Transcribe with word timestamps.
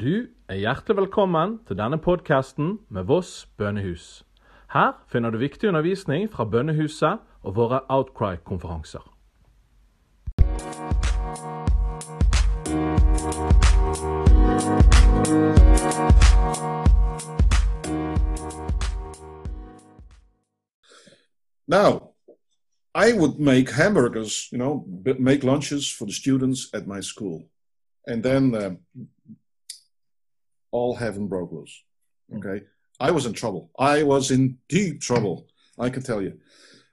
Du 0.00 0.26
er 0.48 0.54
hjertelig 0.54 0.96
velkommen 0.96 1.56
til 1.66 1.74
denne 1.76 1.98
podkasten 1.98 2.78
med 2.88 3.02
Voss 3.02 3.48
bønnehus. 3.58 4.24
Her 4.72 4.92
finner 5.12 5.30
du 5.30 5.38
viktig 5.38 5.68
undervisning 5.68 6.30
fra 6.30 6.44
bønnehuset 6.44 7.18
og 7.42 7.56
våre 7.56 7.80
Outcry-konferanser. 7.88 9.02
Now, 21.66 22.14
I 22.94 23.18
would 23.18 23.40
make 23.40 23.70
hamburgers, 23.70 24.52
you 24.52 24.58
know, 24.58 24.86
make 25.18 25.42
lunches 25.42 25.92
for 25.98 26.04
the 26.04 26.14
students 26.14 26.60
at 26.72 26.86
my 26.86 27.00
school. 27.00 27.42
And 28.06 28.22
then 28.22 28.54
um, 28.54 28.78
all 30.70 30.94
heaven 30.94 31.26
broke 31.26 31.52
loose. 31.52 31.82
Okay. 32.36 32.64
I 33.00 33.10
was 33.10 33.26
in 33.26 33.32
trouble. 33.32 33.70
I 33.78 34.02
was 34.02 34.30
in 34.30 34.58
deep 34.68 35.00
trouble, 35.00 35.46
I 35.78 35.90
can 35.90 36.02
tell 36.02 36.20
you. 36.20 36.38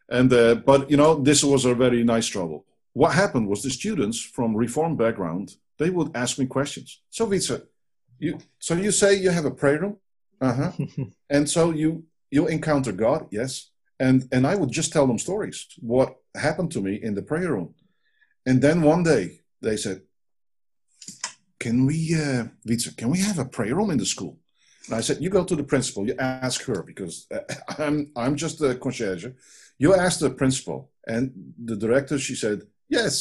And, 0.09 0.31
uh, 0.31 0.55
but, 0.55 0.89
you 0.89 0.97
know, 0.97 1.15
this 1.15 1.43
was 1.43 1.65
a 1.65 1.73
very 1.73 2.03
nice 2.03 2.27
trouble. 2.27 2.65
What 2.93 3.13
happened 3.13 3.47
was 3.47 3.63
the 3.63 3.71
students 3.71 4.21
from 4.21 4.55
reform 4.55 4.95
background, 4.95 5.55
they 5.79 5.89
would 5.89 6.15
ask 6.15 6.37
me 6.37 6.45
questions. 6.45 7.01
So, 7.09 7.25
Vitsa, 7.25 7.63
you, 8.19 8.39
so 8.59 8.75
you 8.75 8.91
say 8.91 9.15
you 9.15 9.31
have 9.31 9.45
a 9.45 9.51
prayer 9.51 9.79
room? 9.79 9.97
Uh 10.39 10.53
huh. 10.53 10.71
and 11.29 11.49
so 11.49 11.71
you, 11.71 12.05
you 12.29 12.47
encounter 12.47 12.91
God? 12.91 13.27
Yes 13.31 13.71
and 13.99 14.27
and 14.31 14.45
I 14.45 14.55
would 14.55 14.71
just 14.71 14.91
tell 14.91 15.07
them 15.07 15.19
stories 15.19 15.67
what 15.79 16.15
happened 16.35 16.71
to 16.71 16.81
me 16.81 16.99
in 17.01 17.15
the 17.15 17.21
prayer 17.21 17.51
room, 17.53 17.73
and 18.45 18.61
then 18.61 18.81
one 18.81 19.03
day 19.03 19.41
they 19.61 19.77
said, 19.77 20.01
"Can 21.65 21.77
we, 21.89 21.97
uh, 22.23 22.43
Vitsa, 22.67 22.89
can 22.99 23.09
we 23.15 23.19
have 23.27 23.39
a 23.39 23.51
prayer 23.55 23.75
room 23.75 23.91
in 23.91 23.99
the 24.03 24.11
school?" 24.15 24.33
And 24.85 24.93
I 24.99 25.01
said, 25.01 25.17
"You 25.23 25.29
go 25.37 25.43
to 25.45 25.55
the 25.55 25.67
principal, 25.73 26.01
you 26.09 26.15
ask 26.19 26.57
her 26.69 26.79
because 26.91 27.15
uh, 27.35 27.39
I'm 27.83 27.97
I'm 28.23 28.35
just 28.43 28.61
a 28.61 28.75
concierge. 28.75 29.25
You 29.83 29.89
ask 30.05 30.15
the 30.19 30.33
principal." 30.41 30.77
And 31.13 31.23
the 31.69 31.77
director, 31.85 32.17
she 32.27 32.35
said, 32.43 32.57
"Yes." 32.97 33.11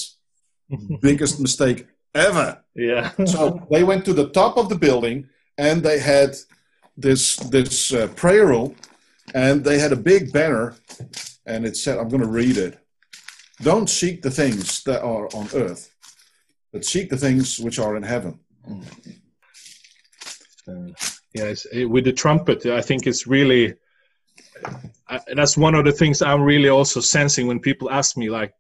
Biggest 1.08 1.40
mistake 1.46 1.80
ever. 2.14 2.48
Yeah. 2.74 3.10
so 3.34 3.40
they 3.70 3.84
went 3.84 4.04
to 4.04 4.14
the 4.14 4.30
top 4.30 4.56
of 4.56 4.68
the 4.68 4.78
building 4.86 5.28
and 5.58 5.82
they 5.82 5.98
had 5.98 6.36
this 6.96 7.36
this 7.36 7.92
uh, 7.92 8.08
prayer 8.08 8.46
room 8.46 8.76
and 9.34 9.64
they 9.64 9.78
had 9.78 9.92
a 9.92 9.96
big 9.96 10.32
banner 10.32 10.74
and 11.46 11.66
it 11.66 11.76
said 11.76 11.98
i'm 11.98 12.08
going 12.08 12.22
to 12.22 12.28
read 12.28 12.56
it 12.56 12.78
don't 13.62 13.90
seek 13.90 14.22
the 14.22 14.30
things 14.30 14.82
that 14.84 15.02
are 15.02 15.26
on 15.34 15.48
earth 15.54 15.93
but 16.74 16.84
seek 16.84 17.08
the 17.08 17.16
things 17.16 17.58
which 17.58 17.78
are 17.78 17.96
in 17.96 18.02
heaven 18.02 18.38
uh, 20.68 20.92
it's, 21.34 21.66
it, 21.66 21.84
with 21.84 22.04
the 22.04 22.12
trumpet, 22.12 22.64
I 22.66 22.80
think 22.80 23.06
it's 23.06 23.26
really 23.26 23.74
uh, 25.08 25.18
that's 25.34 25.56
one 25.56 25.74
of 25.74 25.84
the 25.84 25.92
things 25.92 26.22
I'm 26.22 26.42
really 26.42 26.68
also 26.70 27.00
sensing 27.00 27.46
when 27.46 27.60
people 27.60 27.90
ask 27.90 28.16
me 28.16 28.30
like, 28.30 28.52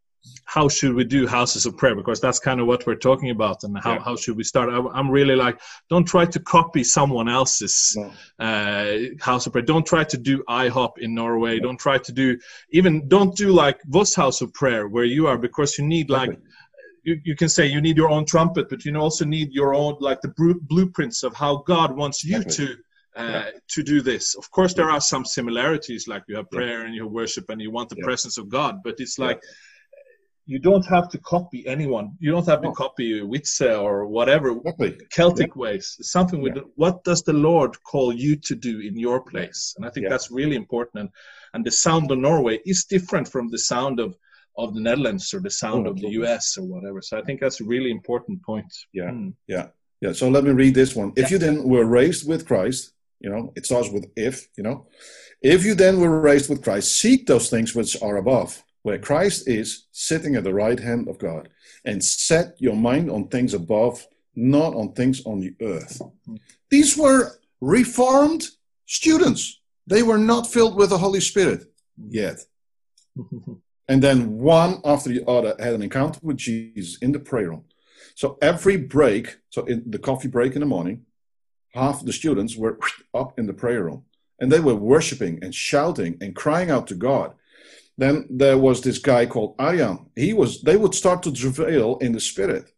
how 0.44 0.68
should 0.68 0.94
we 0.94 1.04
do 1.04 1.26
houses 1.26 1.64
of 1.66 1.76
prayer? 1.76 1.94
Because 1.94 2.20
that's 2.20 2.38
kind 2.38 2.60
of 2.60 2.66
what 2.66 2.86
we're 2.86 2.94
talking 2.96 3.30
about, 3.30 3.62
and 3.64 3.78
how, 3.78 3.94
Yeah. 3.94 4.02
how 4.02 4.16
should 4.16 4.36
we 4.36 4.44
start? 4.44 4.68
I, 4.70 4.78
I'm 4.98 5.10
really 5.10 5.36
like, 5.36 5.60
don't 5.88 6.04
try 6.04 6.24
to 6.26 6.40
copy 6.40 6.82
someone 6.84 7.28
else's 7.28 7.96
No. 7.96 8.12
uh, 8.38 8.98
house 9.20 9.46
of 9.46 9.52
prayer. 9.52 9.64
Don't 9.64 9.86
try 9.86 10.04
to 10.04 10.18
do 10.18 10.42
IHOP 10.48 10.98
in 10.98 11.14
Norway. 11.14 11.58
Don't 11.60 11.80
try 11.80 11.96
to 11.98 12.12
do 12.12 12.38
even 12.70 13.08
don't 13.08 13.34
do 13.36 13.48
like 13.50 13.78
Voss 13.84 14.14
House 14.14 14.42
of 14.42 14.52
Prayer 14.52 14.88
where 14.88 15.04
you 15.04 15.26
are, 15.26 15.38
because 15.38 15.78
you 15.78 15.86
need 15.86 16.10
like 16.10 16.38
you, 17.04 17.20
you 17.24 17.36
can 17.36 17.48
say 17.48 17.66
you 17.66 17.80
need 17.80 17.96
your 17.96 18.10
own 18.10 18.24
trumpet, 18.24 18.68
but 18.68 18.84
you 18.84 18.96
also 18.96 19.24
need 19.24 19.52
your 19.52 19.74
own 19.74 19.96
like 20.00 20.20
the 20.22 20.32
blueprints 20.72 21.22
of 21.22 21.34
how 21.34 21.52
God 21.66 21.94
wants 21.96 22.24
you 22.24 22.42
to 22.42 22.76
uh, 23.16 23.50
to 23.68 23.82
do 23.84 24.02
this. 24.02 24.34
Of 24.34 24.50
course, 24.50 24.74
there 24.74 24.90
are 24.90 25.00
some 25.00 25.24
similarities, 25.24 26.08
like 26.08 26.24
you 26.26 26.36
have 26.36 26.48
Yeah. 26.50 26.58
prayer 26.58 26.80
and 26.84 26.92
you 26.96 27.04
have 27.04 27.12
worship, 27.12 27.48
and 27.50 27.60
you 27.60 27.70
want 27.70 27.88
the 27.90 27.96
Yeah. 27.98 28.08
presence 28.08 28.36
of 28.38 28.48
God. 28.48 28.82
But 28.82 28.94
it's 28.98 29.16
Yeah. 29.18 29.26
like 29.26 29.40
you 30.46 30.58
don't 30.58 30.86
have 30.86 31.08
to 31.08 31.18
copy 31.18 31.66
anyone. 31.66 32.06
You 32.20 32.30
don't 32.32 32.46
have 32.46 32.62
to 32.62 32.72
copy 32.72 33.20
Witze 33.22 33.70
or 33.86 34.06
whatever 34.06 34.48
exactly 34.50 34.98
Celtic 35.10 35.56
ways. 35.56 35.96
It's 35.98 36.12
something 36.12 36.40
with 36.42 36.58
what 36.82 37.02
does 37.04 37.22
the 37.22 37.32
Lord 37.32 37.72
call 37.82 38.12
you 38.12 38.36
to 38.48 38.54
do 38.54 38.80
in 38.80 38.94
your 38.98 39.20
place? 39.32 39.60
And 39.76 39.86
I 39.86 39.90
think 39.90 40.04
Yeah. 40.04 40.10
that's 40.10 40.30
really 40.30 40.56
important. 40.56 40.96
And, 41.02 41.10
and 41.54 41.64
the 41.64 41.70
sound 41.70 42.10
of 42.10 42.18
Norway 42.18 42.60
is 42.66 42.84
different 42.84 43.26
from 43.28 43.48
the 43.48 43.62
sound 43.72 44.00
of, 44.00 44.16
of 44.56 44.74
the 44.74 44.80
Netherlands 44.80 45.32
or 45.34 45.40
the 45.40 45.50
sound 45.50 45.86
Oh, 45.86 45.90
of 45.90 46.00
the. 46.00 46.08
US 46.20 46.56
or 46.58 46.64
whatever. 46.64 47.00
So 47.02 47.18
I 47.18 47.22
think 47.22 47.40
that's 47.40 47.60
a 47.60 47.64
really 47.64 47.90
important 47.90 48.42
point. 48.42 48.72
Yeah. 48.92 49.10
Hmm. 49.10 49.30
yeah 49.48 49.66
so 50.12 50.28
let 50.28 50.44
me 50.44 50.50
read 50.50 50.74
this 50.74 50.94
one 50.94 51.10
if 51.16 51.22
Yeah. 51.22 51.28
you 51.32 51.38
then 51.38 51.56
were 51.74 51.86
raised 52.00 52.22
with 52.30 52.42
christ 52.50 52.80
you 53.24 53.30
know 53.32 53.42
it 53.56 53.64
starts 53.64 53.88
with 53.94 54.04
if 54.28 54.34
you 54.58 54.62
know 54.66 54.78
if 55.54 55.64
you 55.66 55.74
then 55.74 55.94
were 55.98 56.20
raised 56.30 56.48
with 56.50 56.60
christ 56.66 56.88
seek 57.02 57.20
those 57.26 57.48
things 57.54 57.74
which 57.78 57.92
are 58.06 58.16
above 58.24 58.50
where 58.84 58.98
christ 59.08 59.38
is 59.48 59.68
sitting 59.92 60.32
at 60.36 60.44
the 60.44 60.52
right 60.64 60.80
hand 60.88 61.08
of 61.08 61.16
god 61.28 61.44
and 61.88 61.98
set 62.28 62.46
your 62.66 62.76
mind 62.90 63.06
on 63.16 63.22
things 63.28 63.54
above 63.54 63.94
not 64.36 64.72
on 64.80 64.92
things 64.92 65.24
on 65.30 65.36
the 65.40 65.52
earth 65.72 65.94
these 66.74 66.92
were 67.02 67.22
reformed 67.62 68.42
students 69.00 69.42
they 69.92 70.02
were 70.02 70.22
not 70.32 70.44
filled 70.54 70.76
with 70.76 70.90
the 70.90 70.98
holy 71.06 71.20
spirit 71.30 71.60
yet 72.22 72.38
and 73.88 74.02
then 74.02 74.38
one 74.38 74.80
after 74.84 75.10
the 75.10 75.26
other 75.26 75.54
had 75.58 75.74
an 75.74 75.82
encounter 75.82 76.20
with 76.22 76.38
Jesus 76.38 76.98
in 76.98 77.12
the 77.12 77.18
prayer 77.18 77.50
room. 77.50 77.64
So 78.14 78.38
every 78.40 78.76
break, 78.76 79.38
so 79.50 79.64
in 79.64 79.84
the 79.86 79.98
coffee 79.98 80.28
break 80.28 80.54
in 80.54 80.60
the 80.60 80.66
morning, 80.66 81.04
half 81.72 82.04
the 82.04 82.12
students 82.12 82.56
were 82.56 82.78
up 83.14 83.38
in 83.38 83.46
the 83.46 83.52
prayer 83.52 83.84
room 83.84 84.04
and 84.38 84.50
they 84.50 84.60
were 84.60 84.74
worshiping 84.74 85.38
and 85.42 85.54
shouting 85.54 86.16
and 86.20 86.34
crying 86.34 86.70
out 86.70 86.86
to 86.88 86.94
God. 86.94 87.34
Then 87.96 88.26
there 88.28 88.58
was 88.58 88.80
this 88.80 88.98
guy 88.98 89.26
called 89.26 89.56
Arjan. 89.58 90.06
He 90.16 90.32
was 90.32 90.62
they 90.62 90.76
would 90.76 90.94
start 90.94 91.22
to 91.22 91.32
travail 91.32 91.98
in 91.98 92.12
the 92.12 92.20
spirit. 92.20 92.72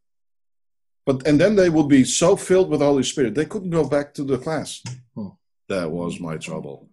But 1.07 1.27
and 1.27 1.41
then 1.41 1.57
they 1.57 1.71
would 1.71 1.89
be 1.89 2.05
so 2.05 2.37
filled 2.37 2.69
with 2.69 2.81
Holy 2.81 3.03
Spirit 3.03 3.35
they 3.35 3.47
couldn't 3.47 3.71
go 3.71 3.89
back 3.89 4.13
to 4.15 4.25
the 4.25 4.39
class. 4.39 4.83
Hmm. 5.15 5.29
That 5.69 5.91
was 5.91 6.21
my 6.21 6.37
trouble. 6.37 6.91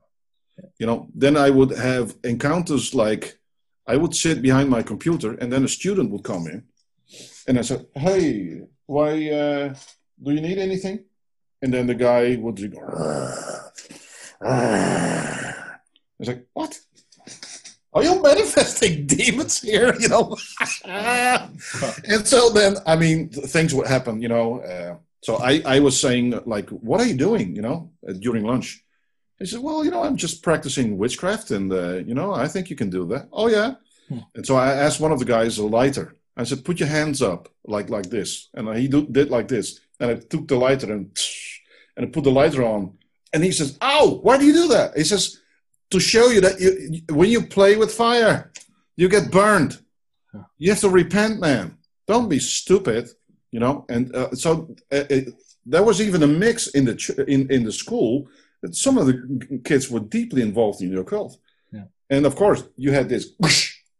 You 0.79 0.87
know, 0.87 1.07
then 1.13 1.35
I 1.35 1.49
would 1.49 1.71
have 1.71 2.15
encounters 2.23 2.93
like 2.93 3.37
I 3.85 3.97
would 3.97 4.15
sit 4.15 4.41
behind 4.41 4.69
my 4.69 4.81
computer, 4.81 5.33
and 5.33 5.51
then 5.51 5.63
a 5.63 5.67
student 5.67 6.11
would 6.11 6.23
come 6.23 6.47
in, 6.47 6.63
and 7.47 7.59
I 7.59 7.61
said, 7.61 7.85
"Hey, 7.93 8.61
why 8.85 9.29
uh, 9.29 9.75
do 10.21 10.31
you 10.31 10.41
need 10.41 10.57
anything?" 10.57 11.05
And 11.61 11.73
then 11.73 11.87
the 11.87 11.95
guy 11.95 12.35
would 12.35 12.59
go, 12.71 12.81
I 14.41 15.53
was 16.19 16.27
like, 16.27 16.45
"What? 16.53 16.79
Are 17.93 18.03
you 18.03 18.21
manifesting 18.21 19.05
demons 19.15 19.61
here?" 19.61 19.93
You 19.99 20.09
know. 20.09 20.37
and 20.85 22.27
so 22.27 22.49
then, 22.49 22.77
I 22.85 22.95
mean, 22.95 23.29
things 23.29 23.73
would 23.73 23.87
happen. 23.87 24.21
You 24.21 24.29
know. 24.29 24.59
Uh, 24.61 24.97
so 25.21 25.37
I, 25.37 25.61
I 25.65 25.79
was 25.79 25.99
saying, 25.99 26.39
like, 26.45 26.69
"What 26.69 27.01
are 27.01 27.05
you 27.05 27.15
doing?" 27.15 27.55
You 27.55 27.61
know, 27.61 27.91
during 28.19 28.45
lunch. 28.45 28.82
He 29.43 29.49
said, 29.49 29.59
"Well, 29.59 29.83
you 29.83 29.91
know, 29.91 30.03
I'm 30.03 30.15
just 30.15 30.41
practicing 30.41 30.97
witchcraft, 30.97 31.51
and 31.51 31.69
uh, 31.73 31.95
you 32.07 32.13
know, 32.13 32.33
I 32.33 32.47
think 32.47 32.69
you 32.69 32.77
can 32.77 32.89
do 32.89 33.05
that." 33.07 33.27
Oh 33.33 33.49
yeah. 33.49 33.75
Hmm. 34.07 34.19
And 34.35 34.45
so 34.45 34.55
I 34.55 34.67
asked 34.71 35.01
one 35.01 35.11
of 35.11 35.19
the 35.19 35.25
guys 35.25 35.57
a 35.57 35.65
lighter. 35.65 36.15
I 36.37 36.45
said, 36.45 36.63
"Put 36.63 36.79
your 36.79 36.87
hands 36.87 37.21
up, 37.21 37.49
like 37.65 37.89
like 37.89 38.09
this," 38.09 38.47
and 38.53 38.73
he 38.77 38.87
do, 38.87 39.05
did 39.05 39.29
like 39.29 39.49
this. 39.49 39.81
And 39.99 40.11
I 40.11 40.15
took 40.15 40.47
the 40.47 40.55
lighter 40.55 40.93
and 40.93 41.05
and 41.97 42.05
I 42.05 42.09
put 42.09 42.23
the 42.23 42.31
lighter 42.31 42.63
on, 42.63 42.97
and 43.33 43.43
he 43.43 43.51
says, 43.51 43.77
"Ow! 43.81 44.21
Why 44.23 44.37
do 44.37 44.45
you 44.45 44.53
do 44.53 44.69
that?" 44.69 44.95
He 44.95 45.03
says, 45.03 45.41
"To 45.89 45.99
show 45.99 46.29
you 46.29 46.39
that 46.39 46.61
you, 46.61 47.01
when 47.13 47.29
you 47.29 47.41
play 47.45 47.75
with 47.75 47.93
fire, 47.93 48.49
you 48.95 49.09
get 49.09 49.29
burned. 49.29 49.77
You 50.57 50.69
have 50.71 50.79
to 50.85 50.89
repent, 50.89 51.41
man. 51.41 51.77
Don't 52.07 52.29
be 52.29 52.39
stupid." 52.39 53.09
You 53.51 53.59
know. 53.59 53.85
And 53.89 54.15
uh, 54.15 54.31
so 54.35 54.49
uh, 54.89 55.03
it, 55.09 55.33
there 55.65 55.83
was 55.83 55.99
even 55.99 56.23
a 56.23 56.27
mix 56.27 56.67
in 56.67 56.85
the 56.85 56.95
ch- 56.95 57.19
in 57.27 57.51
in 57.51 57.65
the 57.65 57.73
school 57.73 58.29
some 58.71 58.97
of 58.97 59.07
the 59.07 59.59
kids 59.63 59.89
were 59.89 59.99
deeply 59.99 60.41
involved 60.41 60.81
in 60.81 60.93
the 60.93 61.01
occult. 61.01 61.37
Yeah. 61.71 61.85
And 62.09 62.25
of 62.25 62.35
course, 62.35 62.63
you 62.77 62.91
had 62.91 63.09
this 63.09 63.33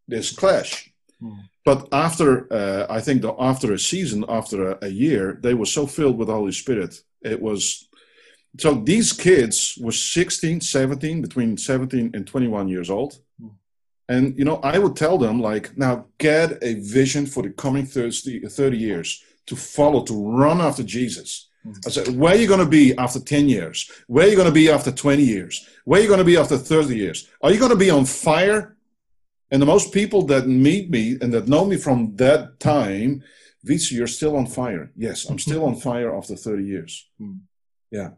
this 0.07 0.31
clash. 0.35 0.91
Hmm. 1.19 1.39
But 1.65 1.87
after, 1.93 2.51
uh, 2.51 2.85
I 2.89 2.99
think, 2.99 3.21
the, 3.21 3.33
after 3.39 3.71
a 3.71 3.79
season, 3.79 4.25
after 4.27 4.71
a, 4.71 4.77
a 4.81 4.89
year, 4.89 5.39
they 5.41 5.53
were 5.53 5.65
so 5.65 5.87
filled 5.87 6.17
with 6.17 6.27
the 6.27 6.33
Holy 6.33 6.51
Spirit. 6.51 7.01
It 7.21 7.41
was 7.41 7.87
so 8.59 8.75
these 8.75 9.13
kids 9.13 9.77
were 9.81 9.91
16, 9.91 10.61
17, 10.61 11.21
between 11.21 11.57
17 11.57 12.11
and 12.13 12.27
21 12.27 12.67
years 12.67 12.89
old. 12.89 13.19
Hmm. 13.39 13.47
And, 14.09 14.37
you 14.37 14.45
know, 14.45 14.57
I 14.57 14.77
would 14.77 14.95
tell 14.95 15.17
them, 15.17 15.41
like, 15.41 15.77
now 15.77 16.05
get 16.17 16.61
a 16.61 16.75
vision 16.75 17.25
for 17.25 17.41
the 17.41 17.49
coming 17.49 17.85
30, 17.85 18.41
30 18.47 18.77
years 18.77 19.23
to 19.47 19.55
follow, 19.55 20.03
to 20.03 20.13
run 20.13 20.61
after 20.61 20.83
Jesus. 20.83 21.49
I 21.85 21.89
said, 21.89 22.15
where 22.15 22.33
are 22.33 22.37
you 22.37 22.47
going 22.47 22.59
to 22.59 22.65
be 22.65 22.95
after 22.97 23.19
10 23.19 23.47
years? 23.47 23.89
Where 24.07 24.25
are 24.25 24.29
you 24.29 24.35
going 24.35 24.47
to 24.47 24.53
be 24.53 24.69
after 24.69 24.91
20 24.91 25.23
years? 25.23 25.67
Where 25.85 25.99
are 25.99 26.03
you 26.03 26.09
going 26.09 26.19
to 26.19 26.25
be 26.25 26.37
after 26.37 26.57
30 26.57 26.95
years? 26.95 27.29
Are 27.41 27.51
you 27.51 27.59
going 27.59 27.71
to 27.71 27.77
be 27.77 27.89
on 27.89 28.05
fire? 28.05 28.75
And 29.49 29.61
the 29.61 29.65
most 29.65 29.93
people 29.93 30.25
that 30.27 30.47
meet 30.47 30.89
me 30.89 31.17
and 31.21 31.33
that 31.33 31.47
know 31.47 31.63
me 31.65 31.77
from 31.77 32.15
that 32.17 32.59
time, 32.59 33.23
Vice, 33.63 33.91
you're 33.91 34.07
still 34.07 34.35
on 34.35 34.47
fire. 34.47 34.91
Yes, 34.95 35.29
I'm 35.29 35.39
still 35.47 35.63
on 35.65 35.75
fire 35.75 36.15
after 36.15 36.35
30 36.35 36.65
years. 36.65 37.09
Hmm. 37.17 37.35
Yeah. 37.91 38.11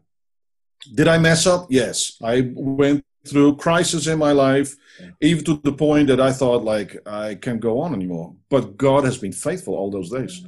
Did 0.94 1.08
I 1.08 1.18
mess 1.18 1.46
up? 1.46 1.66
Yes. 1.70 2.16
I 2.22 2.52
went 2.54 3.04
through 3.26 3.56
crisis 3.56 4.06
in 4.06 4.18
my 4.18 4.32
life, 4.32 4.74
even 5.20 5.44
to 5.44 5.60
the 5.62 5.72
point 5.72 6.08
that 6.08 6.20
I 6.20 6.32
thought 6.32 6.64
like 6.64 6.96
I 7.06 7.34
can't 7.34 7.60
go 7.60 7.80
on 7.80 7.94
anymore. 7.94 8.34
But 8.48 8.76
God 8.76 9.04
has 9.04 9.18
been 9.18 9.32
faithful 9.32 9.74
all 9.74 9.90
those 9.90 10.10
days. 10.10 10.44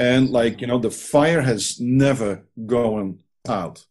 And 0.00 0.30
like, 0.30 0.62
you 0.62 0.66
know, 0.66 0.78
the 0.78 0.90
fire 0.90 1.42
has 1.42 1.78
never 1.78 2.42
gone 2.64 3.18
out. 3.46 3.84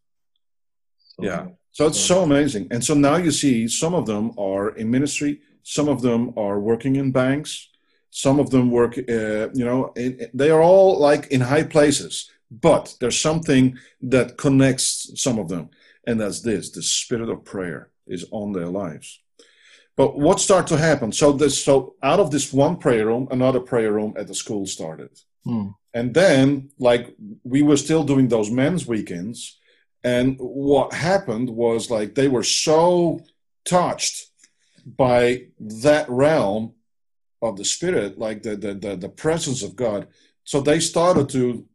Yeah. 1.19 1.49
So 1.71 1.85
it's 1.85 1.99
so 1.99 2.23
amazing. 2.23 2.67
And 2.71 2.83
so 2.83 2.95
now 2.95 3.17
you 3.17 3.29
see 3.29 3.67
some 3.67 3.93
of 3.93 4.07
them 4.07 4.31
are 4.35 4.69
in 4.69 4.89
ministry, 4.89 5.41
some 5.61 5.87
of 5.87 6.01
them 6.01 6.33
are 6.35 6.59
working 6.59 6.95
in 6.95 7.11
banks, 7.11 7.69
some 8.09 8.39
of 8.39 8.49
them 8.49 8.71
work, 8.71 8.97
uh, 8.97 9.49
you 9.53 9.63
know, 9.63 9.93
in, 9.95 10.31
they 10.33 10.49
are 10.49 10.63
all 10.63 10.99
like 10.99 11.27
in 11.27 11.41
high 11.41 11.61
places, 11.75 12.31
but 12.49 12.95
there's 12.99 13.21
something 13.21 13.77
that 14.01 14.35
connects 14.35 15.11
some 15.15 15.37
of 15.37 15.47
them. 15.47 15.69
And 16.07 16.19
that's 16.19 16.41
this 16.41 16.71
the 16.71 16.81
spirit 16.81 17.29
of 17.29 17.45
prayer 17.45 17.91
is 18.07 18.25
on 18.31 18.51
their 18.51 18.71
lives. 18.83 19.21
But 19.95 20.17
what 20.17 20.39
started 20.39 20.69
to 20.69 20.81
happen? 20.81 21.11
So 21.11 21.33
this, 21.33 21.63
so 21.63 21.93
out 22.01 22.19
of 22.19 22.31
this 22.31 22.51
one 22.51 22.77
prayer 22.77 23.05
room, 23.05 23.27
another 23.29 23.59
prayer 23.59 23.91
room 23.91 24.15
at 24.17 24.25
the 24.25 24.33
school 24.33 24.65
started. 24.65 25.11
Hmm. 25.43 25.69
And 25.93 26.13
then, 26.13 26.69
like, 26.77 27.15
we 27.43 27.61
were 27.61 27.77
still 27.77 28.03
doing 28.03 28.27
those 28.27 28.51
men's 28.51 28.85
weekends. 28.87 29.57
And 30.03 30.37
what 30.39 30.93
happened 30.93 31.49
was, 31.49 31.89
like, 31.89 32.15
they 32.15 32.27
were 32.27 32.43
so 32.43 33.21
touched 33.65 34.27
by 34.85 35.47
that 35.59 36.09
realm 36.09 36.73
of 37.41 37.57
the 37.57 37.65
spirit, 37.65 38.17
like 38.17 38.43
the, 38.43 38.55
the, 38.55 38.73
the, 38.73 38.95
the 38.95 39.09
presence 39.09 39.63
of 39.63 39.75
God. 39.75 40.07
So 40.43 40.61
they 40.61 40.79
started 40.79 41.29
to 41.29 41.65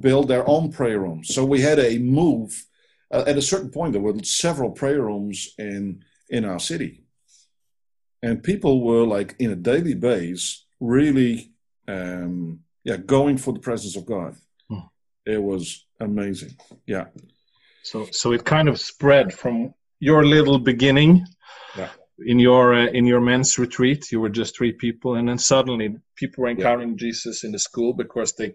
build 0.00 0.28
their 0.28 0.48
own 0.48 0.72
prayer 0.72 1.00
rooms. 1.00 1.34
So 1.34 1.44
we 1.44 1.60
had 1.60 1.78
a 1.78 1.98
move. 1.98 2.66
Uh, 3.10 3.24
at 3.26 3.36
a 3.36 3.42
certain 3.42 3.70
point, 3.70 3.92
there 3.92 4.02
were 4.02 4.14
several 4.24 4.70
prayer 4.70 5.02
rooms 5.02 5.54
in 5.58 6.02
in 6.30 6.46
our 6.46 6.58
city, 6.58 7.04
and 8.22 8.42
people 8.42 8.82
were 8.82 9.04
like 9.04 9.36
in 9.38 9.50
a 9.50 9.56
daily 9.56 9.94
base, 9.94 10.64
really 10.80 11.52
um, 11.86 12.60
yeah, 12.84 12.96
going 12.96 13.36
for 13.38 13.52
the 13.52 13.60
presence 13.60 13.96
of 13.96 14.04
God. 14.06 14.34
Hmm. 14.68 14.86
It 15.26 15.42
was 15.42 15.86
amazing. 16.00 16.56
Yeah. 16.86 17.06
So 17.82 18.06
so 18.12 18.32
it 18.32 18.44
kind 18.44 18.68
of 18.68 18.78
spread 18.80 19.32
from 19.32 19.74
your 20.00 20.24
little 20.24 20.58
beginning. 20.58 21.26
Yeah. 21.76 21.90
In 22.26 22.38
your 22.38 22.74
uh, 22.74 22.86
in 22.98 23.06
your 23.06 23.20
men's 23.20 23.58
retreat, 23.58 24.12
you 24.12 24.20
were 24.20 24.28
just 24.40 24.56
three 24.56 24.72
people, 24.72 25.14
and 25.16 25.28
then 25.28 25.38
suddenly 25.38 25.96
people 26.16 26.42
were 26.42 26.50
encountering 26.50 26.96
Jesus 26.96 27.44
in 27.44 27.52
the 27.52 27.58
school 27.58 27.92
because 27.92 28.32
they 28.34 28.54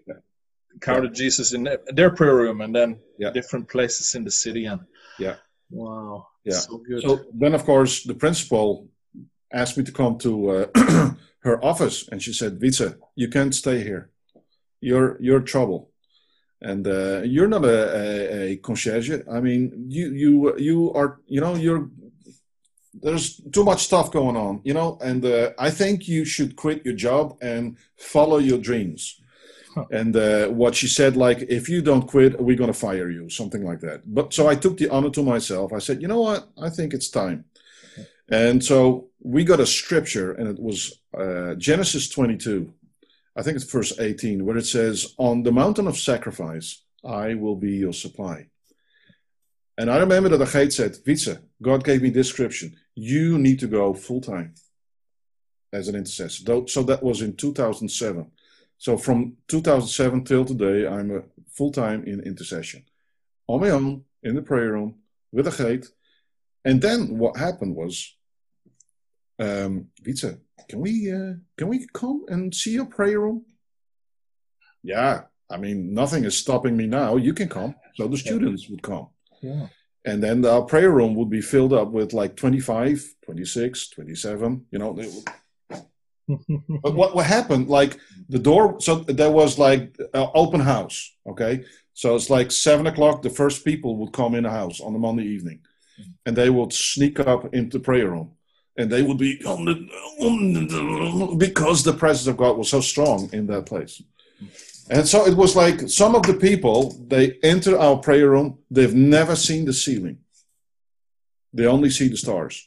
encountered 0.74 1.14
Jesus 1.14 1.52
in 1.52 1.68
their- 1.96 2.10
prayer 2.18 2.36
room, 2.36 2.60
and 2.60 2.74
then 2.74 3.00
Yeah. 3.18 3.30
different 3.32 3.68
places 3.68 4.14
in 4.14 4.24
the 4.24 4.30
city. 4.30 4.66
And 4.66 4.80
Yeah. 5.18 5.36
wow, 5.70 6.26
Yeah. 6.44 6.60
so 6.60 6.78
good. 6.78 7.02
So 7.02 7.20
then, 7.34 7.54
of 7.54 7.64
course, 7.64 8.04
the 8.04 8.14
principal 8.14 8.88
asked 9.52 9.76
me 9.76 9.84
to 9.84 9.92
come 9.92 10.16
to 10.18 10.50
uh, 10.50 10.66
her 11.46 11.62
office, 11.64 12.08
and 12.10 12.22
she 12.22 12.32
said, 12.32 12.60
"Vice, 12.60 12.94
you 13.16 13.28
can't 13.28 13.54
stay 13.54 13.82
here. 13.82 14.10
You're 14.80 15.16
you're 15.20 15.40
trouble, 15.40 15.90
and 16.60 16.86
uh, 16.86 17.22
you're 17.24 17.48
not 17.48 17.64
a, 17.64 17.78
a, 17.96 18.52
a 18.52 18.56
concierge. 18.56 19.10
I 19.30 19.40
mean, 19.40 19.86
you 19.88 20.10
you 20.12 20.58
you 20.58 20.92
are 20.94 21.20
you 21.26 21.40
know 21.40 21.54
you're." 21.54 21.90
There's 23.00 23.40
too 23.52 23.62
much 23.62 23.84
stuff 23.84 24.10
going 24.10 24.36
on, 24.36 24.60
you 24.64 24.74
know, 24.74 24.98
and 25.00 25.24
uh, 25.24 25.50
I 25.56 25.70
think 25.70 26.08
you 26.08 26.24
should 26.24 26.56
quit 26.56 26.84
your 26.84 26.94
job 26.94 27.36
and 27.40 27.76
follow 27.96 28.38
your 28.38 28.58
dreams. 28.58 29.20
Huh. 29.74 29.84
And 29.92 30.16
uh, 30.16 30.48
what 30.48 30.74
she 30.74 30.88
said, 30.88 31.16
like, 31.16 31.42
if 31.42 31.68
you 31.68 31.80
don't 31.80 32.08
quit, 32.08 32.40
we're 32.40 32.56
going 32.56 32.72
to 32.72 32.78
fire 32.78 33.08
you, 33.08 33.28
something 33.28 33.64
like 33.64 33.80
that. 33.80 34.02
But 34.12 34.34
so 34.34 34.48
I 34.48 34.56
took 34.56 34.78
the 34.78 34.88
honor 34.88 35.10
to 35.10 35.22
myself. 35.22 35.72
I 35.72 35.78
said, 35.78 36.02
you 36.02 36.08
know 36.08 36.22
what? 36.22 36.48
I 36.60 36.70
think 36.70 36.92
it's 36.92 37.08
time. 37.10 37.44
And 38.28 38.64
so 38.64 39.08
we 39.20 39.44
got 39.44 39.60
a 39.60 39.66
scripture, 39.66 40.32
and 40.32 40.48
it 40.48 40.60
was 40.60 41.00
uh, 41.16 41.54
Genesis 41.54 42.08
22. 42.08 42.72
I 43.38 43.42
think 43.42 43.54
it's 43.54 43.70
verse 43.70 43.96
18, 44.00 44.44
where 44.44 44.56
it 44.56 44.66
says, 44.66 45.14
On 45.16 45.44
the 45.44 45.52
mountain 45.52 45.86
of 45.86 45.96
sacrifice, 45.96 46.82
I 47.04 47.34
will 47.34 47.54
be 47.54 47.76
your 47.76 47.92
supply. 47.92 48.48
And 49.78 49.88
I 49.88 49.98
remember 49.98 50.28
that 50.30 50.38
the 50.38 50.58
Agate 50.58 50.72
said, 50.72 50.96
Vice, 51.06 51.28
God 51.62 51.84
gave 51.84 52.02
me 52.02 52.10
this 52.10 52.28
scripture. 52.28 52.70
You 52.96 53.38
need 53.38 53.60
to 53.60 53.68
go 53.68 53.94
full 53.94 54.20
time 54.20 54.56
as 55.72 55.86
an 55.86 55.94
intercessor. 55.94 56.66
So 56.66 56.82
that 56.82 57.00
was 57.00 57.22
in 57.22 57.36
2007. 57.36 58.28
So 58.76 58.98
from 58.98 59.36
2007 59.46 60.24
till 60.24 60.44
today, 60.44 60.88
I'm 60.88 61.14
a 61.14 61.22
full 61.48 61.70
time 61.70 62.02
in 62.04 62.20
intercession 62.20 62.84
on 63.46 63.60
my 63.60 63.70
own 63.70 64.04
in 64.24 64.34
the 64.34 64.42
prayer 64.42 64.72
room 64.72 64.96
with 65.30 65.44
the 65.44 65.52
Agate. 65.52 65.86
And 66.64 66.82
then 66.82 67.18
what 67.18 67.36
happened 67.36 67.76
was, 67.76 68.16
um, 69.38 69.90
can 70.68 70.80
we 70.80 71.12
uh, 71.12 71.34
can 71.56 71.68
we 71.68 71.86
come 71.92 72.24
and 72.28 72.54
see 72.54 72.72
your 72.72 72.86
prayer 72.86 73.20
room? 73.20 73.44
Yeah, 74.82 75.22
I 75.50 75.56
mean 75.56 75.94
nothing 75.94 76.24
is 76.24 76.36
stopping 76.36 76.76
me 76.76 76.86
now. 76.86 77.16
You 77.16 77.34
can 77.34 77.48
come. 77.48 77.74
So 77.94 78.06
the 78.06 78.16
students 78.16 78.68
would 78.68 78.82
come. 78.82 79.08
yeah. 79.40 79.68
And 80.04 80.22
then 80.22 80.44
our 80.46 80.62
prayer 80.62 80.90
room 80.90 81.14
would 81.16 81.28
be 81.28 81.40
filled 81.40 81.72
up 81.72 81.90
with 81.90 82.12
like 82.14 82.36
25, 82.36 83.14
26, 83.24 83.88
27, 83.90 84.66
you 84.70 84.78
know. 84.78 84.92
They 84.94 85.06
would, 85.06 85.24
but 86.82 86.94
what, 86.94 87.14
what 87.14 87.26
happened, 87.26 87.68
like 87.68 87.98
the 88.28 88.38
door, 88.38 88.80
so 88.80 88.96
there 88.96 89.30
was 89.30 89.58
like 89.58 89.98
an 90.14 90.28
open 90.34 90.60
house, 90.60 91.14
okay? 91.26 91.64
So 91.94 92.14
it's 92.14 92.30
like 92.30 92.52
seven 92.52 92.86
o'clock, 92.86 93.22
the 93.22 93.28
first 93.30 93.64
people 93.64 93.96
would 93.96 94.12
come 94.12 94.34
in 94.34 94.44
the 94.44 94.50
house 94.50 94.80
on 94.80 94.92
the 94.92 94.98
Monday 94.98 95.24
evening 95.24 95.60
and 96.24 96.36
they 96.36 96.48
would 96.48 96.72
sneak 96.72 97.20
up 97.20 97.52
into 97.54 97.78
the 97.78 97.84
prayer 97.84 98.08
room 98.08 98.32
and 98.78 98.88
they 98.90 99.02
would 99.02 99.18
be 99.18 99.32
on 99.44 99.64
the, 99.66 99.74
on 100.28 100.52
the 100.68 101.34
because 101.36 101.82
the 101.82 101.92
presence 101.92 102.28
of 102.28 102.36
God 102.36 102.56
was 102.56 102.70
so 102.70 102.80
strong 102.80 103.28
in 103.32 103.46
that 103.48 103.66
place. 103.66 104.00
And 104.90 105.06
so 105.06 105.26
it 105.26 105.36
was 105.36 105.54
like 105.54 105.76
some 105.88 106.14
of 106.14 106.22
the 106.22 106.32
people, 106.34 106.78
they 107.08 107.38
enter 107.42 107.78
our 107.78 107.98
prayer 107.98 108.30
room, 108.30 108.58
they've 108.70 108.94
never 108.94 109.36
seen 109.36 109.66
the 109.66 109.72
ceiling. 109.74 110.18
They 111.52 111.66
only 111.66 111.90
see 111.90 112.08
the 112.08 112.16
stars. 112.16 112.66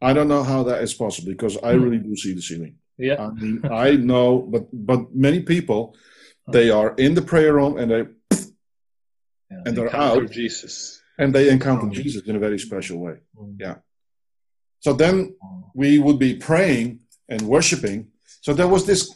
I 0.00 0.12
don't 0.14 0.28
know 0.28 0.42
how 0.42 0.62
that 0.64 0.82
is 0.82 0.94
possible 0.94 1.30
because 1.32 1.56
I 1.62 1.72
Hmm. 1.74 1.82
really 1.84 1.98
do 1.98 2.16
see 2.16 2.32
the 2.34 2.42
ceiling. 2.50 2.74
yeah. 2.98 3.18
I 3.26 3.30
mean, 3.40 3.60
I 3.86 3.88
know, 3.96 4.28
but 4.52 4.64
but 4.72 5.00
many 5.26 5.40
people, 5.54 5.80
they 6.56 6.70
are 6.70 6.90
in 7.04 7.12
the 7.14 7.22
prayer 7.32 7.52
room 7.58 7.76
and 7.80 7.88
they 7.90 8.02
yeah. 9.50 9.62
and 9.66 9.76
they're 9.76 9.86
Encounter 9.92 10.24
out. 10.24 10.30
Jesus. 10.30 10.74
and 11.18 11.34
they 11.34 11.44
encounter 11.50 11.86
Oh. 11.88 11.90
Jesus 12.00 12.22
in 12.28 12.36
a 12.36 12.38
very 12.46 12.58
special 12.68 12.98
way. 13.06 13.16
Mm. 13.38 13.56
Yeah. 13.64 13.76
So 14.80 14.92
then 14.92 15.34
we 15.74 15.98
would 15.98 16.18
be 16.18 16.34
praying 16.34 17.00
and 17.28 17.42
worshiping. 17.42 18.08
So 18.40 18.54
there 18.54 18.68
was 18.68 18.86
this 18.86 19.14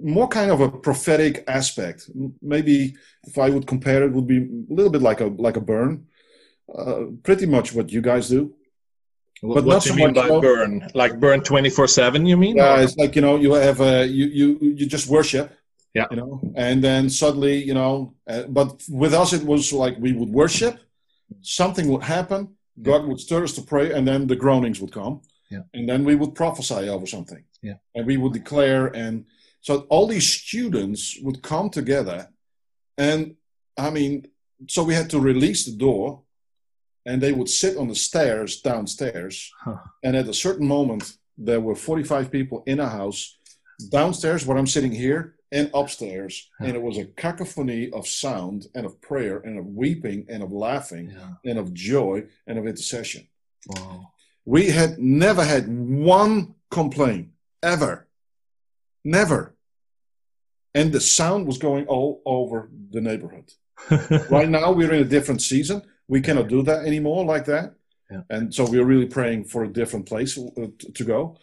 more 0.00 0.28
kind 0.28 0.50
of 0.50 0.60
a 0.60 0.68
prophetic 0.70 1.44
aspect. 1.46 2.10
Maybe 2.40 2.96
if 3.24 3.38
I 3.38 3.50
would 3.50 3.66
compare 3.66 4.02
it, 4.02 4.12
would 4.12 4.26
be 4.26 4.38
a 4.38 4.74
little 4.74 4.90
bit 4.90 5.02
like 5.02 5.20
a 5.20 5.26
like 5.26 5.56
a 5.56 5.60
burn. 5.60 6.06
Uh, 6.72 7.04
pretty 7.22 7.46
much 7.46 7.72
what 7.74 7.92
you 7.92 8.00
guys 8.00 8.28
do. 8.28 8.54
But 9.42 9.64
what 9.64 9.66
not 9.66 9.82
do 9.82 9.88
you 9.90 9.94
so 9.94 10.04
mean 10.04 10.14
much 10.14 10.28
by 10.28 10.40
burn? 10.40 10.88
Like 10.94 11.18
burn 11.18 11.42
twenty 11.42 11.70
four 11.70 11.88
seven? 11.88 12.26
You 12.26 12.36
mean? 12.36 12.56
Yeah, 12.56 12.80
it's 12.80 12.96
like 12.96 13.16
you 13.16 13.22
know 13.22 13.36
you 13.36 13.52
have 13.54 13.80
a 13.80 14.06
you 14.06 14.26
you 14.26 14.58
you 14.60 14.86
just 14.86 15.08
worship. 15.08 15.52
Yeah. 15.94 16.06
You 16.10 16.16
know, 16.16 16.40
and 16.56 16.82
then 16.82 17.10
suddenly 17.10 17.62
you 17.62 17.74
know, 17.74 18.14
uh, 18.26 18.44
but 18.48 18.82
with 18.88 19.12
us 19.12 19.32
it 19.32 19.44
was 19.44 19.72
like 19.72 19.96
we 19.98 20.12
would 20.12 20.30
worship, 20.30 20.78
something 21.42 21.86
would 21.88 22.02
happen, 22.02 22.56
God 22.80 23.06
would 23.06 23.20
stir 23.20 23.44
us 23.44 23.52
to 23.54 23.62
pray, 23.62 23.92
and 23.92 24.06
then 24.06 24.26
the 24.26 24.36
groanings 24.36 24.80
would 24.80 24.92
come, 24.92 25.20
Yeah. 25.50 25.64
and 25.74 25.88
then 25.88 26.04
we 26.04 26.14
would 26.14 26.34
prophesy 26.34 26.88
over 26.88 27.06
something, 27.06 27.44
Yeah. 27.60 27.76
and 27.94 28.06
we 28.06 28.16
would 28.16 28.32
declare, 28.32 28.86
and 28.86 29.26
so 29.60 29.80
all 29.90 30.06
these 30.06 30.26
students 30.30 31.18
would 31.20 31.42
come 31.42 31.68
together, 31.70 32.28
and 32.96 33.36
I 33.76 33.90
mean, 33.90 34.26
so 34.68 34.84
we 34.84 34.94
had 34.94 35.10
to 35.10 35.20
release 35.20 35.64
the 35.64 35.76
door, 35.76 36.22
and 37.04 37.20
they 37.20 37.32
would 37.32 37.48
sit 37.48 37.76
on 37.76 37.88
the 37.88 37.94
stairs 37.94 38.60
downstairs, 38.62 39.50
Huh. 39.60 39.78
and 40.02 40.16
at 40.16 40.28
a 40.28 40.34
certain 40.34 40.66
moment 40.66 41.16
there 41.36 41.60
were 41.60 41.74
45 41.74 42.30
people 42.30 42.62
in 42.66 42.78
a 42.80 42.88
house 42.88 43.38
downstairs 43.90 44.46
where 44.46 44.58
i'm 44.58 44.66
sitting 44.66 44.92
here 44.92 45.34
and 45.52 45.70
upstairs 45.74 46.48
and 46.60 46.74
it 46.78 46.82
was 46.82 46.98
a 46.98 47.04
cacophony 47.04 47.90
of 47.92 48.06
sound 48.06 48.66
and 48.74 48.84
of 48.86 49.00
prayer 49.00 49.36
and 49.46 49.58
of 49.58 49.66
weeping 49.66 50.26
and 50.28 50.42
of 50.42 50.50
laughing 50.50 51.06
Yeah. 51.10 51.50
and 51.50 51.58
of 51.58 51.72
joy 51.74 52.24
and 52.46 52.58
of 52.58 52.66
intercession. 52.66 53.28
Wow. 53.68 54.08
we 54.44 54.70
had 54.70 54.98
never 54.98 55.44
had 55.44 55.64
one 55.68 56.54
complaint 56.70 57.28
ever. 57.62 58.08
Never. 59.04 59.54
And 60.74 60.90
the 60.92 61.00
sound 61.00 61.46
was 61.46 61.58
going 61.58 61.86
all 61.86 62.22
over 62.24 62.70
the 62.90 63.00
neighborhood. 63.00 63.48
Right 64.30 64.48
now 64.48 64.72
we're 64.72 64.92
in 64.94 65.02
a 65.02 65.12
different 65.16 65.42
season. 65.42 65.82
We 66.08 66.20
cannot 66.20 66.48
do 66.48 66.62
that 66.64 66.86
anymore 66.86 67.24
like 67.34 67.44
that. 67.46 67.74
Yeah. 68.10 68.22
and 68.34 68.54
so 68.54 68.64
we're 68.66 68.84
really 68.92 69.06
praying 69.06 69.44
for 69.44 69.64
a 69.64 69.72
different 69.72 70.06
place 70.06 70.36
uh, 70.38 70.66
to 70.98 71.04
go. 71.04 71.36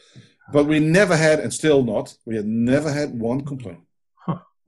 But 0.53 0.65
we 0.67 0.79
never 0.79 1.15
had 1.15 1.39
and 1.39 1.51
still 1.53 1.83
not 1.83 2.15
we 2.25 2.35
had 2.35 2.45
never 2.47 2.91
had 2.91 3.09
one 3.19 3.41
complaint. 3.45 3.83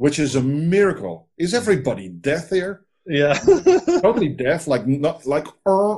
Which 0.03 0.17
is 0.25 0.35
a 0.35 0.41
miracle. 0.77 1.15
Is 1.37 1.53
everybody 1.53 2.09
deaf 2.09 2.49
here? 2.49 2.73
Yeah. 3.05 3.33
totally 4.05 4.29
deaf, 4.45 4.61
like 4.73 4.85
not 4.87 5.17
like. 5.33 5.47
"Uh." 5.65 5.97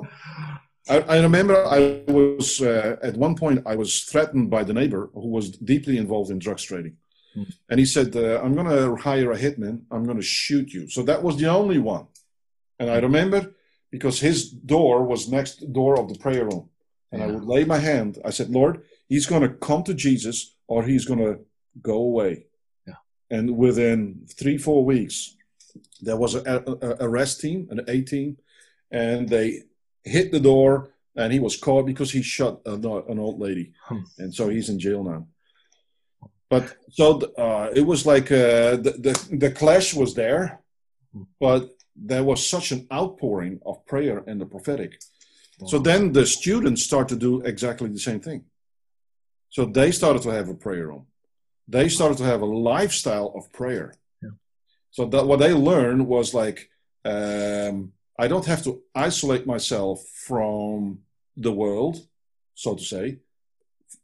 I, 0.94 0.98
I 1.16 1.18
remember 1.28 1.56
I 1.78 1.80
was 2.20 2.48
uh, 2.62 2.98
at 3.10 3.16
one 3.16 3.36
point 3.42 3.60
I 3.74 3.76
was 3.82 3.92
threatened 4.12 4.48
by 4.56 4.62
the 4.66 4.74
neighbor 4.80 5.04
who 5.14 5.30
was 5.38 5.46
deeply 5.72 5.96
involved 6.04 6.32
in 6.34 6.40
drugs 6.46 6.66
trading, 6.70 6.96
Hmm. 7.36 7.50
and 7.70 7.78
he 7.84 7.88
said, 7.96 8.10
uh, 8.16 8.42
"I'm 8.44 8.56
going 8.58 8.72
to 8.76 8.84
hire 9.10 9.32
a 9.32 9.42
hitman. 9.46 9.76
I'm 9.94 10.06
going 10.10 10.22
to 10.24 10.32
shoot 10.42 10.68
you." 10.76 10.84
So 10.96 11.00
that 11.10 11.24
was 11.26 11.36
the 11.38 11.50
only 11.60 11.80
one, 11.96 12.06
and 12.80 12.88
I 12.96 12.98
remember 13.08 13.40
because 13.96 14.18
his 14.28 14.38
door 14.74 14.96
was 15.12 15.32
next 15.38 15.56
door 15.80 15.94
of 15.98 16.06
the 16.10 16.20
prayer 16.26 16.46
room, 16.50 16.66
and 17.12 17.20
I 17.24 17.28
would 17.34 17.48
lay 17.54 17.64
my 17.76 17.80
hand. 17.92 18.12
I 18.30 18.32
said, 18.38 18.50
"Lord, 18.60 18.76
he's 19.12 19.28
going 19.32 19.44
to 19.46 19.56
come 19.68 19.82
to 19.86 19.94
Jesus, 20.06 20.38
or 20.72 20.80
he's 20.84 21.06
going 21.10 21.24
to 21.28 21.34
go 21.92 22.00
away." 22.12 22.34
And 23.34 23.46
within 23.66 23.98
three 24.40 24.58
four 24.68 24.82
weeks, 24.94 25.16
there 26.06 26.20
was 26.24 26.32
a, 26.36 26.42
arrest 27.08 27.36
team, 27.44 27.60
an 27.74 27.80
A 27.96 27.98
team, 28.12 28.30
and 28.92 29.20
they 29.34 29.48
hit 30.16 30.28
the 30.32 30.44
door, 30.52 30.72
and 31.20 31.28
he 31.36 31.40
was 31.48 31.56
caught 31.66 31.86
because 31.92 32.12
he 32.16 32.22
shot 32.22 32.54
an, 32.72 32.86
an 33.12 33.18
old 33.26 33.38
lady, 33.48 33.66
Hmm. 33.88 34.04
and 34.22 34.30
so 34.38 34.44
he's 34.50 34.70
in 34.70 34.80
jail 34.86 35.04
now. 35.14 35.22
But 36.54 36.66
so 37.00 37.06
uh, 37.46 37.68
it 37.80 37.86
was 37.92 38.02
like 38.14 38.28
uh, 38.32 38.72
the, 38.86 38.94
the 39.06 39.14
the 39.44 39.52
clash 39.60 39.88
was 40.02 40.12
there, 40.14 40.44
Hmm. 41.14 41.26
but 41.40 41.62
there 42.10 42.26
was 42.32 42.40
such 42.56 42.68
an 42.76 42.82
outpouring 43.00 43.56
of 43.70 43.76
prayer 43.92 44.18
and 44.28 44.38
the 44.42 44.50
prophetic. 44.56 44.92
So 45.72 45.78
then 45.80 46.12
the 46.12 46.26
students 46.26 46.84
start 46.90 47.08
to 47.10 47.16
do 47.16 47.32
exactly 47.52 47.90
the 47.90 48.06
same 48.10 48.20
thing. 48.28 48.42
So 49.56 49.62
they 49.66 49.92
started 49.92 50.22
to 50.24 50.32
have 50.38 50.50
a 50.50 50.60
prayer 50.66 50.88
room. 50.90 51.06
They 51.68 51.90
started 51.90 52.18
to 52.20 52.26
have 52.26 52.42
a 52.42 52.46
lifestyle 52.46 53.34
of 53.36 53.52
prayer. 53.52 53.94
Yeah. 54.22 54.30
So 54.92 55.06
that 55.06 55.26
what 55.26 55.40
they 55.40 55.54
learned 55.54 56.08
was 56.08 56.34
like, 56.34 56.70
um, 57.06 57.94
I 58.20 58.28
don't 58.28 58.46
have 58.46 58.64
to 58.64 58.82
isolate 58.94 59.46
myself 59.48 60.06
from 60.28 61.00
the 61.36 61.52
world, 61.52 62.06
so 62.56 62.76
to 62.76 62.84
say. 62.84 63.20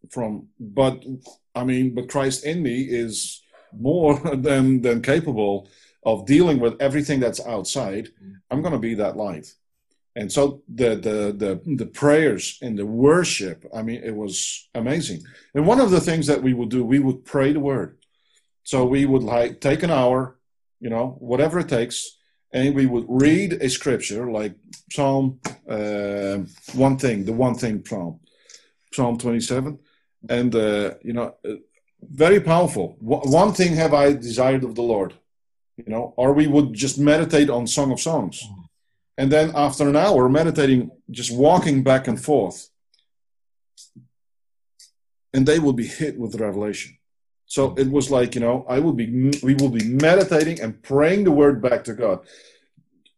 From 0.09 0.47
but 0.59 1.03
I 1.55 1.63
mean, 1.63 1.93
but 1.93 2.09
Christ 2.09 2.45
in 2.45 2.63
me 2.63 2.81
is 2.81 3.41
more 3.73 4.19
than 4.35 4.81
than 4.81 5.01
capable 5.01 5.67
of 6.03 6.25
dealing 6.25 6.59
with 6.59 6.81
everything 6.81 7.19
that's 7.19 7.45
outside. 7.45 8.09
I'm 8.49 8.61
going 8.61 8.73
to 8.73 8.79
be 8.79 8.95
that 8.95 9.17
light 9.17 9.53
and 10.15 10.31
so 10.31 10.61
the, 10.67 10.95
the 10.95 11.17
the 11.43 11.75
the 11.75 11.85
prayers 11.85 12.57
and 12.61 12.77
the 12.77 12.85
worship 12.85 13.65
i 13.73 13.81
mean 13.81 14.01
it 14.03 14.15
was 14.15 14.69
amazing. 14.75 15.21
And 15.53 15.65
one 15.65 15.79
of 15.79 15.91
the 15.91 16.01
things 16.01 16.27
that 16.27 16.41
we 16.41 16.53
would 16.53 16.69
do 16.69 16.83
we 16.83 16.99
would 16.99 17.25
pray 17.25 17.53
the 17.53 17.59
word. 17.59 17.97
So 18.63 18.85
we 18.85 19.05
would 19.05 19.23
like 19.23 19.61
take 19.61 19.83
an 19.83 19.91
hour 19.91 20.39
you 20.79 20.89
know 20.89 21.17
whatever 21.19 21.59
it 21.59 21.69
takes 21.69 22.17
and 22.51 22.75
we 22.75 22.85
would 22.85 23.05
read 23.07 23.53
a 23.53 23.69
scripture 23.69 24.31
like 24.31 24.55
psalm 24.91 25.39
uh, 25.69 26.37
one 26.73 26.97
thing 26.97 27.25
the 27.25 27.33
one 27.33 27.55
thing 27.55 27.83
psalm 27.85 28.19
psalm 28.93 29.17
27 29.17 29.77
and 30.29 30.55
uh, 30.55 30.93
you 31.03 31.13
know 31.13 31.35
uh, 31.47 31.55
very 32.01 32.39
powerful. 32.39 32.95
One 33.01 33.53
thing 33.53 33.75
have 33.75 33.93
i 33.93 34.13
desired 34.13 34.63
of 34.63 34.75
the 34.75 34.81
lord 34.81 35.13
you 35.77 35.85
know 35.87 36.13
or 36.17 36.33
we 36.33 36.47
would 36.47 36.73
just 36.73 36.97
meditate 36.97 37.49
on 37.49 37.67
song 37.67 37.91
of 37.91 37.99
songs 37.99 38.43
and 39.19 39.29
then 39.29 39.51
after 39.53 39.87
an 39.89 39.97
hour 39.97 40.29
meditating 40.29 40.89
just 41.11 41.35
walking 41.35 41.83
back 41.83 42.07
and 42.07 42.23
forth 42.23 42.69
and 45.33 45.45
they 45.45 45.59
will 45.59 45.73
be 45.73 45.85
hit 45.85 46.17
with 46.17 46.39
revelation. 46.39 46.97
So 47.45 47.75
it 47.75 47.89
was 47.91 48.09
like 48.09 48.33
you 48.35 48.41
know 48.41 48.65
i 48.75 48.79
will 48.79 48.93
be 49.01 49.07
we 49.43 49.55
will 49.55 49.73
be 49.79 49.85
meditating 50.07 50.61
and 50.61 50.81
praying 50.91 51.21
the 51.23 51.37
word 51.41 51.61
back 51.61 51.83
to 51.85 51.93
god 51.93 52.19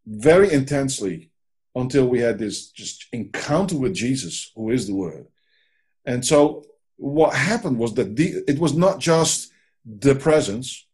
very 0.05 0.51
intensely 0.51 1.29
until 1.75 2.05
we 2.07 2.19
had 2.19 2.39
this 2.39 2.71
just 2.71 3.05
encounter 3.13 3.77
with 3.77 3.93
jesus 3.93 4.51
who 4.55 4.71
is 4.71 4.87
the 4.87 4.95
word. 4.95 5.27
And 6.11 6.25
so 6.25 6.63
what 6.97 7.35
happened 7.35 7.77
was 7.77 7.93
that 7.93 8.15
the, 8.15 8.27
it 8.51 8.57
was 8.57 8.73
not 8.73 8.97
just 8.99 9.51
the 9.85 10.15
presence 10.15 10.87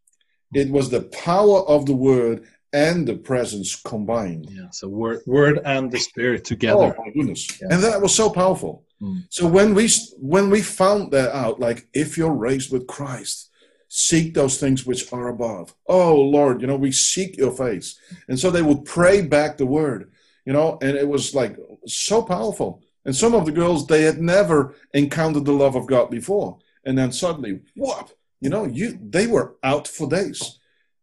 it 0.53 0.69
was 0.69 0.89
the 0.89 1.03
power 1.27 1.59
of 1.75 1.85
the 1.85 1.99
word 2.09 2.45
and 2.73 3.07
the 3.07 3.15
presence 3.15 3.75
combined 3.75 4.49
Yeah. 4.49 4.69
So 4.71 4.87
word, 4.87 5.21
word 5.25 5.59
and 5.65 5.91
the 5.91 5.99
spirit 5.99 6.43
together. 6.45 6.95
Oh 6.97 7.03
my 7.03 7.11
goodness! 7.11 7.47
Yeah. 7.61 7.67
And 7.71 7.83
that 7.83 8.01
was 8.01 8.13
so 8.13 8.29
powerful. 8.29 8.83
Mm. 9.01 9.25
So 9.29 9.47
when 9.47 9.73
we 9.73 9.89
when 10.17 10.49
we 10.49 10.61
found 10.61 11.11
that 11.11 11.35
out, 11.35 11.59
like 11.59 11.87
if 11.93 12.17
you're 12.17 12.33
raised 12.33 12.71
with 12.71 12.87
Christ, 12.87 13.49
seek 13.87 14.33
those 14.33 14.59
things 14.59 14.85
which 14.85 15.11
are 15.13 15.29
above. 15.29 15.73
Oh 15.87 16.15
Lord, 16.15 16.61
you 16.61 16.67
know 16.67 16.75
we 16.75 16.91
seek 16.91 17.37
Your 17.37 17.51
face, 17.51 17.99
and 18.27 18.39
so 18.39 18.51
they 18.51 18.61
would 18.61 18.85
pray 18.85 19.21
back 19.21 19.57
the 19.57 19.65
word, 19.65 20.11
you 20.45 20.53
know, 20.53 20.77
and 20.81 20.97
it 20.97 21.07
was 21.07 21.33
like 21.33 21.57
so 21.85 22.21
powerful. 22.21 22.83
And 23.05 23.15
some 23.15 23.33
of 23.33 23.45
the 23.45 23.53
girls 23.53 23.87
they 23.87 24.01
had 24.01 24.19
never 24.19 24.75
encountered 24.93 25.45
the 25.45 25.53
love 25.53 25.75
of 25.75 25.87
God 25.87 26.11
before, 26.11 26.57
and 26.83 26.97
then 26.97 27.11
suddenly, 27.13 27.61
whoop! 27.75 28.09
You 28.41 28.49
know, 28.49 28.65
you 28.65 28.99
they 29.01 29.27
were 29.27 29.55
out 29.63 29.87
for 29.87 30.09
days 30.09 30.56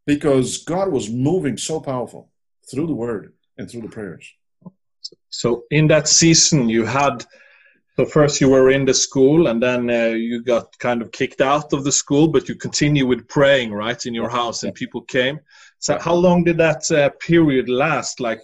because 0.07 0.65
God 0.65 0.93
was 0.93 1.11
moving 1.11 1.57
so 1.57 1.81
powerful 1.81 2.31
through 2.71 2.87
the 2.87 2.95
word 2.95 3.33
and 3.59 3.71
through 3.71 3.83
the 3.83 3.89
prayers. 3.89 4.27
So 5.31 5.65
in 5.71 5.89
that 5.89 6.09
season, 6.09 6.69
you 6.69 6.85
had. 6.85 7.25
So 7.97 8.05
first 8.05 8.41
you 8.41 8.49
were 8.49 8.71
in 8.71 8.85
the 8.85 8.95
school, 8.95 9.47
and 9.47 9.63
then 9.63 9.89
uh, 9.89 10.07
you 10.17 10.43
got 10.43 10.77
kind 10.81 11.01
of 11.01 11.13
kicked 11.13 11.41
out 11.41 11.73
of 11.73 11.85
the 11.85 11.93
school, 11.93 12.27
but 12.27 12.49
you 12.49 12.57
continue 12.57 13.07
with 13.07 13.29
praying, 13.29 13.73
right, 13.73 14.05
in 14.05 14.15
your 14.15 14.29
house, 14.29 14.65
and 14.65 14.75
people 14.75 15.03
came. 15.03 15.39
So 15.79 15.99
how 16.01 16.15
long 16.15 16.43
did 16.43 16.57
that 16.57 16.91
uh, 16.91 17.11
period 17.21 17.69
last? 17.69 18.19
Like, 18.19 18.41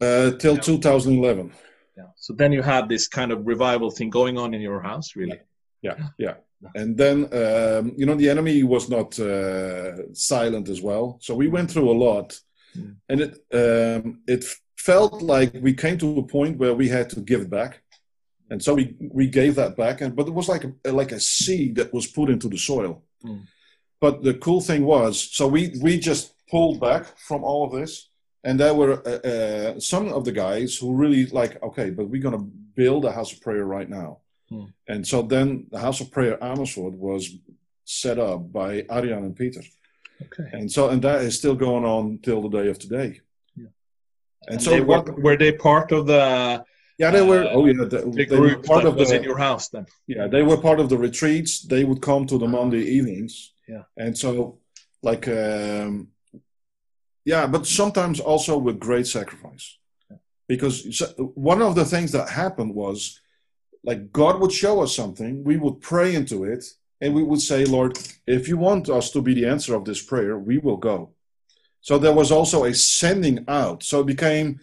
Uh, 0.00 0.30
till 0.38 0.56
2011. 0.56 1.52
yeah. 1.96 2.04
so 2.16 2.32
then 2.34 2.50
you 2.52 2.62
had 2.62 2.88
this 2.88 3.06
kind 3.08 3.30
of 3.30 3.46
revival 3.46 3.90
thing 3.90 4.10
going 4.10 4.36
on 4.38 4.54
in 4.54 4.60
your 4.60 4.80
house, 4.82 5.14
really. 5.16 5.40
Yeah, 5.82 5.96
yeah. 6.18 6.34
And 6.74 6.96
then, 6.96 7.16
um, 7.42 7.92
you 7.96 8.06
know, 8.06 8.14
the 8.16 8.30
enemy 8.30 8.62
was 8.62 8.88
not 8.88 9.18
uh, 9.18 10.12
silent 10.14 10.68
as 10.68 10.80
well. 10.80 11.18
So 11.20 11.34
we 11.34 11.48
went 11.48 11.70
through 11.70 11.90
a 11.90 12.00
lot, 12.08 12.28
Mm. 12.74 12.96
and 13.10 13.20
it 13.20 13.32
um, 13.62 14.22
it 14.26 14.44
felt 14.78 15.20
like 15.20 15.52
we 15.60 15.74
came 15.74 15.98
to 15.98 16.18
a 16.18 16.26
point 16.36 16.58
where 16.58 16.74
we 16.74 16.88
had 16.88 17.10
to 17.10 17.20
give 17.20 17.50
back, 17.50 17.82
and 18.50 18.62
so 18.62 18.72
we 18.74 18.84
we 19.20 19.26
gave 19.28 19.54
that 19.56 19.76
back. 19.76 20.00
And 20.00 20.16
but 20.16 20.26
it 20.26 20.34
was 20.34 20.48
like 20.48 20.64
a, 20.64 20.92
like 20.92 21.12
a 21.12 21.20
seed 21.20 21.74
that 21.76 21.92
was 21.92 22.06
put 22.06 22.30
into 22.30 22.48
the 22.48 22.56
soil. 22.56 23.02
Mm. 23.22 23.42
But 24.00 24.22
the 24.22 24.34
cool 24.34 24.60
thing 24.62 24.86
was, 24.86 25.20
so 25.36 25.46
we 25.46 25.62
we 25.82 25.98
just 25.98 26.32
pulled 26.50 26.80
back 26.80 27.04
from 27.18 27.44
all 27.44 27.62
of 27.66 27.72
this, 27.78 28.10
and 28.42 28.58
there 28.58 28.74
were 28.74 29.02
uh, 29.06 29.28
uh, 29.32 29.80
some 29.80 30.08
of 30.08 30.24
the 30.24 30.32
guys 30.32 30.78
who 30.78 30.94
really 30.96 31.26
like, 31.26 31.62
okay, 31.62 31.90
but 31.90 32.08
we're 32.08 32.22
gonna 32.22 32.46
build 32.74 33.04
a 33.04 33.12
house 33.12 33.32
of 33.34 33.40
prayer 33.42 33.66
right 33.66 33.90
now. 33.90 34.21
And 34.92 35.06
so 35.06 35.22
then 35.34 35.46
the 35.70 35.78
House 35.86 36.00
of 36.02 36.10
Prayer 36.16 36.36
Amersfoort 36.50 36.94
was 36.94 37.22
set 37.84 38.18
up 38.18 38.40
by 38.60 38.70
Arjan 38.96 39.22
and 39.28 39.36
Peter. 39.42 39.62
Okay. 40.24 40.48
And 40.58 40.66
so 40.70 40.80
and 40.92 41.00
that 41.02 41.18
is 41.22 41.32
still 41.40 41.54
going 41.66 41.84
on 41.96 42.18
till 42.26 42.40
the 42.42 42.52
day 42.58 42.68
of 42.72 42.78
today. 42.78 43.10
Yeah. 43.56 43.72
And, 44.46 44.54
And 44.54 44.62
so 44.62 44.70
they 44.70 44.80
were, 44.80 44.86
what 44.86 45.06
were 45.24 45.36
they 45.36 45.52
part 45.52 45.88
of 45.92 46.06
the, 46.12 46.22
yeah 46.98 47.10
they 47.16 47.26
were 47.32 47.44
uh, 47.44 47.56
oh 47.56 47.64
yeah 47.66 47.84
they, 47.92 48.00
the 48.02 48.26
they 48.30 48.38
were 48.44 48.56
part 48.72 48.84
of 48.84 48.94
the 48.98 49.06
in 49.16 49.22
your 49.30 49.38
house 49.48 49.64
then? 49.74 49.84
yeah 50.14 50.26
they 50.34 50.42
were 50.48 50.58
part 50.68 50.78
of 50.82 50.86
the 50.92 50.98
retreats 51.08 51.50
they 51.74 51.84
would 51.88 52.00
come 52.08 52.22
to 52.26 52.36
the 52.42 52.46
Monday 52.58 52.84
evenings 52.96 53.34
Yeah. 53.74 53.84
and 54.02 54.12
so 54.22 54.32
like 55.08 55.24
um 55.42 55.92
yeah 57.32 57.44
but 57.54 57.62
sometimes 57.66 58.16
also 58.20 58.52
with 58.66 58.76
great 58.88 59.06
sacrifice 59.18 59.66
because 60.52 60.76
so- 60.98 61.14
one 61.52 61.60
of 61.68 61.72
the 61.74 61.86
things 61.94 62.10
that 62.12 62.28
happened 62.42 62.72
was 62.84 62.98
like 63.84 64.12
God 64.12 64.40
would 64.40 64.52
show 64.52 64.80
us 64.82 64.94
something, 64.94 65.44
we 65.44 65.56
would 65.56 65.80
pray 65.80 66.14
into 66.14 66.44
it, 66.44 66.64
and 67.00 67.14
we 67.14 67.22
would 67.22 67.40
say, 67.40 67.64
Lord, 67.64 67.98
if 68.26 68.48
you 68.48 68.56
want 68.56 68.88
us 68.88 69.10
to 69.10 69.20
be 69.20 69.34
the 69.34 69.46
answer 69.46 69.74
of 69.74 69.84
this 69.84 70.00
prayer, 70.00 70.38
we 70.38 70.58
will 70.58 70.76
go. 70.76 71.10
So 71.80 71.98
there 71.98 72.12
was 72.12 72.30
also 72.30 72.64
a 72.64 72.72
sending 72.74 73.44
out. 73.48 73.82
So 73.82 74.00
it 74.00 74.06
became 74.06 74.60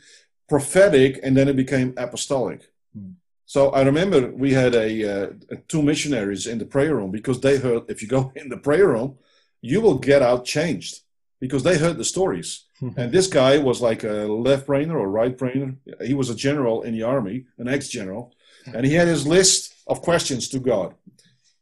prophetic 0.48 1.20
and 1.22 1.36
then 1.36 1.50
it 1.50 1.58
became 1.58 1.94
apostolic. 1.98 2.72
Hmm. 2.98 3.12
So 3.46 3.72
I 3.72 3.82
remember 3.82 4.32
we 4.32 4.54
had 4.54 4.74
a 4.74 4.90
uh, 5.12 5.28
two 5.68 5.82
missionaries 5.82 6.48
in 6.48 6.60
the 6.60 6.66
prayer 6.66 6.96
room 6.96 7.12
because 7.12 7.42
they 7.42 7.58
heard 7.58 7.84
if 7.90 8.02
you 8.02 8.08
go 8.08 8.32
in 8.42 8.48
the 8.48 8.58
prayer 8.58 8.88
room, 8.88 9.18
you 9.62 9.82
will 9.82 9.98
get 9.98 10.22
out 10.22 10.46
changed 10.46 11.02
because 11.42 11.64
they 11.64 11.78
heard 11.78 11.98
the 11.98 12.06
stories. 12.06 12.66
And 12.96 13.12
this 13.12 13.28
guy 13.28 13.58
was 13.58 13.82
like 13.82 14.06
a 14.06 14.26
left 14.48 14.66
brainer 14.68 14.94
or 14.94 15.10
right 15.10 15.38
brainer. 15.38 15.76
He 16.02 16.14
was 16.14 16.30
a 16.30 16.36
general 16.36 16.84
in 16.84 16.94
the 16.94 17.04
army, 17.04 17.46
an 17.58 17.68
ex 17.68 17.90
general, 17.90 18.34
and 18.66 18.86
he 18.86 18.94
had 18.94 19.08
his 19.08 19.26
list 19.26 19.74
of 19.88 20.02
questions 20.02 20.48
to 20.50 20.60
God. 20.60 20.94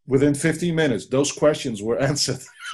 Within 0.08 0.34
15 0.34 0.74
minutes, 0.74 1.08
those 1.08 1.32
questions 1.32 1.82
were 1.82 2.00
answered. 2.10 2.40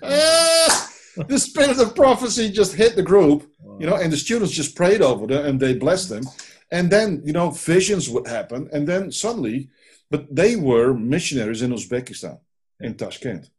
the 0.00 1.38
spirit 1.38 1.78
of 1.78 1.94
prophecy 1.94 2.50
just 2.50 2.74
hit 2.74 2.96
the 2.96 3.02
group, 3.02 3.50
you 3.78 3.86
know, 3.86 3.96
and 3.96 4.12
the 4.12 4.16
students 4.16 4.52
just 4.52 4.76
prayed 4.76 5.02
over 5.02 5.26
them 5.26 5.44
and 5.46 5.60
they 5.60 5.74
blessed 5.74 6.08
them. 6.08 6.24
And 6.70 6.90
then, 6.90 7.22
you 7.24 7.32
know, 7.32 7.50
visions 7.50 8.08
would 8.08 8.26
happen. 8.26 8.68
And 8.72 8.86
then 8.86 9.12
suddenly, 9.12 9.70
but 10.10 10.34
they 10.34 10.56
were 10.56 10.94
missionaries 10.94 11.62
in 11.62 11.72
Uzbekistan, 11.72 12.38
in 12.80 12.94
Tashkent. 12.94 13.50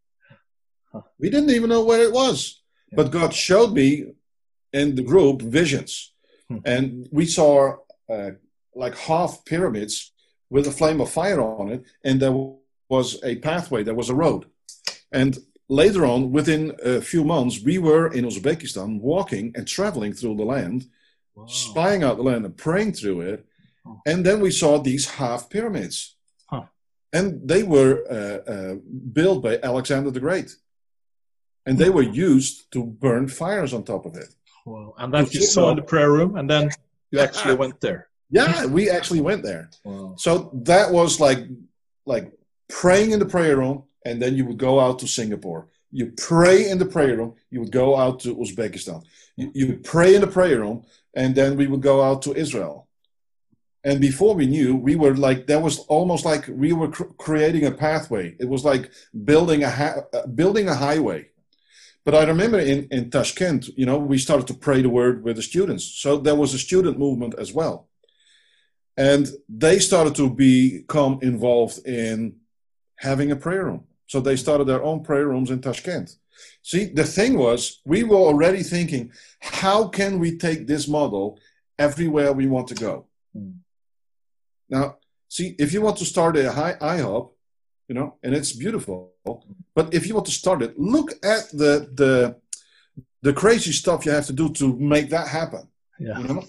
We 1.20 1.30
didn't 1.30 1.52
even 1.52 1.70
know 1.70 1.84
where 1.84 2.02
it 2.02 2.14
was. 2.14 2.62
Yeah. 2.92 2.96
But 2.98 3.12
God 3.12 3.34
showed 3.34 3.74
me 3.74 4.14
in 4.74 4.96
the 4.96 5.04
group 5.04 5.42
visions. 5.42 6.14
Hmm. 6.48 6.58
And 6.66 7.10
we 7.12 7.26
saw 7.26 7.78
uh, 8.10 8.32
like 8.78 8.96
half 8.98 9.44
pyramids 9.46 10.12
with 10.50 10.68
a 10.68 10.72
flame 10.72 11.02
of 11.02 11.10
fire 11.10 11.42
on 11.42 11.70
it. 11.70 11.84
And 12.04 12.20
there 12.20 12.36
was 12.90 13.22
a 13.24 13.36
pathway, 13.38 13.84
there 13.84 13.96
was 13.96 14.10
a 14.10 14.16
road. 14.16 14.46
And 15.12 15.38
later 15.70 16.06
on, 16.06 16.32
within 16.32 16.76
a 16.84 17.02
few 17.02 17.24
months, 17.24 17.62
we 17.64 17.78
were 17.78 18.08
in 18.08 18.26
Uzbekistan 18.26 19.00
walking 19.02 19.54
and 19.56 19.68
traveling 19.68 20.14
through 20.14 20.38
the 20.38 20.46
land, 20.46 20.88
Wow. 21.36 21.46
spying 21.46 22.04
out 22.04 22.18
the 22.18 22.24
land 22.24 22.46
and 22.46 22.58
praying 22.58 22.94
through 22.94 23.22
it. 23.22 23.46
Oh. 23.86 24.02
And 24.08 24.26
then 24.26 24.40
we 24.40 24.50
saw 24.52 24.80
these 24.80 25.08
half 25.08 25.50
pyramids. 25.50 26.16
Huh. 26.48 26.64
And 27.14 27.48
they 27.48 27.62
were 27.62 28.04
uh, 28.10 28.52
uh, 28.52 28.76
built 29.14 29.44
by 29.44 29.60
Alexander 29.62 30.10
the 30.10 30.20
Great. 30.20 30.56
And 31.68 31.78
they 31.78 31.92
were 31.92 32.02
used 32.02 32.72
to 32.72 32.84
burn 32.84 33.28
fires 33.28 33.74
on 33.74 33.84
top 33.84 34.06
of 34.06 34.16
it. 34.16 34.34
Wow. 34.66 34.96
And 34.98 35.14
that 35.14 35.34
you 35.34 35.42
saw 35.42 35.70
in 35.70 35.76
the 35.76 35.84
prayer 35.84 36.12
room, 36.12 36.38
and 36.38 36.50
then 36.50 36.72
you 37.12 37.20
actually 37.26 37.56
went 37.56 37.80
there. 37.82 38.07
Yeah, 38.30 38.66
we 38.66 38.90
actually 38.90 39.22
went 39.22 39.44
there. 39.44 39.70
Wow. 39.84 40.16
So 40.18 40.52
that 40.54 40.92
was 40.92 41.20
like 41.20 41.40
like 42.06 42.32
praying 42.68 43.12
in 43.12 43.20
the 43.20 43.26
prayer 43.26 43.58
room, 43.58 43.84
and 44.06 44.22
then 44.22 44.36
you 44.36 44.46
would 44.46 44.58
go 44.58 44.80
out 44.80 45.00
to 45.00 45.08
Singapore. 45.08 45.68
You 45.92 46.12
pray 46.18 46.70
in 46.70 46.78
the 46.78 46.86
prayer 46.86 47.16
room, 47.18 47.36
you 47.50 47.62
would 47.62 47.72
go 47.72 47.96
out 47.96 48.20
to 48.22 48.36
Uzbekistan. 48.36 49.04
You, 49.38 49.52
you 49.54 49.80
pray 49.84 50.16
in 50.16 50.22
the 50.22 50.28
prayer 50.28 50.60
room, 50.60 50.86
and 51.14 51.34
then 51.36 51.56
we 51.56 51.68
would 51.68 51.82
go 51.82 52.04
out 52.04 52.22
to 52.24 52.34
Israel. 52.34 52.88
And 53.84 54.02
before 54.02 54.36
we 54.36 54.48
knew, 54.48 54.76
we 54.76 54.96
were 54.98 55.16
like 55.16 55.48
that 55.48 55.62
was 55.62 55.80
almost 55.88 56.26
like 56.26 56.46
we 56.50 56.74
were 56.74 56.90
cr- 56.90 57.16
creating 57.18 57.66
a 57.66 57.72
pathway. 57.72 58.36
It 58.40 58.50
was 58.50 58.66
like 58.66 58.92
building 59.24 59.64
a 59.64 59.70
ha- 59.70 60.02
uh, 60.14 60.28
building 60.28 60.68
a 60.68 60.76
highway. 60.76 61.30
But 62.04 62.16
I 62.16 62.24
remember 62.24 62.60
in, 62.60 62.88
in 62.90 63.10
Tashkent, 63.10 63.70
you 63.78 63.86
know, 63.86 63.98
we 63.98 64.18
started 64.18 64.48
to 64.48 64.54
pray 64.54 64.82
the 64.82 64.90
word 64.90 65.24
with 65.24 65.36
the 65.36 65.42
students. 65.42 65.84
So 65.84 66.18
there 66.18 66.36
was 66.36 66.54
a 66.54 66.60
student 66.60 66.98
movement 66.98 67.36
as 67.38 67.54
well. 67.54 67.87
And 68.98 69.28
they 69.48 69.80
started 69.80 70.16
to 70.16 70.30
become 70.30 71.20
involved 71.22 71.86
in 71.86 72.38
having 72.96 73.32
a 73.32 73.36
prayer 73.36 73.66
room. 73.66 73.86
So 74.08 74.20
they 74.20 74.36
started 74.36 74.66
their 74.66 74.84
own 74.84 75.04
prayer 75.04 75.28
rooms 75.28 75.52
in 75.52 75.62
Tashkent. 75.62 76.16
See, 76.64 76.86
the 76.86 77.04
thing 77.04 77.38
was, 77.38 77.82
we 77.86 78.04
were 78.04 78.18
already 78.18 78.64
thinking, 78.64 79.12
how 79.40 79.88
can 79.88 80.20
we 80.20 80.38
take 80.38 80.66
this 80.66 80.88
model 80.88 81.40
everywhere 81.78 82.34
we 82.34 82.48
want 82.48 82.68
to 82.70 82.76
go? 82.76 83.06
Hmm. 83.34 83.52
Now, 84.70 84.98
see, 85.30 85.56
if 85.60 85.74
you 85.74 85.82
want 85.82 85.98
to 85.98 86.06
start 86.06 86.38
a 86.38 86.52
high 86.52 86.74
IHOP, 86.74 87.32
you 87.88 87.96
know, 87.96 88.16
and 88.24 88.36
it's 88.36 88.52
beautiful, 88.52 89.14
but 89.76 89.94
if 89.94 90.08
you 90.08 90.14
want 90.14 90.26
to 90.26 90.32
start 90.32 90.62
it, 90.62 90.78
look 90.78 91.12
at 91.24 91.50
the 91.52 91.90
the 91.94 92.36
the 93.22 93.34
crazy 93.34 93.72
stuff 93.72 94.06
you 94.06 94.12
have 94.12 94.26
to 94.26 94.34
do 94.34 94.50
to 94.54 94.78
make 94.78 95.10
that 95.10 95.28
happen. 95.28 95.68
Yeah. 96.00 96.20
You 96.20 96.28
know? 96.28 96.44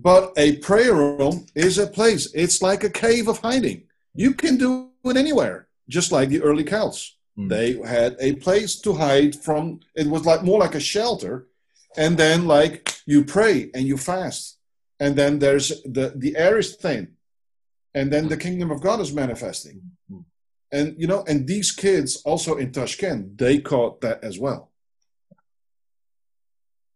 But 0.00 0.32
a 0.36 0.56
prayer 0.58 0.94
room 0.94 1.46
is 1.56 1.76
a 1.76 1.86
place. 1.86 2.32
It's 2.32 2.62
like 2.62 2.84
a 2.84 2.90
cave 2.90 3.26
of 3.26 3.38
hiding. 3.38 3.82
You 4.14 4.32
can 4.32 4.56
do 4.56 4.90
it 5.04 5.16
anywhere, 5.16 5.68
just 5.88 6.12
like 6.12 6.28
the 6.28 6.40
early 6.40 6.62
Celts. 6.62 7.16
Mm. 7.36 7.48
They 7.48 7.72
had 7.84 8.16
a 8.20 8.34
place 8.36 8.80
to 8.82 8.94
hide 8.94 9.34
from. 9.34 9.80
It 9.96 10.06
was 10.06 10.24
like 10.24 10.44
more 10.44 10.60
like 10.60 10.76
a 10.76 10.80
shelter, 10.80 11.48
and 11.96 12.16
then 12.16 12.46
like 12.46 12.94
you 13.06 13.24
pray 13.24 13.70
and 13.74 13.86
you 13.86 13.96
fast, 13.96 14.58
and 15.00 15.16
then 15.16 15.40
there's 15.40 15.68
the 15.82 16.12
the 16.14 16.36
air 16.36 16.58
is 16.58 16.76
thin, 16.76 17.16
and 17.92 18.12
then 18.12 18.28
the 18.28 18.36
kingdom 18.36 18.70
of 18.70 18.80
God 18.80 19.00
is 19.00 19.12
manifesting. 19.12 19.82
Mm. 20.10 20.24
And 20.70 20.94
you 20.96 21.08
know, 21.08 21.24
and 21.26 21.46
these 21.46 21.72
kids 21.72 22.22
also 22.24 22.56
in 22.56 22.70
Tashkent, 22.70 23.36
they 23.36 23.58
caught 23.58 24.00
that 24.02 24.22
as 24.22 24.38
well. 24.38 24.70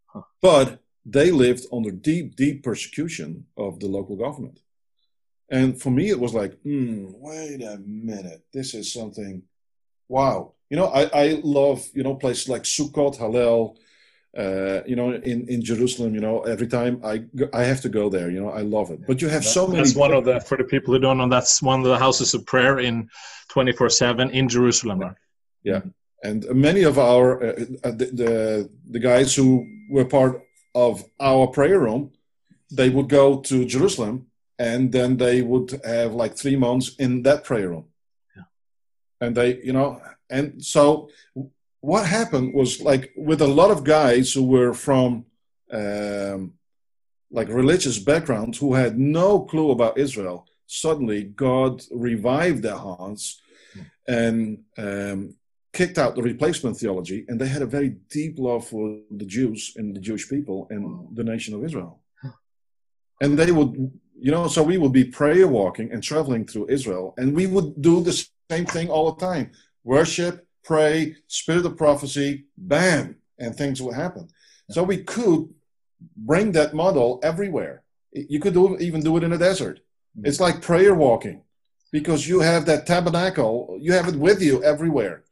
Huh. 0.07 0.23
But 0.41 0.82
they 1.05 1.31
lived 1.31 1.67
under 1.73 1.91
deep, 1.91 2.37
deep 2.37 2.63
persecution 2.63 3.47
of 3.57 3.81
the 3.81 3.89
local 3.89 4.17
government. 4.17 4.61
And 5.51 5.81
for 5.81 5.91
me, 5.91 6.09
it 6.09 6.19
was 6.19 6.33
like, 6.33 6.59
hmm, 6.63 7.07
wait 7.11 7.63
a 7.63 7.79
minute, 7.79 8.43
this 8.53 8.75
is 8.75 8.93
something. 8.93 9.43
Wow, 10.09 10.53
you 10.71 10.77
know, 10.77 10.87
I, 10.87 11.03
I 11.13 11.41
love 11.43 11.87
you 11.95 12.03
know 12.03 12.15
places 12.15 12.49
like 12.49 12.63
Succat, 12.63 13.19
Hallel, 13.19 13.77
uh, 14.37 14.83
you 14.87 14.97
know, 14.97 15.13
in, 15.13 15.49
in 15.49 15.63
Jerusalem. 15.63 16.15
You 16.15 16.21
know, 16.21 16.41
every 16.41 16.67
time 16.67 17.01
I 17.05 17.25
I 17.53 17.65
have 17.65 17.81
to 17.83 17.89
go 17.89 18.09
there. 18.09 18.31
You 18.31 18.41
know, 18.41 18.51
I 18.51 18.63
love 18.63 18.91
it. 18.91 19.07
But 19.07 19.21
you 19.21 19.29
have 19.29 19.45
so 19.45 19.67
many. 19.67 19.79
That's 19.79 19.95
one 19.95 20.13
of 20.13 20.25
the 20.25 20.41
for 20.41 20.57
the 20.57 20.65
people 20.65 20.95
who 20.95 21.01
don't 21.01 21.19
know. 21.19 21.29
That's 21.29 21.63
one 21.63 21.81
of 21.81 21.87
the 21.87 21.99
houses 21.99 22.35
of 22.35 22.47
prayer 22.47 22.79
in 22.79 23.09
twenty 23.49 23.73
four 23.73 23.91
seven 23.91 24.31
in 24.31 24.49
Jerusalem. 24.49 25.01
Right? 25.01 25.17
and 26.23 26.47
many 26.55 26.83
of 26.83 26.99
our 26.99 27.43
uh, 27.43 27.65
uh, 27.85 27.91
the, 27.91 28.07
the 28.13 28.71
the 28.91 28.99
guys 28.99 29.35
who 29.35 29.67
were 29.91 30.05
part 30.05 30.43
of 30.75 31.05
our 31.21 31.47
prayer 31.49 31.79
room 31.79 32.11
they 32.71 32.89
would 32.89 33.09
go 33.09 33.41
to 33.41 33.65
jerusalem 33.65 34.27
and 34.59 34.93
then 34.93 35.17
they 35.17 35.43
would 35.43 35.81
have 35.85 36.13
like 36.15 36.35
three 36.37 36.57
months 36.57 36.95
in 36.99 37.23
that 37.23 37.45
prayer 37.45 37.69
room 37.71 37.87
Yeah. 38.37 38.45
and 39.21 39.37
they 39.37 39.61
you 39.63 39.73
know 39.73 40.01
and 40.31 40.65
so 40.65 41.09
what 41.81 42.07
happened 42.07 42.55
was 42.55 42.81
like 42.81 43.13
with 43.17 43.41
a 43.43 43.47
lot 43.61 43.71
of 43.71 43.85
guys 43.85 44.33
who 44.33 44.45
were 44.45 44.73
from 44.73 45.27
um, 45.73 46.55
like 47.31 47.49
religious 47.49 47.99
backgrounds 47.99 48.59
who 48.59 48.75
had 48.75 48.99
no 48.99 49.41
clue 49.41 49.71
about 49.73 49.99
israel 49.99 50.47
suddenly 50.67 51.25
god 51.25 51.83
revived 51.91 52.63
their 52.63 52.77
hearts 52.77 53.41
and 54.09 54.59
um, 54.79 55.35
kicked 55.73 55.99
out 55.99 56.15
the 56.15 56.23
replacement 56.23 56.77
theology, 56.77 57.25
and 57.29 57.41
they 57.41 57.49
had 57.49 57.63
a 57.63 57.67
very 57.67 57.91
deep 58.11 58.39
love 58.39 58.67
for 58.67 58.99
the 59.11 59.25
Jews 59.25 59.73
and 59.77 59.97
the 59.97 60.01
Jewish 60.01 60.29
people 60.29 60.67
and 60.71 61.17
the 61.17 61.25
nation 61.25 61.55
of 61.55 61.65
Israel. 61.65 62.01
And 63.21 63.39
they 63.39 63.53
would, 63.53 63.91
you 64.19 64.31
know, 64.31 64.49
so 64.49 64.63
we 64.63 64.79
would 64.79 64.93
be 64.93 65.05
prayer 65.05 65.49
walking 65.49 65.91
and 65.93 66.03
traveling 66.03 66.47
through 66.47 66.69
Israel, 66.69 67.15
and 67.17 67.35
we 67.35 67.47
would 67.47 67.81
do 67.81 68.03
the 68.03 68.13
same 68.51 68.67
thing 68.67 68.91
all 68.91 69.13
the 69.13 69.25
time 69.25 69.53
worship, 69.85 70.47
pray, 70.63 71.17
spirit 71.27 71.67
of 71.67 71.77
prophecy, 71.77 72.45
bam, 72.57 73.17
and 73.39 73.57
things 73.57 73.83
would 73.83 73.95
happen. 73.95 74.29
So 74.71 74.85
we 74.85 74.99
could 74.99 75.49
bring 76.17 76.53
that 76.53 76.73
model 76.75 77.19
everywhere. 77.23 77.83
You 78.13 78.39
could 78.39 78.55
do, 78.55 78.79
even 78.79 79.03
do 79.03 79.17
it 79.17 79.25
in 79.25 79.33
a 79.33 79.39
desert. 79.39 79.81
It's 80.23 80.39
like 80.39 80.63
prayer 80.63 80.95
walking 80.95 81.43
because 81.91 82.29
you 82.29 82.41
have 82.41 82.67
that 82.67 82.87
tabernacle, 82.87 83.77
you 83.81 83.93
have 83.93 84.07
it 84.07 84.15
with 84.15 84.41
you 84.41 84.63
everywhere 84.63 85.25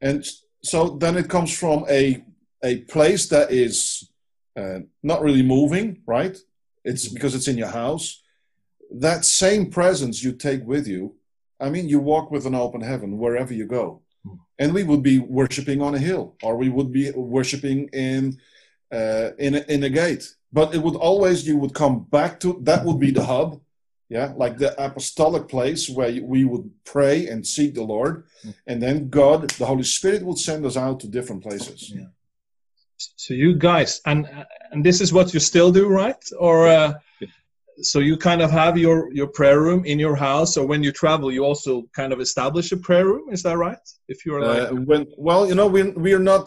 and 0.00 0.24
so 0.62 0.90
then 1.00 1.16
it 1.16 1.28
comes 1.28 1.56
from 1.56 1.84
a 1.88 2.24
a 2.62 2.78
place 2.82 3.28
that 3.28 3.50
is 3.50 4.08
uh, 4.56 4.80
not 5.02 5.22
really 5.22 5.42
moving 5.42 6.02
right? 6.06 6.36
It's 6.84 7.08
because 7.08 7.34
it's 7.34 7.48
in 7.48 7.58
your 7.58 7.68
house. 7.68 8.22
That 8.90 9.24
same 9.24 9.70
presence 9.70 10.22
you 10.22 10.32
take 10.32 10.64
with 10.64 10.86
you 10.86 11.16
i 11.60 11.70
mean 11.70 11.88
you 11.88 11.98
walk 11.98 12.30
with 12.30 12.46
an 12.46 12.54
open 12.54 12.80
heaven 12.80 13.18
wherever 13.18 13.52
you 13.52 13.66
go. 13.66 14.02
Hmm. 14.24 14.34
and 14.58 14.74
we 14.74 14.84
would 14.84 15.02
be 15.02 15.18
worshiping 15.18 15.80
on 15.82 15.94
a 15.94 15.98
hill 15.98 16.36
or 16.42 16.56
we 16.56 16.68
would 16.68 16.92
be 16.92 17.10
worshiping 17.12 17.88
in 17.92 18.38
uh, 18.92 19.30
in 19.38 19.56
a, 19.56 19.62
in 19.68 19.82
a 19.82 19.90
gate. 19.90 20.24
But 20.52 20.74
it 20.74 20.82
would 20.82 20.94
always 20.94 21.46
you 21.46 21.56
would 21.56 21.74
come 21.74 22.04
back 22.04 22.40
to 22.40 22.58
that 22.62 22.84
would 22.84 23.00
be 23.00 23.10
the 23.10 23.24
hub 23.24 23.60
yeah 24.08 24.32
like 24.36 24.56
the 24.58 24.70
apostolic 24.86 25.44
place 25.48 25.82
where 25.96 26.12
we 26.22 26.44
would 26.44 26.70
pray 26.84 27.26
and 27.30 27.46
seek 27.46 27.74
the 27.74 27.82
lord 27.94 28.24
Hmm. 28.42 28.50
and 28.70 28.78
then 28.84 29.08
god 29.10 29.50
the 29.60 29.66
holy 29.66 29.82
spirit 29.98 30.22
would 30.26 30.38
send 30.38 30.64
us 30.64 30.76
out 30.76 31.00
to 31.00 31.06
different 31.08 31.42
places 31.42 31.80
Yeah. 31.94 32.10
So 33.24 33.34
you 33.34 33.54
guys, 33.70 34.00
and 34.06 34.20
and 34.70 34.82
this 34.84 35.00
is 35.00 35.12
what 35.12 35.34
you 35.34 35.40
still 35.40 35.70
do, 35.70 35.86
right? 36.02 36.22
Or 36.38 36.66
uh, 36.66 36.94
so 37.92 37.98
you 38.08 38.16
kind 38.16 38.40
of 38.40 38.50
have 38.50 38.78
your 38.78 38.98
your 39.18 39.26
prayer 39.38 39.60
room 39.60 39.84
in 39.84 39.98
your 39.98 40.16
house, 40.16 40.56
or 40.58 40.64
when 40.66 40.82
you 40.82 40.92
travel, 40.92 41.30
you 41.30 41.44
also 41.44 41.72
kind 42.00 42.12
of 42.14 42.20
establish 42.20 42.72
a 42.72 42.76
prayer 42.88 43.04
room. 43.04 43.24
Is 43.36 43.42
that 43.42 43.58
right? 43.58 43.84
If 44.08 44.24
you're 44.24 44.40
like, 44.40 44.72
uh, 44.72 44.74
when 44.90 45.02
well 45.18 45.42
you 45.46 45.54
know 45.54 45.66
we 45.66 45.80
we're 46.04 46.26
not 46.34 46.46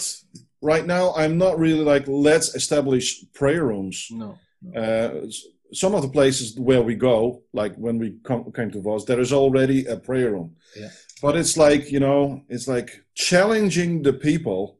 right 0.62 0.86
now 0.98 1.14
i'm 1.22 1.38
not 1.38 1.54
really 1.66 1.86
like 1.94 2.06
let's 2.30 2.54
establish 2.62 3.06
prayer 3.42 3.64
rooms 3.72 4.08
no, 4.12 4.30
uh, 4.76 5.10
s- 5.34 5.46
some 5.74 5.94
of 5.94 6.02
the 6.02 6.10
places 6.10 6.58
where 6.60 6.82
we 6.82 6.96
go 6.96 7.44
like 7.54 7.76
when 7.76 7.98
we 7.98 8.16
come, 8.24 8.52
came 8.52 8.72
to 8.72 8.82
Voss, 8.82 9.06
there 9.06 9.20
is 9.20 9.34
already 9.34 9.86
a 9.86 9.98
prayer 9.98 10.32
room. 10.32 10.56
Yeah. 10.76 10.90
but 11.22 11.36
it's 11.36 11.58
like 11.58 11.92
you 11.92 12.00
know 12.00 12.44
it's 12.50 12.68
like 12.68 13.04
challenging 13.14 14.02
the 14.02 14.14
people 14.14 14.80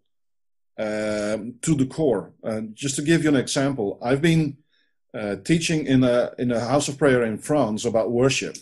um, 0.78 1.56
to 1.62 1.76
the 1.76 1.86
core. 1.86 2.34
Uh, 2.44 2.62
just 2.74 2.96
to 2.96 3.02
give 3.02 3.24
you 3.24 3.30
an 3.30 3.36
example 3.36 4.00
i've 4.02 4.22
been 4.22 4.58
uh, 5.14 5.36
teaching 5.38 5.86
in 5.86 6.04
a 6.04 6.32
in 6.38 6.52
a 6.52 6.60
house 6.60 6.88
of 6.88 6.98
prayer 6.98 7.24
in 7.24 7.38
france 7.38 7.86
about 7.86 8.12
worship. 8.12 8.56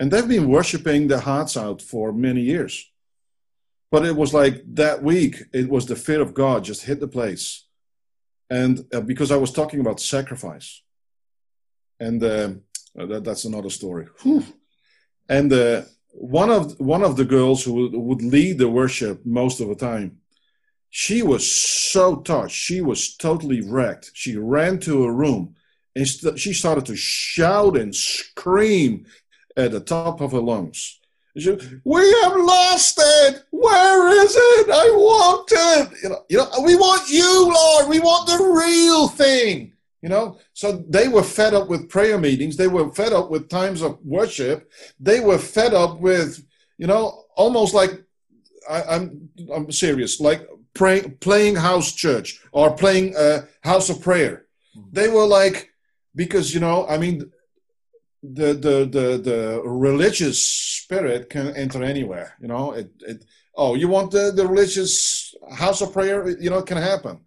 And 0.00 0.12
they've 0.12 0.28
been 0.28 0.48
worshiping 0.48 1.08
their 1.08 1.18
hearts 1.18 1.56
out 1.56 1.82
for 1.82 2.12
many 2.12 2.42
years. 2.42 2.88
But 3.90 4.06
it 4.06 4.14
was 4.14 4.32
like 4.32 4.62
that 4.74 5.02
week 5.02 5.42
it 5.52 5.68
was 5.68 5.86
the 5.86 5.96
fear 5.96 6.20
of 6.20 6.34
god 6.34 6.64
just 6.64 6.84
hit 6.84 7.00
the 7.00 7.08
place. 7.08 7.64
And 8.50 8.84
uh, 8.94 9.00
because 9.00 9.30
i 9.30 9.36
was 9.36 9.52
talking 9.52 9.80
about 9.80 10.00
sacrifice 10.00 10.82
and 12.00 12.22
uh, 12.22 12.50
uh, 12.98 13.06
that, 13.06 13.24
that's 13.24 13.44
another 13.44 13.70
story 13.70 14.06
Whew. 14.22 14.44
and 15.28 15.52
uh, 15.52 15.82
one 16.12 16.50
of 16.50 16.78
one 16.80 17.02
of 17.02 17.16
the 17.16 17.24
girls 17.24 17.64
who 17.64 17.88
would, 17.90 18.22
lead 18.22 18.58
the 18.58 18.68
worship 18.68 19.24
most 19.24 19.60
of 19.60 19.68
the 19.68 19.74
time, 19.74 20.18
she 20.90 21.22
was 21.22 21.50
so 21.50 22.16
touched. 22.16 22.56
She 22.56 22.80
was 22.80 23.16
totally 23.16 23.60
wrecked. 23.60 24.10
She 24.14 24.36
ran 24.36 24.78
to 24.80 25.04
her 25.04 25.12
room 25.12 25.54
and 25.94 26.08
st- 26.08 26.38
she 26.38 26.52
started 26.52 26.86
to 26.86 26.96
shout 26.96 27.76
and 27.76 27.94
scream 27.94 29.06
at 29.56 29.72
the 29.72 29.80
top 29.80 30.20
of 30.20 30.32
her 30.32 30.40
lungs. 30.40 31.00
She, 31.36 31.56
we 31.84 32.00
have 32.22 32.36
lost 32.36 32.98
it. 33.00 33.44
Where 33.50 34.08
is 34.24 34.34
it? 34.34 34.70
I 34.70 34.90
want 34.90 35.48
it. 35.52 36.02
You 36.02 36.08
know, 36.08 36.24
you 36.28 36.38
know, 36.38 36.50
we 36.64 36.74
want 36.74 37.08
you, 37.08 37.52
Lord. 37.52 37.88
We 37.88 38.00
want 38.00 38.26
the 38.28 38.42
real 38.44 39.08
thing. 39.08 39.72
You 40.02 40.08
know, 40.08 40.38
so 40.52 40.84
they 40.88 41.08
were 41.08 41.24
fed 41.24 41.54
up 41.54 41.68
with 41.68 41.88
prayer 41.88 42.18
meetings. 42.18 42.56
They 42.56 42.68
were 42.68 42.88
fed 42.90 43.12
up 43.12 43.30
with 43.30 43.48
times 43.48 43.82
of 43.82 43.98
worship. 44.04 44.70
They 45.00 45.18
were 45.18 45.38
fed 45.38 45.74
up 45.74 45.98
with, 45.98 46.44
you 46.76 46.86
know, 46.86 47.24
almost 47.34 47.74
like 47.74 48.04
I, 48.70 48.82
am 48.94 49.28
I'm, 49.38 49.50
I'm 49.50 49.72
serious, 49.72 50.20
like 50.20 50.46
praying, 50.74 51.16
playing 51.20 51.56
house 51.56 51.92
church 51.92 52.40
or 52.52 52.76
playing 52.76 53.16
uh, 53.16 53.46
house 53.62 53.90
of 53.90 54.00
prayer. 54.00 54.46
They 54.92 55.08
were 55.08 55.26
like, 55.26 55.72
because 56.14 56.54
you 56.54 56.60
know, 56.60 56.86
I 56.86 56.96
mean, 56.98 57.32
the 58.22 58.54
the 58.54 58.76
the 58.84 59.18
the 59.18 59.62
religious 59.64 60.46
spirit 60.46 61.28
can 61.28 61.48
enter 61.56 61.82
anywhere. 61.82 62.36
You 62.40 62.48
know, 62.48 62.72
it 62.72 62.90
it. 63.00 63.24
Oh, 63.56 63.74
you 63.74 63.88
want 63.88 64.12
the 64.12 64.30
the 64.30 64.46
religious 64.46 65.34
house 65.52 65.80
of 65.80 65.92
prayer? 65.92 66.28
You 66.28 66.50
know, 66.50 66.58
it 66.58 66.66
can 66.66 66.78
happen 66.78 67.20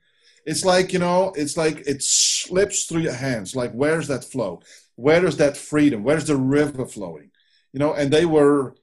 it's 0.45 0.65
like 0.65 0.93
you 0.93 0.99
know 0.99 1.33
it's 1.35 1.57
like 1.57 1.79
it 1.87 2.01
slips 2.03 2.85
through 2.85 3.01
your 3.01 3.13
hands. 3.13 3.55
Like 3.55 3.71
where's 3.71 4.07
that 4.07 4.23
flow? 4.23 4.61
Where 4.95 5.25
is 5.25 5.37
that 5.37 5.57
freedom? 5.57 6.03
Where's 6.03 6.25
the 6.25 6.35
river 6.35 6.85
flowing? 6.85 7.31
You 7.73 7.79
know 7.79 7.93
and 7.93 8.11
they 8.11 8.25
were 8.25 8.75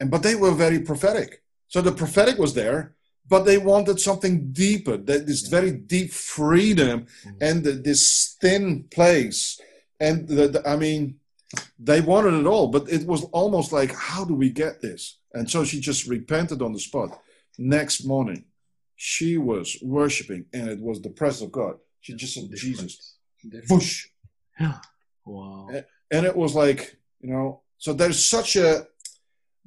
and 0.00 0.10
but 0.10 0.22
they 0.22 0.34
were 0.34 0.52
very 0.52 0.80
prophetic. 0.80 1.42
So 1.68 1.80
the 1.80 1.92
prophetic 1.92 2.38
was 2.38 2.54
there 2.54 2.96
but 3.28 3.44
they 3.44 3.58
wanted 3.58 3.98
something 3.98 4.52
deeper 4.52 4.96
that 4.96 5.26
this 5.26 5.48
very 5.48 5.72
deep 5.72 6.12
freedom 6.12 7.06
mm-hmm. 7.24 7.36
and 7.40 7.64
the, 7.64 7.72
this 7.72 8.36
thin 8.40 8.84
place. 8.84 9.60
And 9.98 10.28
the, 10.28 10.48
the, 10.48 10.68
i 10.68 10.76
mean 10.76 11.16
they 11.78 12.00
wanted 12.00 12.34
it 12.34 12.46
all 12.46 12.68
but 12.68 12.90
it 12.90 13.06
was 13.06 13.24
almost 13.32 13.72
like 13.72 13.94
how 13.94 14.24
do 14.24 14.34
we 14.34 14.50
get 14.50 14.80
this? 14.80 15.18
And 15.32 15.50
so 15.50 15.64
she 15.64 15.80
just 15.80 16.06
repented 16.06 16.62
on 16.62 16.72
the 16.72 16.80
spot. 16.80 17.20
Next 17.58 18.04
morning 18.04 18.44
she 18.96 19.38
was 19.38 19.76
worshiping, 19.82 20.46
and 20.52 20.68
it 20.68 20.80
was 20.80 21.00
the 21.00 21.10
presence 21.10 21.46
of 21.46 21.52
God. 21.52 21.76
She 22.00 22.14
just 22.14 22.34
said, 22.34 22.50
Different. 22.50 22.78
Jesus, 22.78 23.16
whoosh. 23.70 24.06
Yeah. 24.58 24.78
Wow. 25.28 25.66
And, 25.72 25.84
and, 26.12 26.24
it 26.24 26.36
was 26.36 26.54
like, 26.54 26.96
you 27.20 27.32
know, 27.32 27.62
so 27.78 27.92
there's 27.92 28.24
such 28.24 28.54
a 28.54 28.86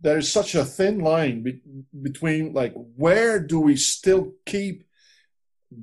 there 0.02 0.18
is 0.18 0.32
such 0.32 0.56
a 0.56 0.64
thin 0.64 1.00
line 1.00 1.44
be, 1.44 1.60
between 2.02 2.54
like 2.54 2.74
where 2.96 3.40
do 3.40 3.60
we 3.60 3.76
still 3.76 4.34
keep 4.46 4.84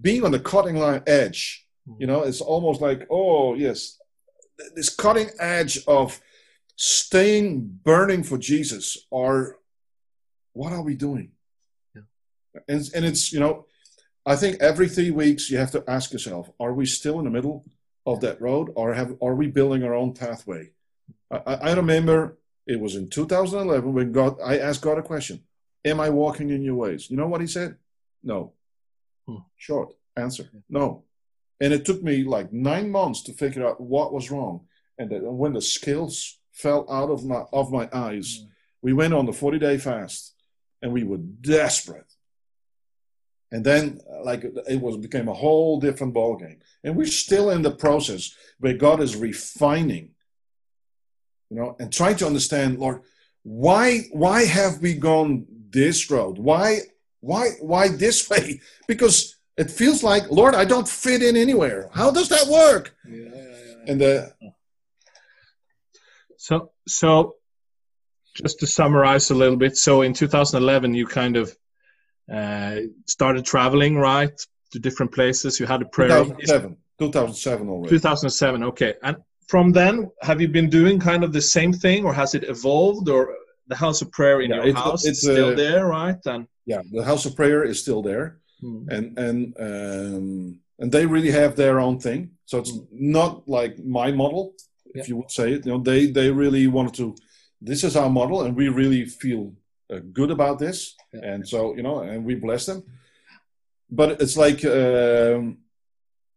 being 0.00 0.24
on 0.24 0.32
the 0.32 0.40
cutting 0.40 0.76
line 0.76 1.02
edge 1.06 1.66
mm-hmm. 1.88 2.00
you 2.00 2.06
know 2.06 2.22
it's 2.22 2.40
almost 2.40 2.80
like 2.80 3.06
oh 3.10 3.54
yes 3.54 3.98
this 4.74 4.88
cutting 4.88 5.28
edge 5.38 5.78
of 5.86 6.20
staying 6.76 7.78
burning 7.84 8.22
for 8.22 8.38
jesus 8.38 9.06
or 9.10 9.58
what 10.52 10.72
are 10.72 10.82
we 10.82 10.94
doing 10.94 11.30
and, 12.68 12.88
and 12.94 13.04
it's 13.04 13.32
you 13.32 13.40
know 13.40 13.66
i 14.24 14.36
think 14.36 14.56
every 14.60 14.88
three 14.88 15.10
weeks 15.10 15.50
you 15.50 15.58
have 15.58 15.70
to 15.70 15.84
ask 15.88 16.12
yourself 16.12 16.50
are 16.58 16.72
we 16.72 16.86
still 16.86 17.18
in 17.18 17.24
the 17.24 17.30
middle 17.30 17.64
of 18.06 18.20
that 18.20 18.40
road 18.40 18.70
or 18.76 18.94
have 18.94 19.16
are 19.20 19.34
we 19.34 19.48
building 19.48 19.82
our 19.82 19.94
own 19.94 20.14
pathway? 20.14 20.70
I, 21.30 21.54
I 21.54 21.72
remember 21.74 22.38
it 22.66 22.80
was 22.80 22.94
in 22.94 23.10
2011 23.10 23.92
when 23.92 24.12
god 24.12 24.36
i 24.42 24.58
asked 24.58 24.82
god 24.82 24.98
a 24.98 25.02
question 25.02 25.42
am 25.84 26.00
i 26.00 26.08
walking 26.08 26.50
in 26.50 26.62
your 26.62 26.76
ways? 26.76 27.10
You 27.10 27.16
know 27.16 27.26
what 27.26 27.40
he 27.40 27.46
said? 27.46 27.76
No. 28.22 28.52
Hmm. 29.26 29.38
short 29.56 29.94
answer 30.16 30.48
no. 30.68 31.02
And 31.60 31.72
it 31.72 31.84
took 31.84 32.02
me 32.02 32.22
like 32.22 32.52
nine 32.52 32.90
months 32.90 33.22
to 33.24 33.32
figure 33.32 33.66
out 33.66 33.80
what 33.80 34.12
was 34.12 34.30
wrong. 34.30 34.66
And 34.98 35.10
when 35.38 35.54
the 35.54 35.62
scales 35.62 36.38
fell 36.52 36.86
out 36.90 37.10
of 37.10 37.24
my 37.24 37.44
of 37.52 37.72
my 37.72 37.88
eyes 37.92 38.38
hmm. 38.40 38.48
we 38.82 38.92
went 38.92 39.14
on 39.14 39.26
the 39.26 39.32
40 39.32 39.58
day 39.58 39.78
fast 39.78 40.34
and 40.80 40.92
we 40.92 41.02
were 41.02 41.18
desperate 41.18 42.12
and 43.52 43.64
then 43.64 44.00
like 44.22 44.44
it 44.44 44.80
was 44.80 44.96
became 44.96 45.28
a 45.28 45.34
whole 45.34 45.80
different 45.80 46.12
ball 46.12 46.36
game 46.36 46.58
and 46.84 46.96
we're 46.96 47.06
still 47.06 47.50
in 47.50 47.62
the 47.62 47.70
process 47.70 48.34
where 48.58 48.74
god 48.74 49.00
is 49.00 49.16
refining 49.16 50.10
you 51.50 51.56
know 51.56 51.76
and 51.78 51.92
trying 51.92 52.16
to 52.16 52.26
understand 52.26 52.78
lord 52.78 53.02
why 53.46 54.00
why 54.10 54.44
have 54.44 54.82
we 54.82 54.94
gone 54.94 55.46
this 55.70 56.10
road? 56.10 56.36
Why 56.36 56.80
why 57.20 57.50
why 57.60 57.88
this 57.88 58.28
way? 58.30 58.60
Because 58.88 59.36
it 59.56 59.70
feels 59.70 60.02
like 60.02 60.30
lord 60.30 60.54
i 60.54 60.64
don't 60.64 60.88
fit 60.88 61.22
in 61.22 61.36
anywhere. 61.36 61.88
How 61.94 62.10
does 62.10 62.28
that 62.28 62.46
work? 62.48 62.94
Yeah, 63.08 63.28
yeah, 63.34 63.44
yeah. 63.44 63.90
and 63.92 64.02
uh, 64.02 64.26
so 66.36 66.72
so 66.88 67.36
just 68.34 68.58
to 68.60 68.66
summarize 68.66 69.30
a 69.30 69.34
little 69.34 69.56
bit 69.56 69.76
so 69.76 70.02
in 70.02 70.12
2011 70.12 70.92
you 70.94 71.06
kind 71.06 71.36
of 71.36 71.56
uh, 72.32 72.76
started 73.06 73.44
traveling, 73.44 73.96
right, 73.96 74.38
to 74.72 74.78
different 74.78 75.12
places. 75.12 75.60
You 75.60 75.66
had 75.66 75.82
a 75.82 75.86
prayer. 75.86 76.08
2007, 76.08 76.76
2007 76.98 77.68
already. 77.68 77.88
2007, 77.88 78.62
okay. 78.64 78.94
And 79.02 79.16
from 79.46 79.72
then, 79.72 80.10
have 80.22 80.40
you 80.40 80.48
been 80.48 80.68
doing 80.68 80.98
kind 80.98 81.22
of 81.22 81.32
the 81.32 81.40
same 81.40 81.72
thing, 81.72 82.04
or 82.04 82.12
has 82.12 82.34
it 82.34 82.44
evolved, 82.44 83.08
or 83.08 83.34
the 83.68 83.76
house 83.76 84.02
of 84.02 84.10
prayer 84.12 84.40
in 84.40 84.50
yeah, 84.50 84.56
your 84.56 84.66
it's, 84.66 84.78
house 84.78 85.06
it's, 85.06 85.20
still 85.20 85.50
uh, 85.50 85.54
there, 85.54 85.86
right? 85.86 86.18
And 86.26 86.46
yeah, 86.66 86.80
the 86.92 87.04
house 87.04 87.26
of 87.26 87.36
prayer 87.36 87.64
is 87.64 87.80
still 87.80 88.02
there, 88.02 88.38
hmm. 88.60 88.88
and 88.90 89.18
and 89.18 89.54
um, 89.60 90.60
and 90.78 90.92
they 90.92 91.06
really 91.06 91.30
have 91.30 91.56
their 91.56 91.80
own 91.80 91.98
thing. 91.98 92.30
So 92.46 92.58
it's 92.58 92.70
hmm. 92.70 92.84
not 92.90 93.48
like 93.48 93.78
my 93.84 94.12
model, 94.12 94.54
if 94.94 94.96
yeah. 94.96 95.04
you 95.08 95.16
would 95.16 95.30
say 95.30 95.54
it. 95.54 95.66
You 95.66 95.72
know, 95.72 95.82
they 95.82 96.06
they 96.06 96.30
really 96.30 96.66
wanted 96.66 96.94
to. 96.94 97.16
This 97.60 97.84
is 97.84 97.96
our 97.96 98.10
model, 98.10 98.42
and 98.42 98.56
we 98.56 98.68
really 98.68 99.04
feel 99.04 99.52
uh, 99.90 100.00
good 100.12 100.30
about 100.30 100.58
this, 100.58 100.94
yeah. 101.12 101.20
and 101.32 101.48
so 101.48 101.74
you 101.76 101.82
know, 101.82 102.00
and 102.00 102.24
we 102.24 102.34
bless 102.34 102.66
them. 102.66 102.84
But 103.90 104.20
it's 104.20 104.36
like 104.36 104.64
um, 104.64 105.58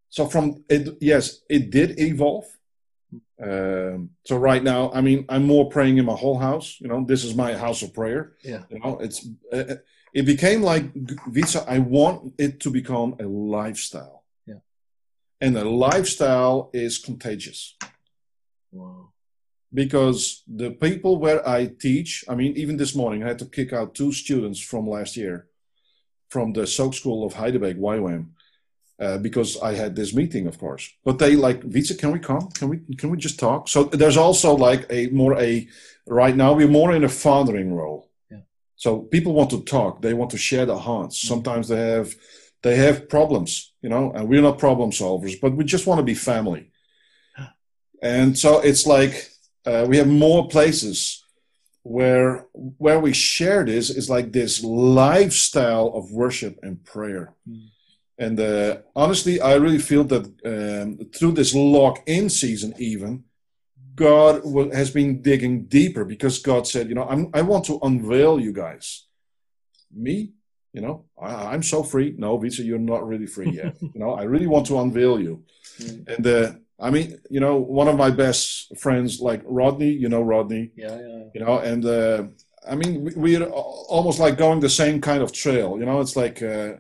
so 0.10 0.28
from 0.28 0.64
it. 0.70 0.98
Yes, 1.02 1.42
it 1.50 1.70
did 1.70 2.00
evolve. 2.00 2.46
Um, 3.42 4.12
so 4.26 4.38
right 4.38 4.62
now, 4.62 4.92
I 4.94 5.02
mean, 5.02 5.26
I'm 5.30 5.46
more 5.46 5.70
praying 5.70 5.98
in 5.98 6.06
my 6.06 6.16
whole 6.16 6.38
house. 6.38 6.78
You 6.80 6.90
know, 6.90 7.06
this 7.06 7.24
is 7.24 7.36
my 7.36 7.54
house 7.56 7.82
of 7.82 7.94
prayer. 7.94 8.34
Yeah. 8.44 8.64
You 8.70 8.80
know, 8.80 9.00
it's 9.00 9.28
uh, 9.52 9.76
it 10.14 10.26
became 10.26 10.62
like 10.62 10.92
Visa. 11.28 11.66
I 11.68 11.80
want 11.80 12.34
it 12.38 12.60
to 12.62 12.70
become 12.70 13.16
a 13.20 13.24
lifestyle. 13.24 14.26
Yeah. 14.46 14.62
And 15.42 15.58
a 15.58 15.68
lifestyle 15.68 16.70
is 16.74 16.98
contagious. 16.98 17.76
Wow 18.72 19.14
because 19.74 20.44
the 20.48 20.72
people 20.72 21.18
where 21.18 21.48
I 21.48 21.68
teach, 21.68 22.24
I 22.28 22.36
mean, 22.36 22.58
even 22.58 22.78
this 22.78 22.96
morning 22.96 23.24
I 23.24 23.28
had 23.28 23.40
to 23.40 23.46
kick 23.46 23.74
out 23.74 23.96
two 23.96 24.12
students 24.12 24.60
from 24.60 24.88
last 24.88 25.16
year 25.16 25.48
from 26.30 26.54
the 26.54 26.68
Soak 26.68 26.94
School 26.94 27.26
of 27.26 27.34
Heidelberg, 27.34 27.78
YWAM, 27.80 28.28
uh, 29.00 29.18
because 29.18 29.60
I 29.62 29.74
had 29.74 29.96
this 29.96 30.14
meeting, 30.14 30.48
of 30.48 30.60
course. 30.60 30.92
But 31.04 31.20
they 31.20 31.36
like, 31.36 31.64
Vita, 31.64 31.96
can 31.96 32.12
we 32.12 32.20
come? 32.20 32.50
Can 32.50 32.70
we 32.70 32.96
can 32.96 33.10
we 33.10 33.18
just 33.18 33.40
talk? 33.40 33.68
So 33.68 33.86
there's 33.86 34.18
also 34.18 34.56
like 34.56 34.86
a 34.90 35.08
more 35.08 35.40
a 35.40 35.68
right 36.06 36.36
now 36.36 36.54
we're 36.54 36.68
more 36.68 36.94
in 36.94 37.04
a 37.04 37.10
fathering 37.10 37.74
role. 37.74 38.10
Yeah. 38.30 38.42
So 38.76 39.00
people 39.00 39.34
want 39.34 39.52
to 39.52 39.64
talk. 39.64 40.02
They 40.02 40.14
want 40.14 40.32
to 40.32 40.38
share 40.38 40.66
their 40.66 40.78
hearts. 40.78 41.18
Mm-hmm. 41.18 41.28
Sometimes 41.28 41.68
they 41.70 41.80
have 41.80 42.14
they 42.62 42.76
have 42.76 43.08
problems, 43.08 43.74
you 43.82 43.90
know, 43.90 44.12
and 44.12 44.28
we're 44.28 44.42
not 44.42 44.60
problem 44.60 44.92
solvers, 44.92 45.40
but 45.40 45.56
we 45.56 45.64
just 45.64 45.88
want 45.88 46.00
to 46.00 46.04
be 46.04 46.16
family. 46.16 46.72
And 48.02 48.38
so 48.38 48.60
it's 48.60 48.86
like 48.88 49.30
uh, 49.70 49.86
we 49.86 49.98
have 49.98 50.08
more 50.08 50.48
places 50.48 51.24
where 51.84 52.48
where 52.54 53.00
we 53.00 53.14
share 53.14 53.64
this 53.66 53.90
is 53.90 54.10
like 54.10 54.32
this 54.32 54.64
lifestyle 54.64 55.88
of 55.96 56.12
worship 56.12 56.60
and 56.64 56.84
prayer. 56.84 57.34
Mm. 57.48 57.70
And 58.26 58.40
uh, 58.40 58.78
honestly, 58.96 59.40
I 59.40 59.54
really 59.56 59.80
feel 59.80 60.04
that 60.06 60.26
um, 60.52 61.10
through 61.16 61.34
this 61.34 61.56
lock-in 61.56 62.30
season, 62.30 62.74
even 62.78 63.24
God 63.96 64.44
has 64.74 64.92
been 64.92 65.22
digging 65.22 65.66
deeper 65.66 66.04
because 66.04 66.40
God 66.40 66.68
said, 66.68 66.90
you 66.90 66.96
know, 66.96 67.08
I'm, 67.08 67.30
I 67.34 67.42
want 67.42 67.66
to 67.66 67.80
unveil 67.82 68.40
you 68.40 68.52
guys. 68.52 69.08
Me, 69.92 70.34
you 70.74 70.82
know, 70.82 71.06
I, 71.22 71.54
am 71.54 71.64
so 71.64 71.82
free. 71.84 72.14
No, 72.18 72.38
Visa, 72.38 72.64
you're 72.64 72.78
not 72.78 73.08
really 73.08 73.26
free 73.26 73.52
yet. 73.52 73.78
you 73.82 73.92
know, 73.96 74.12
I 74.14 74.24
really 74.24 74.48
want 74.48 74.68
to 74.68 74.80
unveil 74.80 75.20
you. 75.20 75.44
Mm. 75.80 76.08
And 76.14 76.28
uh, 76.28 76.52
I 76.82 76.90
mean, 76.90 77.20
you 77.30 77.40
know, 77.40 77.58
one 77.58 77.88
of 77.88 77.98
my 77.98 78.10
best 78.10 78.78
friends, 78.78 79.20
like 79.20 79.42
Rodney, 79.46 79.90
you 79.90 80.10
know 80.10 80.22
Rodney. 80.22 80.72
Yeah, 80.76 80.98
yeah. 80.98 81.24
You 81.34 81.42
know, 81.42 81.60
and 81.60 81.86
uh, 81.86 82.24
I 82.68 82.76
mean, 82.76 83.04
we, 83.04 83.38
we're 83.38 83.46
almost 83.46 84.20
like 84.20 84.38
going 84.38 84.60
the 84.60 84.70
same 84.70 85.02
kind 85.02 85.22
of 85.22 85.32
trail. 85.32 85.78
You 85.80 85.86
know, 85.86 86.00
it's 86.00 86.16
like 86.16 86.42
uh, 86.42 86.74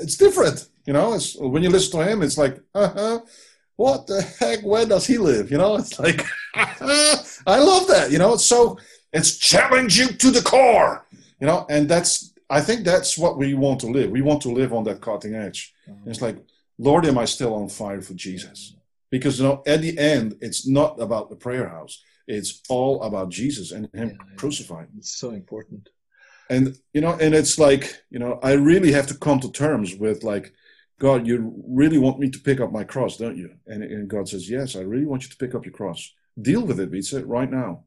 it's 0.00 0.16
different. 0.16 0.68
You 0.86 0.94
know, 0.94 1.14
it's 1.14 1.36
when 1.36 1.62
you 1.62 1.70
listen 1.70 2.00
to 2.00 2.06
him, 2.06 2.22
it's 2.22 2.38
like, 2.38 2.60
uh-huh, 2.74 3.20
what 3.76 4.06
the 4.06 4.22
heck? 4.22 4.60
Where 4.62 4.86
does 4.86 5.06
he 5.06 5.18
live? 5.18 5.50
You 5.50 5.58
know, 5.58 5.76
it's 5.76 5.98
like 5.98 6.24
I 6.54 7.58
love 7.58 7.86
that. 7.88 8.10
You 8.10 8.18
know, 8.18 8.34
it's 8.34 8.46
so 8.46 8.78
It's 9.12 9.36
challenge 9.36 9.98
you 9.98 10.08
to 10.08 10.30
the 10.30 10.42
core, 10.42 11.06
you 11.40 11.46
know. 11.46 11.66
And 11.68 11.88
that's 11.88 12.32
I 12.48 12.60
think 12.60 12.84
that's 12.84 13.18
what 13.18 13.36
we 13.38 13.54
want 13.54 13.80
to 13.80 13.86
live. 13.86 14.10
We 14.10 14.22
want 14.22 14.42
to 14.42 14.50
live 14.50 14.72
on 14.72 14.84
that 14.84 15.00
cutting 15.00 15.34
edge. 15.34 15.74
Mm-hmm. 15.88 16.10
It's 16.10 16.22
like, 16.22 16.38
Lord, 16.78 17.04
am 17.06 17.18
I 17.18 17.26
still 17.26 17.54
on 17.54 17.68
fire 17.68 18.00
for 18.00 18.14
Jesus? 18.14 18.74
Because 19.12 19.38
you 19.38 19.46
know, 19.46 19.62
at 19.66 19.82
the 19.82 19.96
end, 19.96 20.38
it's 20.40 20.66
not 20.66 21.00
about 21.00 21.30
the 21.30 21.36
prayer 21.36 21.68
house. 21.68 22.02
It's 22.26 22.62
all 22.68 23.02
about 23.02 23.28
Jesus 23.28 23.70
and 23.70 23.88
Him 23.94 24.08
Yeah, 24.08 24.36
crucified. 24.36 24.88
It's 24.96 25.14
so 25.16 25.30
important. 25.30 25.90
And 26.50 26.76
you 26.92 27.02
know, 27.02 27.12
and 27.20 27.34
it's 27.34 27.58
like, 27.58 28.02
you 28.10 28.18
know, 28.18 28.40
I 28.42 28.52
really 28.52 28.90
have 28.92 29.06
to 29.08 29.14
come 29.14 29.38
to 29.40 29.52
terms 29.52 29.94
with 29.94 30.24
like, 30.24 30.52
God, 30.98 31.26
you 31.26 31.52
really 31.68 31.98
want 31.98 32.20
me 32.20 32.30
to 32.30 32.38
pick 32.38 32.60
up 32.60 32.72
my 32.72 32.84
cross, 32.84 33.16
don't 33.16 33.36
you? 33.36 33.50
And, 33.66 33.82
and 33.82 34.08
God 34.08 34.28
says, 34.28 34.48
Yes, 34.48 34.76
I 34.76 34.80
really 34.80 35.06
want 35.06 35.24
you 35.24 35.28
to 35.28 35.36
pick 35.36 35.54
up 35.54 35.64
your 35.64 35.74
cross. 35.74 36.12
Deal 36.40 36.62
with 36.64 36.80
it, 36.80 36.90
Vitsa, 36.90 37.22
right 37.26 37.50
now. 37.50 37.84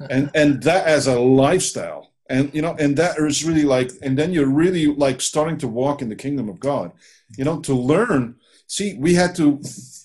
And 0.08 0.30
and 0.34 0.62
that 0.62 0.86
as 0.86 1.08
a 1.08 1.20
lifestyle. 1.20 2.12
And 2.30 2.54
you 2.54 2.62
know, 2.62 2.74
and 2.78 2.96
that 2.96 3.18
is 3.18 3.44
really 3.44 3.64
like, 3.64 3.90
and 4.02 4.16
then 4.16 4.32
you're 4.32 4.46
really 4.64 4.86
like 4.86 5.20
starting 5.20 5.58
to 5.58 5.68
walk 5.68 6.00
in 6.00 6.08
the 6.08 6.16
kingdom 6.16 6.48
of 6.48 6.58
God. 6.58 6.92
You 7.36 7.44
know, 7.44 7.60
to 7.60 7.74
learn. 7.74 8.36
See, 8.76 8.94
we 8.94 9.14
had 9.14 9.34
to 9.34 9.60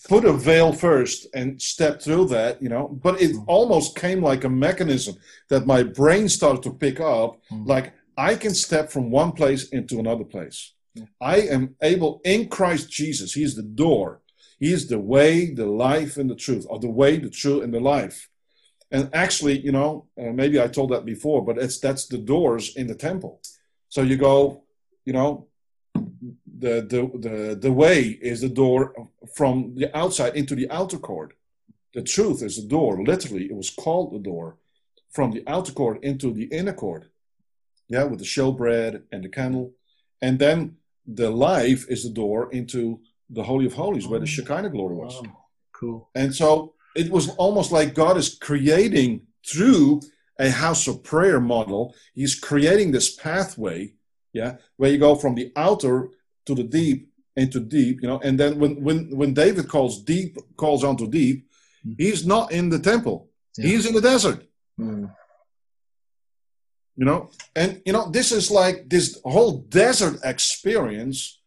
put 0.10 0.25
a 0.25 0.34
veil 0.34 0.73
first 0.73 1.28
and 1.36 1.62
step 1.62 2.01
through 2.01 2.25
that, 2.30 2.60
you 2.63 2.69
know, 2.73 2.88
but 3.06 3.21
it 3.21 3.36
almost 3.45 3.95
came 3.95 4.23
like 4.23 4.43
a 4.43 4.49
mechanism 4.49 5.13
that 5.49 5.67
my 5.67 5.84
brain 5.84 6.28
started 6.28 6.63
to 6.63 6.73
pick 6.73 6.99
up 6.99 7.38
Mm. 7.51 7.67
like 7.73 7.93
I 8.17 8.32
can 8.43 8.56
step 8.56 8.86
from 8.89 9.12
one 9.12 9.34
place 9.34 9.63
into 9.78 9.99
another 9.99 10.23
place. 10.23 10.60
I 11.21 11.38
am 11.56 11.75
able 11.93 12.21
in 12.34 12.47
Christ 12.58 12.89
Jesus. 12.89 13.34
He 13.34 13.43
is 13.43 13.54
the 13.56 13.69
door. 13.86 14.21
He 14.60 14.73
is 14.78 14.88
the 14.88 14.99
way, 15.13 15.54
the 15.62 15.67
life, 15.89 16.13
and 16.17 16.28
the 16.30 16.39
truth, 16.45 16.65
or 16.71 16.80
the 16.80 16.89
way, 17.01 17.12
the 17.17 17.30
truth, 17.41 17.62
and 17.63 17.71
the 17.73 17.80
life. 17.97 18.17
And 18.89 19.04
actually, 19.13 19.60
you 19.67 19.73
know, 19.78 19.91
uh, 20.19 20.32
maybe 20.41 20.60
I 20.60 20.67
told 20.69 20.89
that 20.91 21.06
before, 21.06 21.45
but 21.47 21.58
it's 21.63 21.78
that's 21.86 22.06
the 22.08 22.21
doors 22.34 22.75
in 22.80 22.88
the 22.88 22.95
temple. 23.10 23.34
So 23.89 23.99
you 24.01 24.17
go, 24.30 24.63
you 25.08 25.13
know, 25.17 25.30
the 26.57 26.81
the 26.81 27.01
the 27.27 27.55
the 27.55 27.71
way 27.71 28.01
is 28.21 28.41
the 28.41 28.49
door 28.49 29.09
from 29.35 29.75
the 29.75 29.95
outside 29.97 30.35
into 30.35 30.55
the 30.55 30.69
outer 30.69 30.97
court. 30.97 31.33
The 31.93 32.03
truth 32.03 32.41
is 32.41 32.55
the 32.55 32.67
door. 32.67 33.03
Literally, 33.03 33.45
it 33.45 33.55
was 33.55 33.69
called 33.69 34.13
the 34.13 34.19
door 34.19 34.57
from 35.09 35.31
the 35.31 35.43
outer 35.47 35.71
court 35.71 36.03
into 36.03 36.33
the 36.33 36.45
inner 36.45 36.73
court. 36.73 37.05
Yeah, 37.87 38.03
with 38.03 38.19
the 38.19 38.25
showbread 38.25 39.03
and 39.11 39.23
the 39.23 39.29
candle, 39.29 39.73
and 40.21 40.39
then 40.39 40.77
the 41.05 41.29
life 41.29 41.85
is 41.87 42.03
the 42.03 42.09
door 42.09 42.51
into 42.51 42.99
the 43.29 43.43
holy 43.43 43.65
of 43.65 43.73
holies, 43.73 44.07
where 44.07 44.19
the 44.19 44.23
oh. 44.23 44.35
Shekinah 44.35 44.69
glory 44.69 44.95
was. 44.95 45.21
Wow. 45.21 45.37
Cool. 45.71 46.09
And 46.15 46.33
so 46.33 46.73
it 46.95 47.11
was 47.11 47.29
almost 47.35 47.71
like 47.71 47.93
God 47.93 48.17
is 48.17 48.35
creating 48.35 49.21
through 49.45 50.01
a 50.39 50.49
house 50.49 50.87
of 50.87 51.03
prayer 51.03 51.39
model, 51.39 51.93
He's 52.13 52.35
creating 52.35 52.91
this 52.91 53.13
pathway, 53.15 53.93
yeah, 54.33 54.55
where 54.77 54.91
you 54.91 54.97
go 54.97 55.15
from 55.15 55.35
the 55.35 55.51
outer 55.55 56.09
to 56.45 56.55
the 56.55 56.63
deep 56.63 57.10
into 57.36 57.60
deep, 57.60 58.01
you 58.01 58.08
know, 58.08 58.19
and 58.23 58.39
then 58.39 58.58
when 58.60 58.81
when 58.81 59.10
when 59.19 59.34
David 59.34 59.67
calls 59.67 60.01
deep 60.01 60.38
calls 60.58 60.84
onto 60.84 61.08
deep, 61.10 61.45
Mm. 61.86 61.95
he's 61.99 62.25
not 62.25 62.51
in 62.51 62.69
the 62.69 62.79
temple. 62.79 63.29
Yeah. 63.58 63.67
He's 63.67 63.86
in 63.86 63.93
the 63.93 64.01
desert. 64.01 64.39
Mm. 64.79 65.12
you 66.97 67.05
know 67.05 67.29
and 67.55 67.81
you 67.86 67.93
know 67.93 68.10
this 68.10 68.31
is 68.31 68.49
like 68.51 68.77
this 68.89 69.19
whole 69.23 69.60
desert 69.81 70.15
experience 70.23 71.39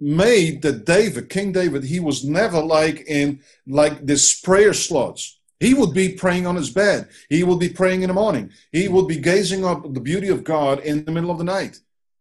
made 0.00 0.62
that 0.62 0.84
david 0.86 1.28
king 1.28 1.52
david 1.52 1.82
he 1.84 2.00
was 2.00 2.24
never 2.24 2.60
like 2.78 2.98
in 3.06 3.40
like 3.66 3.96
this 4.10 4.40
prayer 4.40 4.72
slots 4.74 5.38
he 5.58 5.74
would 5.74 5.92
be 5.94 6.08
praying 6.22 6.46
on 6.46 6.56
his 6.56 6.70
bed 6.70 7.08
he 7.28 7.42
would 7.44 7.58
be 7.58 7.68
praying 7.68 8.02
in 8.02 8.08
the 8.08 8.14
morning 8.24 8.50
he 8.72 8.88
would 8.88 9.08
be 9.14 9.18
gazing 9.18 9.64
up 9.64 9.80
the 9.94 10.00
beauty 10.10 10.28
of 10.28 10.44
god 10.44 10.80
in 10.80 11.04
the 11.04 11.12
middle 11.12 11.30
of 11.30 11.38
the 11.38 11.44
night 11.56 11.74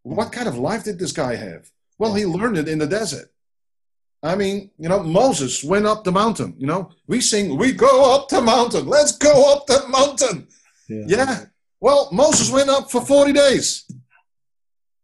what 0.03 0.31
kind 0.31 0.47
of 0.49 0.57
life 0.57 0.83
did 0.83 0.99
this 0.99 1.13
guy 1.23 1.35
have 1.35 1.63
well 1.99 2.15
he 2.15 2.25
learned 2.25 2.57
it 2.57 2.67
in 2.67 2.79
the 2.79 2.87
desert 2.87 3.29
I 4.21 4.35
mean, 4.35 4.71
you 4.77 4.89
know, 4.89 5.01
Moses 5.01 5.63
went 5.63 5.85
up 5.85 6.03
the 6.03 6.11
mountain. 6.11 6.53
You 6.57 6.67
know, 6.67 6.91
we 7.07 7.21
sing, 7.21 7.57
we 7.57 7.71
go 7.71 8.13
up 8.13 8.27
the 8.27 8.41
mountain. 8.41 8.85
Let's 8.85 9.13
go 9.17 9.53
up 9.53 9.65
the 9.65 9.87
mountain. 9.87 10.47
Yeah. 10.89 11.45
Well, 11.79 12.09
Moses 12.11 12.51
went 12.51 12.69
up 12.69 12.91
for 12.91 13.05
40 13.05 13.31
days. 13.31 13.89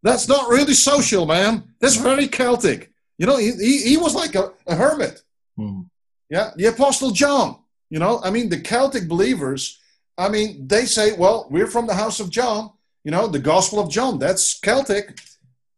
That's 0.03 0.27
not 0.27 0.49
really 0.49 0.73
social, 0.73 1.25
man. 1.25 1.63
That's 1.79 1.95
very 1.95 2.27
Celtic. 2.27 2.91
You 3.17 3.27
know, 3.27 3.37
he, 3.37 3.51
he, 3.53 3.81
he 3.89 3.97
was 3.97 4.13
like 4.13 4.35
a, 4.35 4.51
a 4.67 4.75
hermit. 4.75 5.23
Mm. 5.57 5.89
Yeah. 6.29 6.51
The 6.57 6.65
Apostle 6.65 7.11
John, 7.11 7.59
you 7.89 7.99
know, 7.99 8.19
I 8.21 8.29
mean, 8.29 8.49
the 8.49 8.59
Celtic 8.59 9.07
believers, 9.07 9.79
I 10.17 10.27
mean, 10.27 10.67
they 10.67 10.85
say, 10.85 11.13
well, 11.13 11.47
we're 11.49 11.67
from 11.67 11.87
the 11.87 11.93
house 11.93 12.19
of 12.19 12.29
John, 12.29 12.71
you 13.05 13.11
know, 13.11 13.27
the 13.27 13.39
Gospel 13.39 13.79
of 13.79 13.89
John. 13.89 14.19
That's 14.19 14.59
Celtic. 14.59 15.17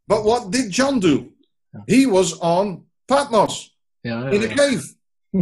But 0.08 0.24
what 0.24 0.52
did 0.52 0.72
John 0.72 1.00
do? 1.00 1.32
He 1.88 2.06
was 2.06 2.40
on 2.40 2.84
Patmos 3.08 3.72
Yeah. 4.04 4.30
in 4.36 4.44
a 4.44 4.56
cave. 4.56 4.84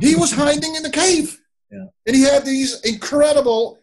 He 0.01 0.15
was 0.15 0.31
hiding 0.31 0.75
in 0.75 0.83
the 0.83 0.89
cave. 0.89 1.39
And 2.07 2.15
he 2.15 2.21
had 2.23 2.45
these 2.45 2.81
incredible 2.81 3.79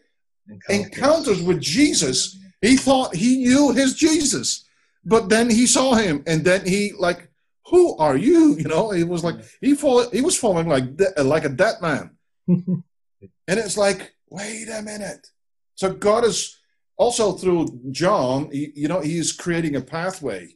Encounters. 0.49 0.85
encounters 0.87 1.41
with 1.43 1.59
Jesus. 1.61 2.37
He 2.61 2.75
thought 2.77 3.15
he 3.15 3.37
knew 3.45 3.71
his 3.71 3.93
Jesus, 3.95 4.65
but 5.05 5.29
then 5.29 5.49
he 5.49 5.67
saw 5.67 5.93
him, 5.93 6.23
and 6.27 6.43
then 6.43 6.65
he 6.65 6.91
like, 6.97 7.29
"Who 7.67 7.95
are 7.97 8.17
you?" 8.17 8.55
You 8.61 8.67
know, 8.73 8.91
he 8.91 9.03
was 9.03 9.23
like 9.23 9.35
he 9.61 9.73
fall, 9.75 10.09
he 10.09 10.21
was 10.21 10.37
falling 10.37 10.67
like 10.67 10.95
de- 10.97 11.23
like 11.23 11.45
a 11.45 11.49
dead 11.49 11.75
man, 11.81 12.11
and 12.47 12.83
it's 13.47 13.77
like, 13.77 14.13
wait 14.29 14.67
a 14.69 14.81
minute. 14.81 15.27
So 15.75 15.93
God 15.93 16.23
is 16.25 16.57
also 16.97 17.33
through 17.33 17.67
John, 17.91 18.49
you 18.51 18.87
know, 18.87 19.01
he 19.01 19.17
is 19.17 19.31
creating 19.33 19.75
a 19.75 19.81
pathway, 19.81 20.55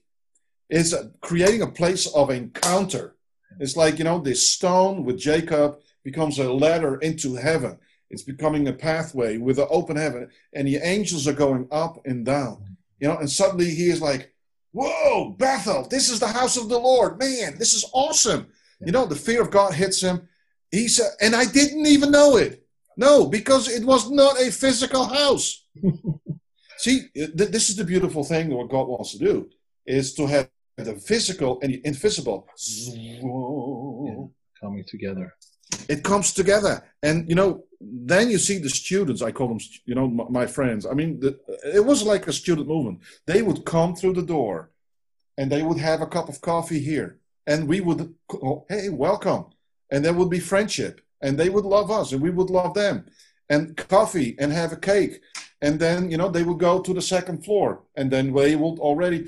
is 0.69 0.95
creating 1.21 1.61
a 1.61 1.67
place 1.67 2.07
of 2.07 2.29
encounter. 2.29 3.15
It's 3.59 3.77
like 3.77 3.97
you 3.97 4.03
know, 4.03 4.19
this 4.19 4.49
stone 4.49 5.03
with 5.03 5.17
Jacob 5.17 5.79
becomes 6.03 6.39
a 6.39 6.51
ladder 6.51 6.97
into 6.97 7.35
heaven. 7.35 7.77
It's 8.09 8.23
becoming 8.23 8.67
a 8.67 8.73
pathway 8.73 9.37
with 9.37 9.59
an 9.59 9.67
open 9.69 9.97
heaven, 9.97 10.29
and 10.53 10.67
the 10.67 10.77
angels 10.77 11.27
are 11.27 11.33
going 11.33 11.67
up 11.71 12.05
and 12.05 12.25
down. 12.25 12.77
You 12.99 13.09
know, 13.09 13.17
and 13.17 13.29
suddenly 13.29 13.69
he 13.69 13.89
is 13.89 14.01
like, 14.01 14.33
"Whoa, 14.71 15.35
Bethel! 15.37 15.87
This 15.89 16.09
is 16.09 16.19
the 16.19 16.27
house 16.27 16.57
of 16.57 16.69
the 16.69 16.79
Lord, 16.79 17.19
man! 17.19 17.57
This 17.57 17.73
is 17.73 17.85
awesome!" 17.93 18.47
You 18.85 18.91
know, 18.91 19.05
the 19.05 19.15
fear 19.15 19.41
of 19.41 19.51
God 19.51 19.73
hits 19.73 20.01
him. 20.01 20.27
He 20.71 20.87
said, 20.87 21.11
and 21.21 21.35
I 21.35 21.45
didn't 21.45 21.85
even 21.85 22.11
know 22.11 22.37
it. 22.37 22.65
No, 22.95 23.25
because 23.25 23.69
it 23.69 23.83
was 23.83 24.09
not 24.09 24.39
a 24.39 24.51
physical 24.51 25.05
house. 25.05 25.65
See, 26.77 27.07
th- 27.15 27.31
this 27.33 27.69
is 27.69 27.75
the 27.75 27.83
beautiful 27.83 28.23
thing. 28.23 28.49
What 28.49 28.69
God 28.69 28.87
wants 28.87 29.11
to 29.13 29.19
do 29.19 29.49
is 29.85 30.13
to 30.15 30.27
have 30.27 30.49
the 30.85 30.95
physical 30.95 31.59
and 31.61 31.73
the 31.73 31.81
invisible. 31.83 32.47
Coming 34.61 34.83
together. 34.87 35.33
It 35.89 36.03
comes 36.03 36.33
together, 36.33 36.83
and 37.03 37.27
you 37.29 37.35
know, 37.35 37.63
then 37.79 38.29
you 38.29 38.37
see 38.37 38.57
the 38.57 38.69
students. 38.69 39.21
I 39.21 39.31
call 39.31 39.49
them, 39.49 39.59
you 39.85 39.95
know, 39.95 40.07
my, 40.07 40.25
my 40.29 40.47
friends. 40.47 40.85
I 40.85 40.93
mean, 40.93 41.19
the, 41.19 41.37
it 41.63 41.85
was 41.85 42.03
like 42.03 42.27
a 42.27 42.33
student 42.33 42.67
movement. 42.67 43.01
They 43.25 43.41
would 43.41 43.65
come 43.65 43.95
through 43.95 44.13
the 44.13 44.23
door, 44.23 44.71
and 45.37 45.51
they 45.51 45.61
would 45.61 45.77
have 45.77 46.01
a 46.01 46.07
cup 46.07 46.29
of 46.29 46.41
coffee 46.41 46.79
here, 46.79 47.19
and 47.45 47.67
we 47.67 47.81
would, 47.81 48.13
oh, 48.33 48.65
hey, 48.69 48.89
welcome, 48.89 49.45
and 49.91 50.03
there 50.03 50.13
would 50.13 50.29
be 50.29 50.39
friendship, 50.39 51.01
and 51.21 51.37
they 51.37 51.49
would 51.49 51.65
love 51.65 51.91
us, 51.91 52.11
and 52.11 52.21
we 52.21 52.31
would 52.31 52.49
love 52.49 52.73
them, 52.73 53.05
and 53.49 53.75
coffee, 53.77 54.35
and 54.39 54.51
have 54.51 54.71
a 54.71 54.77
cake, 54.77 55.21
and 55.61 55.79
then 55.79 56.09
you 56.09 56.17
know 56.17 56.29
they 56.29 56.43
would 56.43 56.59
go 56.59 56.81
to 56.81 56.93
the 56.93 57.01
second 57.01 57.43
floor, 57.45 57.83
and 57.95 58.09
then 58.09 58.33
they 58.33 58.55
would 58.55 58.79
already 58.79 59.27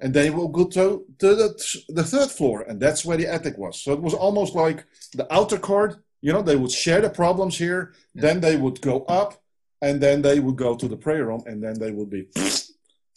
and 0.00 0.12
they 0.12 0.30
will 0.30 0.48
go 0.48 0.64
to, 0.64 1.04
to 1.18 1.34
the, 1.34 1.82
the 1.88 2.04
third 2.04 2.30
floor, 2.30 2.62
and 2.62 2.80
that's 2.80 3.04
where 3.04 3.16
the 3.16 3.26
attic 3.26 3.56
was. 3.58 3.80
So 3.80 3.92
it 3.92 4.00
was 4.02 4.14
almost 4.14 4.54
like 4.54 4.84
the 5.14 5.26
outer 5.32 5.58
court. 5.58 5.96
You 6.22 6.32
know, 6.32 6.42
they 6.42 6.56
would 6.56 6.70
share 6.72 7.00
the 7.00 7.10
problems 7.10 7.56
here, 7.58 7.92
then 8.14 8.40
they 8.40 8.56
would 8.56 8.80
go 8.80 9.04
up, 9.04 9.42
and 9.82 10.00
then 10.00 10.22
they 10.22 10.40
would 10.40 10.56
go 10.56 10.74
to 10.76 10.88
the 10.88 10.96
prayer 10.96 11.26
room, 11.26 11.42
and 11.46 11.62
then 11.62 11.78
they 11.78 11.92
would 11.92 12.10
be 12.10 12.28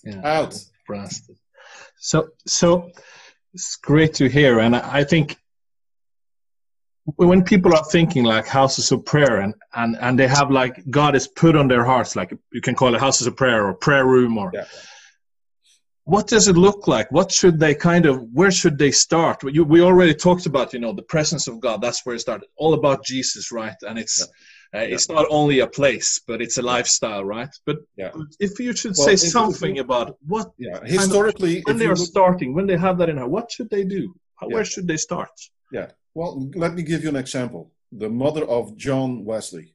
Yeah. 0.03 0.21
out. 0.23 0.53
blasted. 0.87 1.35
So, 1.99 2.29
so 2.45 2.89
it's 3.53 3.75
great 3.75 4.13
to 4.15 4.25
hear, 4.29 4.59
and 4.59 4.75
I 4.75 4.99
I 4.99 5.03
think 5.03 5.37
when 7.15 7.43
people 7.43 7.73
are 7.75 7.83
thinking 7.85 8.23
like 8.23 8.45
houses 8.47 8.91
of 8.91 9.03
prayer, 9.05 9.41
and 9.41 9.53
and 9.73 9.97
and 9.99 10.17
they 10.19 10.27
have 10.27 10.51
like 10.51 10.83
God 10.89 11.15
is 11.15 11.27
put 11.27 11.55
on 11.55 11.67
their 11.67 11.83
hearts, 11.83 12.15
like 12.15 12.31
you 12.51 12.61
can 12.61 12.75
call 12.75 12.93
it 12.95 12.99
houses 12.99 13.27
of 13.27 13.35
prayer 13.35 13.65
or 13.67 13.73
prayer 13.73 14.05
room, 14.05 14.37
or 14.37 14.51
Yeah. 14.53 14.65
What 16.05 16.27
does 16.27 16.47
it 16.47 16.57
look 16.57 16.87
like? 16.87 17.11
What 17.11 17.31
should 17.31 17.59
they 17.59 17.75
kind 17.75 18.05
of? 18.05 18.21
Where 18.33 18.51
should 18.51 18.77
they 18.77 18.91
start? 18.91 19.43
You, 19.43 19.63
we 19.63 19.81
already 19.81 20.13
talked 20.13 20.45
about, 20.45 20.73
you 20.73 20.79
know, 20.79 20.93
the 20.93 21.03
presence 21.03 21.47
of 21.47 21.59
God. 21.59 21.81
That's 21.81 22.05
where 22.05 22.15
it 22.15 22.19
started. 22.19 22.47
All 22.57 22.73
about 22.73 23.03
Jesus, 23.05 23.51
right? 23.51 23.75
And 23.81 23.97
it's. 23.99 24.21
Uh, 24.71 24.81
it's 24.95 25.09
not 25.09 25.25
only 25.31 25.61
a 25.61 25.67
place, 25.67 26.21
but 26.27 26.43
it's 26.43 26.59
a 26.59 26.61
lifestyle, 26.61 27.25
right? 27.25 27.49
But 27.65 27.77
Yeah. 27.97 28.11
if 28.39 28.59
you 28.59 28.71
should 28.73 28.93
Well, 28.95 29.07
say 29.07 29.15
something 29.15 29.77
you- 29.77 29.81
about 29.81 30.15
what 30.27 30.51
Yeah. 30.59 30.79
Historically, 30.85 31.61
when 31.65 31.75
if 31.75 31.79
they 31.79 31.87
are 31.87 31.95
look- 31.95 32.07
starting, 32.07 32.53
when 32.53 32.67
they 32.67 32.77
have 32.77 32.99
that 32.99 33.09
in 33.09 33.17
heart, 33.17 33.31
what 33.31 33.51
should 33.51 33.71
they 33.71 33.83
do? 33.83 34.13
How, 34.35 34.47
Yeah. 34.47 34.53
Where 34.55 34.65
should 34.65 34.87
they 34.87 34.97
start? 34.97 35.31
Yeah 35.71 35.89
well, 36.13 36.49
let 36.55 36.73
me 36.73 36.83
give 36.83 37.01
you 37.03 37.09
an 37.09 37.15
example. 37.15 37.71
The 37.91 38.09
mother 38.09 38.43
of 38.45 38.75
John 38.77 39.25
Wesley 39.25 39.73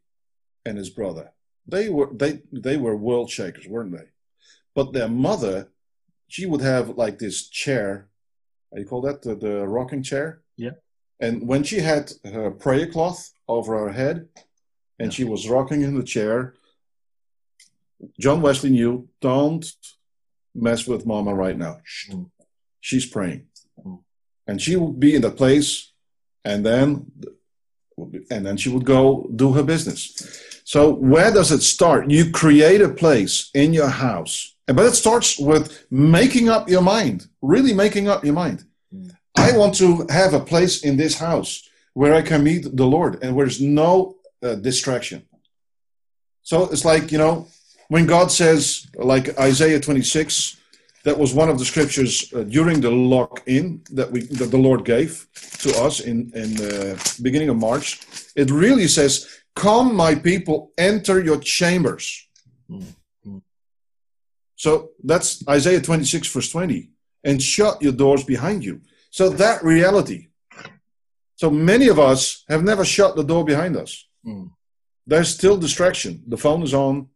and 0.66 0.76
his 0.78 0.90
brother, 0.90 1.26
They 1.66 1.88
were 1.88 2.10
they 2.22 2.32
they 2.52 2.76
were 2.76 2.96
world 3.08 3.30
shakers, 3.30 3.66
weren't 3.66 3.92
they? 3.98 4.08
But 4.76 4.92
their 4.92 5.08
mother, 5.08 5.56
she 6.28 6.46
would 6.46 6.60
have 6.60 6.96
like 6.96 7.18
this 7.18 7.48
chair. 7.48 8.08
How 8.72 8.78
you 8.80 8.86
call 8.86 9.02
that 9.02 9.22
the, 9.22 9.34
the 9.34 9.66
rocking 9.66 10.02
chair? 10.02 10.42
Yeah. 10.56 10.70
And 11.20 11.46
when 11.46 11.62
she 11.62 11.78
had 11.78 12.12
her 12.24 12.50
prayer 12.50 12.86
cloth 12.86 13.32
over 13.48 13.78
her 13.78 13.92
head, 13.92 14.28
and 14.98 15.12
she 15.12 15.24
was 15.24 15.48
rocking 15.48 15.82
in 15.82 15.96
the 15.96 16.04
chair, 16.04 16.54
John 18.20 18.42
Wesley 18.42 18.70
knew, 18.70 19.08
don't 19.20 19.64
mess 20.54 20.86
with 20.86 21.06
Mama 21.06 21.34
right 21.34 21.56
now. 21.56 21.78
Mm. 22.10 22.30
She's 22.80 23.06
praying, 23.06 23.46
Mm. 23.84 24.00
and 24.46 24.60
she 24.60 24.76
would 24.76 25.00
be 25.00 25.14
in 25.14 25.22
that 25.22 25.36
place, 25.36 25.92
and 26.44 26.64
then 26.64 27.10
and 28.30 28.44
then 28.44 28.56
she 28.56 28.68
would 28.68 28.84
go 28.84 29.30
do 29.34 29.52
her 29.52 29.62
business. 29.62 30.60
So 30.64 30.92
where 30.92 31.32
does 31.32 31.52
it 31.52 31.62
start? 31.62 32.10
You 32.10 32.30
create 32.30 32.80
a 32.80 32.88
place 32.88 33.50
in 33.54 33.72
your 33.72 33.88
house, 33.88 34.53
but 34.66 34.86
it 34.86 34.94
starts 34.94 35.38
with 35.38 35.86
making 35.90 36.48
up 36.48 36.68
your 36.68 36.82
mind. 36.82 37.26
Really 37.42 37.74
making 37.74 38.08
up 38.08 38.24
your 38.24 38.34
mind. 38.34 38.64
Mm. 38.94 39.14
I 39.36 39.56
want 39.56 39.74
to 39.76 40.06
have 40.08 40.32
a 40.32 40.40
place 40.40 40.84
in 40.84 40.96
this 40.96 41.18
house 41.18 41.68
where 41.92 42.14
I 42.14 42.22
can 42.22 42.42
meet 42.42 42.76
the 42.76 42.86
Lord, 42.86 43.22
and 43.22 43.36
where 43.36 43.46
there's 43.46 43.60
no 43.60 44.16
uh, 44.42 44.54
distraction. 44.56 45.26
So 46.42 46.64
it's 46.70 46.84
like 46.84 47.12
you 47.12 47.18
know 47.18 47.46
when 47.88 48.06
God 48.06 48.30
says, 48.30 48.86
like 48.96 49.38
Isaiah 49.38 49.80
26, 49.80 50.56
that 51.04 51.18
was 51.18 51.34
one 51.34 51.50
of 51.50 51.58
the 51.58 51.64
scriptures 51.64 52.32
uh, 52.32 52.42
during 52.42 52.80
the 52.80 52.90
lock-in 52.90 53.82
that 53.92 54.10
we 54.10 54.22
that 54.22 54.50
the 54.50 54.58
Lord 54.58 54.84
gave 54.84 55.26
to 55.58 55.70
us 55.84 56.00
in 56.00 56.32
in 56.34 56.54
the 56.56 57.18
beginning 57.22 57.50
of 57.50 57.56
March. 57.56 58.00
It 58.34 58.50
really 58.50 58.88
says, 58.88 59.28
"Come, 59.54 59.94
my 59.94 60.14
people, 60.14 60.72
enter 60.78 61.22
your 61.22 61.38
chambers." 61.38 62.26
Mm. 62.70 62.84
So 64.56 64.90
that's 65.02 65.46
Isaiah 65.48 65.80
26, 65.80 66.28
verse 66.28 66.50
20, 66.50 66.90
and 67.24 67.42
shut 67.42 67.82
your 67.82 67.92
doors 67.92 68.24
behind 68.24 68.64
you. 68.64 68.80
So 69.10 69.28
that 69.30 69.62
reality. 69.64 70.28
So 71.36 71.50
many 71.50 71.88
of 71.88 71.98
us 71.98 72.44
have 72.48 72.62
never 72.62 72.84
shut 72.84 73.16
the 73.16 73.24
door 73.24 73.44
behind 73.44 73.76
us. 73.76 74.06
Mm. 74.26 74.50
There's 75.06 75.34
still 75.34 75.56
distraction. 75.56 76.22
The 76.28 76.36
phone 76.36 76.62
is 76.62 76.72
on, 76.72 77.08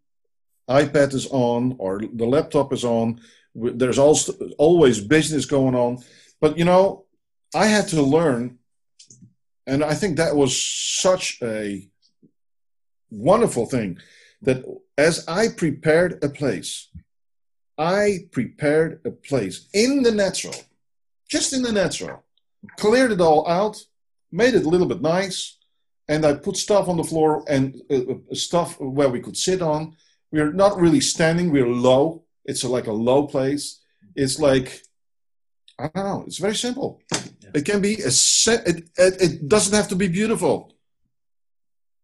iPad 0.68 1.14
is 1.14 1.26
on, 1.30 1.76
or 1.78 2.02
the 2.12 2.26
laptop 2.26 2.72
is 2.72 2.84
on. 2.84 3.20
There's 3.54 3.98
also 3.98 4.34
always 4.58 5.00
business 5.00 5.46
going 5.46 5.74
on. 5.74 5.98
But 6.40 6.58
you 6.58 6.64
know, 6.64 7.06
I 7.54 7.66
had 7.66 7.88
to 7.88 8.02
learn, 8.02 8.58
and 9.66 9.82
I 9.82 9.94
think 9.94 10.16
that 10.16 10.36
was 10.36 10.60
such 10.60 11.38
a 11.42 11.88
wonderful 13.10 13.66
thing 13.66 13.98
that 14.42 14.64
as 14.96 15.26
I 15.26 15.48
prepared 15.48 16.22
a 16.22 16.28
place, 16.28 16.88
I 17.78 18.26
prepared 18.32 19.00
a 19.04 19.10
place 19.10 19.68
in 19.72 20.02
the 20.02 20.10
natural, 20.10 20.54
just 21.28 21.52
in 21.52 21.62
the 21.62 21.72
natural, 21.72 22.24
cleared 22.76 23.12
it 23.12 23.20
all 23.20 23.48
out, 23.48 23.80
made 24.32 24.54
it 24.54 24.66
a 24.66 24.68
little 24.68 24.88
bit 24.88 25.00
nice, 25.00 25.58
and 26.08 26.26
I 26.26 26.34
put 26.34 26.56
stuff 26.56 26.88
on 26.88 26.96
the 26.96 27.04
floor 27.04 27.44
and 27.48 27.80
uh, 27.90 27.94
uh, 27.96 28.34
stuff 28.34 28.80
where 28.80 29.08
we 29.08 29.20
could 29.20 29.36
sit 29.36 29.62
on. 29.62 29.96
We're 30.32 30.52
not 30.52 30.80
really 30.80 31.00
standing, 31.00 31.52
we're 31.52 31.68
low. 31.68 32.24
It's 32.44 32.64
a, 32.64 32.68
like 32.68 32.86
a 32.86 32.92
low 32.92 33.26
place. 33.26 33.80
It's 34.16 34.38
like, 34.38 34.82
I 35.78 35.88
don't 35.94 36.04
know, 36.04 36.24
it's 36.26 36.38
very 36.38 36.56
simple. 36.56 37.00
It 37.54 37.64
can 37.64 37.80
be 37.80 37.94
a 37.96 38.10
set, 38.10 38.66
it, 38.66 38.90
it, 38.96 39.22
it 39.22 39.48
doesn't 39.48 39.74
have 39.74 39.88
to 39.88 39.96
be 39.96 40.08
beautiful. 40.08 40.74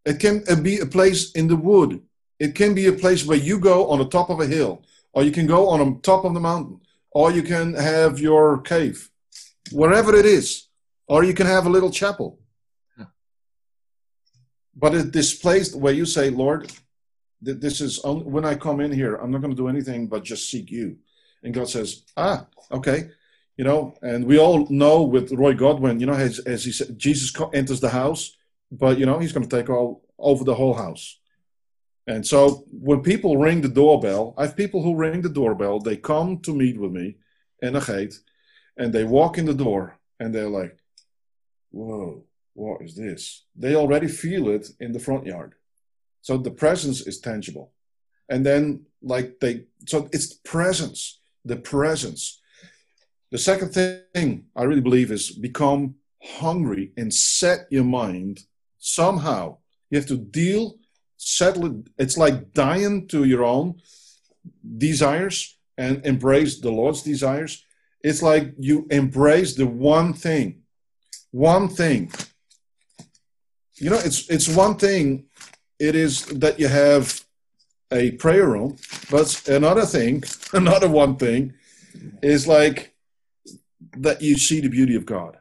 It 0.04 0.20
can 0.20 0.44
uh, 0.48 0.56
be 0.56 0.78
a 0.78 0.86
place 0.86 1.32
in 1.32 1.48
the 1.48 1.56
wood. 1.56 2.02
It 2.38 2.54
can 2.54 2.74
be 2.74 2.86
a 2.86 2.92
place 2.92 3.24
where 3.24 3.38
you 3.38 3.58
go 3.58 3.88
on 3.88 3.98
the 3.98 4.08
top 4.08 4.30
of 4.30 4.40
a 4.40 4.46
hill, 4.46 4.82
or 5.14 5.22
you 5.22 5.30
can 5.30 5.46
go 5.46 5.68
on 5.68 5.78
the 5.78 6.00
top 6.00 6.24
of 6.24 6.34
the 6.34 6.40
mountain, 6.40 6.80
or 7.10 7.30
you 7.30 7.42
can 7.42 7.74
have 7.74 8.18
your 8.18 8.60
cave, 8.62 9.08
wherever 9.72 10.14
it 10.14 10.26
is, 10.26 10.68
or 11.06 11.24
you 11.24 11.34
can 11.34 11.46
have 11.46 11.66
a 11.66 11.70
little 11.70 11.90
chapel. 11.90 12.38
But 14.76 14.94
it 14.94 15.12
displays 15.12 15.74
where 15.74 15.92
you 15.92 16.04
say, 16.04 16.30
Lord, 16.30 16.72
this 17.40 17.80
is 17.80 18.00
on- 18.00 18.24
when 18.24 18.44
I 18.44 18.54
come 18.56 18.80
in 18.80 18.90
here, 18.90 19.14
I'm 19.16 19.30
not 19.30 19.40
going 19.40 19.54
to 19.54 19.62
do 19.62 19.68
anything 19.68 20.08
but 20.08 20.24
just 20.24 20.50
seek 20.50 20.70
you. 20.70 20.96
And 21.42 21.54
God 21.54 21.68
says, 21.68 22.02
ah, 22.16 22.46
okay. 22.72 23.10
You 23.56 23.64
know, 23.64 23.94
and 24.02 24.24
we 24.24 24.38
all 24.38 24.66
know 24.68 25.02
with 25.02 25.30
Roy 25.30 25.54
Godwin, 25.54 26.00
you 26.00 26.06
know, 26.06 26.14
as, 26.14 26.40
as 26.40 26.64
he 26.64 26.72
said, 26.72 26.98
Jesus 26.98 27.32
enters 27.52 27.80
the 27.80 27.90
house, 27.90 28.36
but 28.72 28.98
you 28.98 29.06
know, 29.06 29.18
he's 29.20 29.32
going 29.32 29.46
to 29.46 29.56
take 29.56 29.70
all 29.70 30.02
over 30.18 30.42
the 30.42 30.54
whole 30.54 30.74
house. 30.74 31.20
And 32.06 32.26
so 32.26 32.64
when 32.70 33.02
people 33.02 33.38
ring 33.38 33.60
the 33.62 33.68
doorbell, 33.68 34.34
I 34.36 34.42
have 34.46 34.56
people 34.56 34.82
who 34.82 34.94
ring 34.94 35.22
the 35.22 35.28
doorbell, 35.28 35.80
they 35.80 35.96
come 35.96 36.38
to 36.40 36.54
meet 36.54 36.78
with 36.78 36.92
me 36.92 37.16
in 37.62 37.76
a 37.76 37.80
gate, 37.80 38.20
and 38.76 38.92
they 38.92 39.04
walk 39.04 39.38
in 39.38 39.46
the 39.46 39.54
door 39.54 39.98
and 40.20 40.34
they're 40.34 40.50
like, 40.50 40.76
whoa, 41.70 42.24
what 42.52 42.82
is 42.82 42.94
this? 42.94 43.44
They 43.56 43.74
already 43.74 44.08
feel 44.08 44.48
it 44.48 44.68
in 44.80 44.92
the 44.92 44.98
front 44.98 45.26
yard. 45.26 45.54
So 46.20 46.36
the 46.36 46.50
presence 46.50 47.00
is 47.02 47.20
tangible. 47.20 47.72
And 48.28 48.44
then, 48.44 48.86
like, 49.02 49.40
they, 49.40 49.64
so 49.86 50.08
it's 50.12 50.32
presence, 50.32 51.20
the 51.44 51.56
presence. 51.56 52.40
The 53.30 53.38
second 53.38 53.70
thing 53.70 54.46
I 54.56 54.62
really 54.62 54.80
believe 54.80 55.10
is 55.10 55.30
become 55.30 55.96
hungry 56.22 56.92
and 56.96 57.12
set 57.12 57.66
your 57.70 57.84
mind 57.84 58.40
somehow. 58.78 59.58
You 59.90 59.98
have 59.98 60.08
to 60.08 60.16
deal, 60.16 60.76
settle 61.16 61.66
it. 61.66 61.88
It's 61.98 62.16
like 62.16 62.52
dying 62.52 63.08
to 63.08 63.24
your 63.24 63.44
own 63.44 63.80
desires 64.78 65.56
and 65.76 66.04
embrace 66.06 66.60
the 66.60 66.70
Lord's 66.70 67.02
desires. 67.02 67.64
It's 68.02 68.22
like 68.22 68.54
you 68.58 68.86
embrace 68.90 69.54
the 69.54 69.66
one 69.66 70.12
thing. 70.12 70.62
One 71.30 71.68
thing. 71.68 72.12
You 73.76 73.90
know, 73.90 73.98
it's 73.98 74.28
it's 74.30 74.48
one 74.48 74.76
thing. 74.76 75.26
It 75.78 75.96
is 75.96 76.26
that 76.26 76.60
you 76.60 76.68
have 76.68 77.24
a 77.90 78.12
prayer 78.12 78.46
room, 78.46 78.76
but 79.10 79.48
another 79.48 79.84
thing, 79.84 80.22
another 80.52 80.88
one 80.88 81.16
thing, 81.16 81.54
is 82.22 82.46
like 82.46 82.94
that 83.96 84.22
you 84.22 84.36
see 84.36 84.60
the 84.60 84.68
beauty 84.68 84.94
of 84.94 85.06
God, 85.06 85.38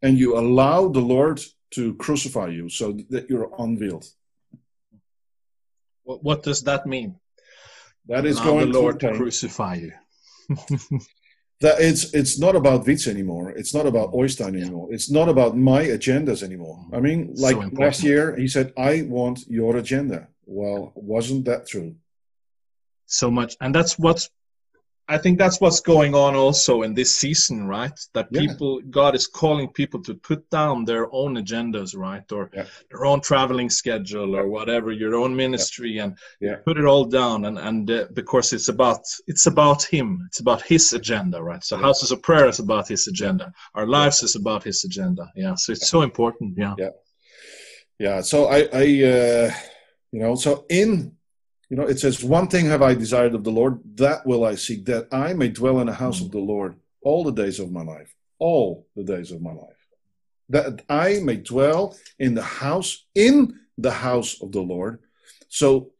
and 0.00 0.18
you 0.18 0.38
allow 0.38 0.88
the 0.88 1.00
Lord 1.00 1.40
to 1.74 1.94
crucify 1.94 2.48
you, 2.48 2.68
so 2.68 2.92
that 3.10 3.28
you're 3.28 3.50
unveiled. 3.58 4.06
What, 6.04 6.22
what 6.22 6.42
does 6.42 6.62
that 6.64 6.86
mean? 6.86 7.16
That 8.06 8.26
is 8.26 8.36
Allow 8.36 8.44
going 8.44 8.72
the 8.72 8.78
Lord 8.78 9.00
to 9.00 9.14
crucify 9.14 9.74
you. 9.76 9.92
that 11.60 11.80
it's 11.80 12.12
it's 12.12 12.38
not 12.38 12.54
about 12.54 12.86
Wits 12.86 13.06
anymore. 13.06 13.50
It's 13.50 13.72
not 13.72 13.86
about 13.86 14.12
Oystein 14.12 14.60
anymore. 14.60 14.88
It's 14.92 15.10
not 15.10 15.28
about 15.28 15.56
my 15.56 15.84
agendas 15.84 16.42
anymore. 16.42 16.84
I 16.92 17.00
mean, 17.00 17.32
like 17.36 17.56
important. 17.56 17.80
last 17.80 18.02
year, 18.02 18.36
he 18.36 18.48
said, 18.48 18.72
"I 18.76 19.02
want 19.02 19.46
your 19.48 19.76
agenda." 19.76 20.28
Well, 20.46 20.92
wasn't 20.94 21.46
that 21.46 21.66
true? 21.66 21.96
so 23.06 23.30
much 23.30 23.56
and 23.60 23.74
that's 23.74 23.98
what's 23.98 24.30
i 25.08 25.18
think 25.18 25.38
that's 25.38 25.60
what's 25.60 25.80
going 25.80 26.14
on 26.14 26.34
also 26.34 26.82
in 26.82 26.94
this 26.94 27.14
season 27.14 27.66
right? 27.66 27.98
That 28.14 28.28
Yeah. 28.30 28.40
people 28.40 28.80
god 29.00 29.14
is 29.14 29.26
calling 29.26 29.68
people 29.80 30.00
to 30.02 30.14
put 30.14 30.48
down 30.50 30.84
their 30.84 31.06
own 31.20 31.32
agendas 31.42 31.90
right? 32.06 32.26
Or 32.32 32.50
Yeah. 32.54 32.66
their 32.90 33.04
own 33.04 33.20
traveling 33.20 33.70
schedule 33.70 34.30
or 34.38 34.44
whatever 34.56 34.92
your 34.92 35.14
own 35.22 35.32
ministry 35.44 35.98
and 36.02 36.16
Yeah. 36.40 36.56
put 36.66 36.78
it 36.78 36.86
all 36.92 37.04
down. 37.20 37.44
And 37.44 37.58
and 37.58 37.90
uh, 37.90 38.06
because 38.20 38.56
it's 38.56 38.68
about 38.76 39.00
it's 39.32 39.46
about 39.54 39.82
him. 39.94 40.08
It's 40.28 40.40
about 40.40 40.62
his 40.72 40.92
agenda 41.00 41.38
right? 41.50 41.64
So 41.64 41.76
houses 41.76 42.10
of 42.12 42.20
prayer 42.22 42.48
is 42.48 42.60
about 42.60 42.88
his 42.88 43.06
agenda. 43.12 43.46
Our 43.78 43.86
lives 43.86 44.22
is 44.22 44.34
about 44.36 44.62
his 44.64 44.84
agenda. 44.84 45.24
Yeah. 45.36 45.54
So 45.62 45.72
it's 45.72 45.88
so 45.94 46.00
important. 46.02 46.56
Yeah. 46.64 46.74
Yeah. 46.78 46.92
Yeah. 47.98 48.22
So 48.22 48.36
I, 48.56 48.58
I, 48.82 48.84
uh, 49.14 49.50
you 50.12 50.20
know, 50.22 50.34
so 50.36 50.50
in, 50.68 50.90
you 51.70 51.76
know, 51.76 51.84
it 51.84 51.98
says, 51.98 52.22
"One 52.22 52.48
thing 52.48 52.66
have 52.66 52.82
I 52.82 52.94
desired 52.94 53.34
of 53.34 53.44
the 53.44 53.50
Lord, 53.50 53.80
that 53.96 54.26
will 54.26 54.44
I 54.44 54.54
seek, 54.54 54.84
that 54.86 55.08
I 55.12 55.32
may 55.32 55.48
dwell 55.48 55.80
in 55.80 55.86
the 55.86 55.94
house 55.94 56.20
of 56.20 56.30
the 56.30 56.38
Lord 56.38 56.76
all 57.02 57.24
the 57.24 57.32
days 57.42 57.58
of 57.58 57.72
my 57.72 57.82
life, 57.82 58.14
all 58.38 58.86
the 58.96 59.04
days 59.04 59.30
of 59.32 59.40
my 59.40 59.52
life, 59.52 59.82
that 60.50 60.82
I 60.88 61.20
may 61.22 61.36
dwell 61.36 61.96
in 62.18 62.34
the 62.34 62.42
house, 62.42 63.04
in 63.14 63.58
the 63.78 63.90
house 63.90 64.40
of 64.42 64.52
the 64.52 64.60
Lord." 64.60 65.00
So, 65.48 65.90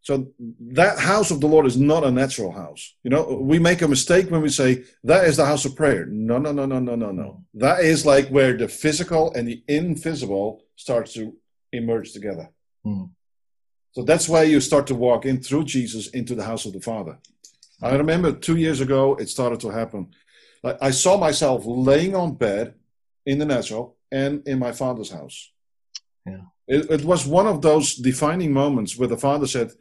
so 0.00 0.28
that 0.60 0.98
house 0.98 1.30
of 1.30 1.40
the 1.40 1.46
Lord 1.46 1.66
is 1.66 1.76
not 1.76 2.04
a 2.04 2.10
natural 2.10 2.52
house. 2.52 2.94
You 3.04 3.10
know, 3.10 3.38
we 3.40 3.58
make 3.58 3.82
a 3.82 3.88
mistake 3.88 4.30
when 4.30 4.42
we 4.42 4.50
say 4.50 4.84
that 5.04 5.24
is 5.24 5.36
the 5.36 5.46
house 5.46 5.64
of 5.64 5.76
prayer. 5.76 6.06
No, 6.06 6.38
no, 6.38 6.52
no, 6.52 6.66
no, 6.66 6.78
no, 6.78 6.94
no, 6.94 7.10
no. 7.10 7.44
That 7.54 7.80
is 7.80 8.04
like 8.04 8.28
where 8.28 8.56
the 8.56 8.68
physical 8.68 9.32
and 9.34 9.48
the 9.48 9.62
invisible 9.68 10.62
starts 10.76 11.14
to 11.14 11.34
emerge 11.72 12.12
together. 12.12 12.50
Hmm. 12.84 13.04
So 13.94 14.02
that's 14.02 14.28
why 14.28 14.42
you 14.42 14.60
start 14.60 14.86
to 14.88 14.94
walk 14.94 15.24
in 15.24 15.40
through 15.40 15.64
Jesus 15.64 16.08
into 16.08 16.34
the 16.34 16.44
house 16.44 16.66
of 16.66 16.72
the 16.72 16.80
Father. 16.80 17.18
I 17.82 17.96
remember 17.96 18.32
two 18.32 18.56
years 18.56 18.80
ago 18.80 19.14
it 19.16 19.28
started 19.28 19.60
to 19.60 19.70
happen. 19.70 20.14
Like 20.62 20.78
I 20.80 20.90
saw 20.90 21.16
myself 21.16 21.62
laying 21.66 22.14
on 22.14 22.34
bed 22.34 22.74
in 23.26 23.38
the 23.38 23.44
natural 23.44 23.96
and 24.10 24.46
in 24.46 24.58
my 24.58 24.72
father's 24.72 25.10
house. 25.10 25.50
Yeah. 26.26 26.46
It, 26.66 26.90
it 26.90 27.04
was 27.04 27.26
one 27.26 27.46
of 27.46 27.60
those 27.60 27.94
defining 27.96 28.52
moments 28.52 28.96
where 28.96 29.08
the 29.08 29.18
father 29.18 29.46
said, 29.46 29.72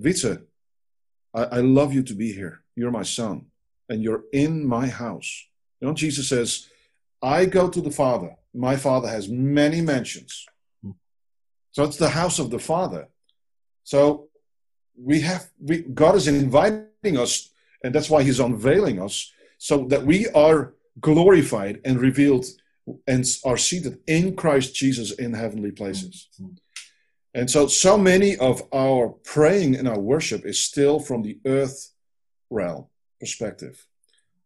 Wietse, 0.00 0.42
I, 1.34 1.42
I 1.44 1.60
love 1.60 1.92
you 1.92 2.02
to 2.04 2.14
be 2.14 2.32
here. 2.32 2.62
You're 2.76 2.90
my 2.90 3.02
son, 3.02 3.46
and 3.88 4.02
you're 4.02 4.24
in 4.32 4.66
my 4.66 4.86
house. 4.86 5.46
You 5.80 5.88
know, 5.88 5.94
Jesus 5.94 6.28
says, 6.28 6.68
I 7.22 7.44
go 7.44 7.68
to 7.68 7.80
the 7.80 7.90
Father. 7.90 8.36
My 8.54 8.76
Father 8.76 9.08
has 9.08 9.28
many 9.28 9.80
mansions. 9.80 10.46
Hmm. 10.82 10.92
So 11.72 11.84
it's 11.84 11.96
the 11.96 12.10
house 12.10 12.38
of 12.38 12.50
the 12.50 12.58
Father. 12.58 13.08
So 13.84 14.28
we 14.96 15.20
have 15.20 15.48
we 15.60 15.82
God 15.82 16.16
is 16.16 16.26
inviting 16.28 17.18
us, 17.18 17.50
and 17.82 17.94
that's 17.94 18.10
why 18.10 18.22
He's 18.22 18.40
unveiling 18.40 19.00
us, 19.00 19.32
so 19.58 19.84
that 19.88 20.04
we 20.04 20.28
are 20.28 20.74
glorified 21.00 21.80
and 21.84 22.00
revealed 22.00 22.46
and 23.06 23.24
are 23.44 23.56
seated 23.56 23.98
in 24.06 24.36
Christ 24.36 24.74
Jesus 24.74 25.12
in 25.12 25.32
heavenly 25.32 25.70
places. 25.70 26.28
And 27.34 27.50
so, 27.50 27.66
so 27.66 27.98
many 27.98 28.36
of 28.36 28.62
our 28.72 29.08
praying 29.24 29.74
and 29.74 29.88
our 29.88 29.98
worship 29.98 30.46
is 30.46 30.62
still 30.62 31.00
from 31.00 31.22
the 31.22 31.38
earth 31.46 31.92
realm 32.48 32.86
perspective. 33.18 33.86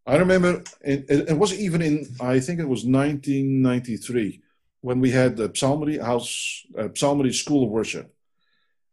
I 0.07 0.15
remember 0.15 0.63
it, 0.81 1.05
it, 1.07 1.37
was 1.37 1.53
even 1.53 1.83
in, 1.83 2.07
I 2.19 2.39
think 2.39 2.59
it 2.59 2.67
was 2.67 2.83
1993, 2.83 4.41
when 4.81 4.99
we 4.99 5.11
had 5.11 5.37
the 5.37 5.51
Psalmody 5.53 5.99
House, 5.99 6.65
uh, 6.77 6.87
Psalmody 6.95 7.31
School 7.31 7.65
of 7.65 7.69
Worship. 7.69 8.11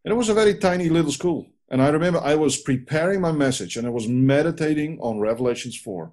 And 0.07 0.13
it 0.13 0.17
was 0.17 0.29
a 0.29 0.35
very 0.35 0.55
tiny 0.55 0.89
little 0.89 1.11
school. 1.11 1.49
And 1.69 1.83
I 1.83 1.89
remember 1.89 2.21
I 2.21 2.37
was 2.37 2.57
preparing 2.57 3.21
my 3.21 3.33
message 3.33 3.77
and 3.77 3.89
I 3.89 3.91
was 3.91 4.07
meditating 4.07 5.01
on 5.01 5.19
Revelations 5.19 5.77
4, 5.77 6.13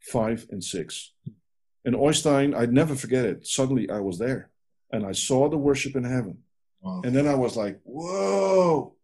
5, 0.00 0.46
and 0.50 0.62
6. 0.62 1.12
In 1.86 1.94
Oystein, 1.94 2.54
I'd 2.54 2.74
never 2.74 2.94
forget 2.94 3.24
it. 3.24 3.46
Suddenly 3.46 3.88
I 3.88 4.00
was 4.00 4.18
there 4.18 4.50
and 4.92 5.06
I 5.06 5.12
saw 5.12 5.48
the 5.48 5.56
worship 5.56 5.96
in 5.96 6.04
heaven. 6.04 6.40
Wow. 6.82 7.00
And 7.02 7.16
then 7.16 7.26
I 7.26 7.34
was 7.34 7.56
like, 7.56 7.80
whoa, 7.84 8.94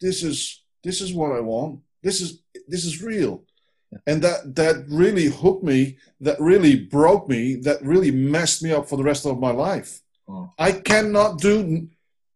this 0.00 0.22
is 0.22 0.62
this 0.82 1.02
is 1.02 1.12
what 1.12 1.32
I 1.32 1.40
want. 1.40 1.80
This 2.02 2.22
is 2.22 2.40
this 2.68 2.86
is 2.86 3.02
real. 3.02 3.44
Yeah. 3.92 3.98
And 4.06 4.22
that 4.22 4.54
that 4.56 4.86
really 4.88 5.26
hooked 5.26 5.64
me, 5.64 5.98
that 6.20 6.40
really 6.40 6.76
broke 6.76 7.28
me, 7.28 7.56
that 7.56 7.82
really 7.82 8.10
messed 8.10 8.62
me 8.62 8.72
up 8.72 8.88
for 8.88 8.96
the 8.96 9.04
rest 9.04 9.26
of 9.26 9.38
my 9.38 9.50
life. 9.50 10.00
Wow. 10.26 10.54
I 10.58 10.72
cannot 10.72 11.40
do 11.40 11.88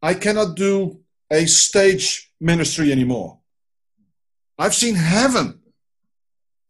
I 0.03 0.15
cannot 0.15 0.57
do 0.57 1.00
a 1.31 1.47
stage 1.47 2.33
ministry 2.41 2.93
anymore. 2.93 3.39
I've 4.59 4.75
seen 4.75 4.95
heaven. 4.95 5.61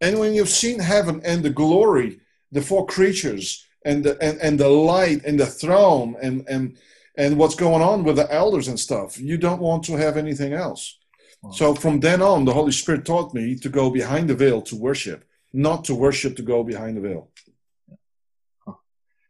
And 0.00 0.18
when 0.18 0.34
you've 0.34 0.48
seen 0.48 0.78
heaven 0.78 1.20
and 1.24 1.42
the 1.42 1.50
glory, 1.50 2.20
the 2.52 2.62
four 2.62 2.86
creatures 2.86 3.66
and 3.84 4.04
the 4.04 4.16
and, 4.22 4.38
and 4.40 4.58
the 4.58 4.68
light 4.68 5.24
and 5.24 5.38
the 5.38 5.46
throne 5.46 6.16
and 6.22 6.46
and 6.48 6.78
and 7.16 7.36
what's 7.36 7.54
going 7.54 7.82
on 7.82 8.04
with 8.04 8.16
the 8.16 8.32
elders 8.32 8.68
and 8.68 8.78
stuff, 8.78 9.18
you 9.20 9.36
don't 9.36 9.60
want 9.60 9.84
to 9.84 9.96
have 9.96 10.16
anything 10.16 10.52
else. 10.52 10.98
Wow. 11.42 11.50
So 11.50 11.74
from 11.74 12.00
then 12.00 12.22
on, 12.22 12.44
the 12.44 12.52
Holy 12.52 12.72
Spirit 12.72 13.04
taught 13.04 13.34
me 13.34 13.56
to 13.56 13.68
go 13.68 13.90
behind 13.90 14.28
the 14.28 14.34
veil 14.34 14.62
to 14.62 14.76
worship, 14.76 15.24
not 15.52 15.84
to 15.84 15.94
worship 15.94 16.36
to 16.36 16.42
go 16.42 16.62
behind 16.62 16.96
the 16.96 17.00
veil. 17.00 17.30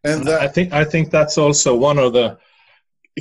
And 0.03 0.25
that, 0.25 0.41
I 0.41 0.49
think 0.49 0.73
I 0.73 0.85
think 0.85 1.11
that's 1.11 1.37
also 1.39 1.75
one 1.75 1.99
of 1.99 2.13
the 2.13 2.39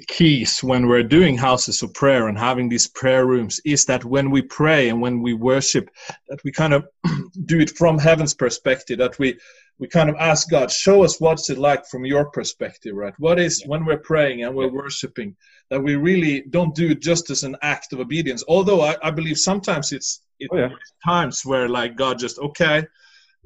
keys 0.07 0.59
when 0.63 0.87
we're 0.87 1.03
doing 1.03 1.37
houses 1.37 1.81
of 1.81 1.93
prayer 1.93 2.27
and 2.27 2.37
having 2.37 2.69
these 2.69 2.87
prayer 2.87 3.25
rooms 3.25 3.59
is 3.65 3.85
that 3.85 4.05
when 4.05 4.29
we 4.29 4.41
pray 4.41 4.89
and 4.89 5.01
when 5.01 5.21
we 5.21 5.33
worship 5.33 5.89
that 6.27 6.43
we 6.43 6.51
kind 6.51 6.73
of 6.73 6.87
do 7.45 7.59
it 7.59 7.71
from 7.71 7.97
heaven's 7.97 8.33
perspective 8.33 8.99
that 8.99 9.17
we 9.19 9.37
we 9.79 9.87
kind 9.87 10.09
of 10.09 10.15
ask 10.17 10.49
god 10.49 10.71
show 10.71 11.03
us 11.03 11.19
what's 11.19 11.49
it 11.49 11.57
like 11.57 11.85
from 11.87 12.05
your 12.05 12.25
perspective 12.25 12.95
right? 12.95 13.13
What 13.17 13.39
is 13.39 13.63
when 13.65 13.83
we're 13.83 13.97
praying 13.97 14.43
and 14.43 14.55
we're 14.55 14.71
worshiping 14.71 15.35
that 15.69 15.81
we 15.81 15.95
really 15.95 16.43
don't 16.49 16.75
do 16.75 16.91
it 16.91 17.01
just 17.01 17.29
as 17.29 17.43
an 17.43 17.55
act 17.61 17.93
of 17.93 17.99
obedience. 17.99 18.43
Although 18.47 18.81
i, 18.81 18.95
I 19.01 19.11
believe 19.11 19.37
sometimes 19.37 19.91
it's 19.91 20.21
it, 20.39 20.49
oh, 20.53 20.57
yeah. 20.57 20.69
times 21.03 21.45
where 21.45 21.67
like 21.67 21.95
god 21.95 22.19
just 22.19 22.37
okay 22.39 22.85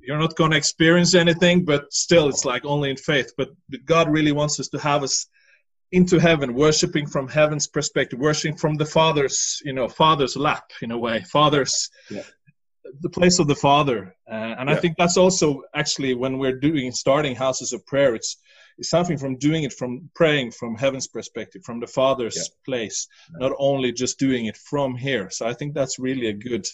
you're 0.06 0.20
not 0.20 0.36
going 0.36 0.52
to 0.52 0.58
experience 0.58 1.16
anything 1.16 1.64
but 1.64 1.92
still 1.94 2.28
it's 2.28 2.44
like 2.44 2.66
only 2.66 2.90
in 2.90 2.98
faith. 2.98 3.32
But 3.38 3.50
god 3.86 4.10
really 4.10 4.34
wants 4.34 4.60
us 4.60 4.68
to 4.70 4.80
have 4.80 5.04
us 5.04 5.28
into 5.94 6.20
heaven, 6.20 6.56
worshiping 6.56 7.06
from 7.06 7.28
heaven's 7.28 7.68
perspective, 7.68 8.20
worshiping 8.20 8.58
from 8.58 8.76
the 8.76 8.86
Father's, 8.86 9.62
you 9.64 9.74
know, 9.74 9.88
Father's 9.88 10.36
lap 10.36 10.72
in 10.82 10.90
a 10.90 10.98
way, 10.98 11.22
Father's, 11.32 11.92
yeah. 12.10 12.24
the 13.02 13.10
place 13.10 13.38
of 13.38 13.48
the 13.48 13.56
Father. 13.56 14.16
Uh, 14.30 14.56
and 14.58 14.70
yeah. 14.70 14.76
I 14.76 14.80
think 14.80 14.96
that's 14.98 15.18
also 15.18 15.62
actually 15.76 16.16
when 16.16 16.40
we're 16.40 16.60
doing 16.60 16.92
starting 16.92 17.36
houses 17.36 17.74
of 17.74 17.86
prayer, 17.86 18.16
it's 18.16 18.38
it's 18.80 18.90
something 18.90 19.20
from 19.20 19.38
doing 19.38 19.64
it 19.66 19.74
from 19.74 20.10
praying 20.16 20.50
from 20.50 20.76
heaven's 20.76 21.08
perspective, 21.08 21.62
from 21.64 21.80
the 21.80 21.86
Father's 21.86 22.38
yeah. 22.38 22.56
place, 22.66 23.08
not 23.34 23.52
only 23.60 23.92
just 23.92 24.18
doing 24.18 24.48
it 24.48 24.58
from 24.58 24.96
here. 24.96 25.30
So 25.30 25.46
I 25.46 25.54
think 25.54 25.76
that's 25.76 26.00
really 26.00 26.26
a 26.26 26.34
good, 26.34 26.66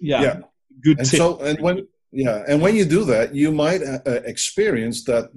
yeah, 0.00 0.22
yeah. 0.22 0.38
good. 0.82 0.98
And 0.98 1.06
tip. 1.10 1.18
so, 1.18 1.38
and 1.40 1.60
when 1.60 1.86
yeah, 2.10 2.42
and 2.48 2.62
when 2.62 2.74
you 2.74 2.86
do 2.86 3.04
that, 3.04 3.34
you 3.34 3.52
might 3.52 3.82
uh, 3.82 3.98
experience 4.24 5.04
that 5.04 5.28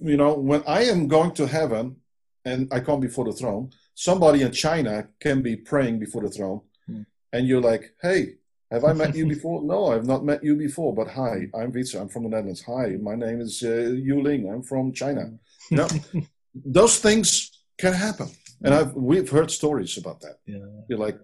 you 0.00 0.16
know, 0.16 0.34
when 0.34 0.62
I 0.66 0.84
am 0.84 1.08
going 1.08 1.32
to 1.32 1.46
heaven 1.46 1.96
and 2.44 2.68
I 2.72 2.80
come 2.80 3.00
before 3.00 3.24
the 3.24 3.32
throne, 3.32 3.70
somebody 3.94 4.42
in 4.42 4.52
China 4.52 5.08
can 5.20 5.42
be 5.42 5.56
praying 5.56 5.98
before 5.98 6.22
the 6.22 6.30
throne, 6.30 6.60
mm. 6.88 7.06
and 7.32 7.46
you're 7.46 7.60
like, 7.60 7.94
"Hey, 8.02 8.34
have 8.70 8.84
I 8.84 8.92
met 8.92 9.14
you 9.14 9.26
before? 9.34 9.62
no, 9.62 9.86
I've 9.86 10.06
not 10.06 10.24
met 10.24 10.42
you 10.44 10.56
before. 10.56 10.94
But 10.94 11.08
hi, 11.08 11.48
I'm 11.54 11.72
Wietse. 11.72 12.00
I'm 12.00 12.08
from 12.08 12.24
the 12.24 12.30
Netherlands. 12.30 12.62
Hi, 12.62 12.96
my 13.00 13.14
name 13.14 13.40
is 13.40 13.62
uh, 13.62 13.96
Yu 14.06 14.22
Ling. 14.22 14.48
I'm 14.48 14.62
from 14.62 14.92
China. 14.92 15.32
No, 15.70 15.88
those 16.54 16.98
things 16.98 17.50
can 17.78 17.92
happen, 17.92 18.28
and 18.62 18.74
I've 18.74 18.94
we've 18.94 19.28
heard 19.28 19.50
stories 19.50 19.96
about 19.96 20.20
that. 20.20 20.38
Yeah. 20.46 20.66
You're 20.88 20.98
like 20.98 21.18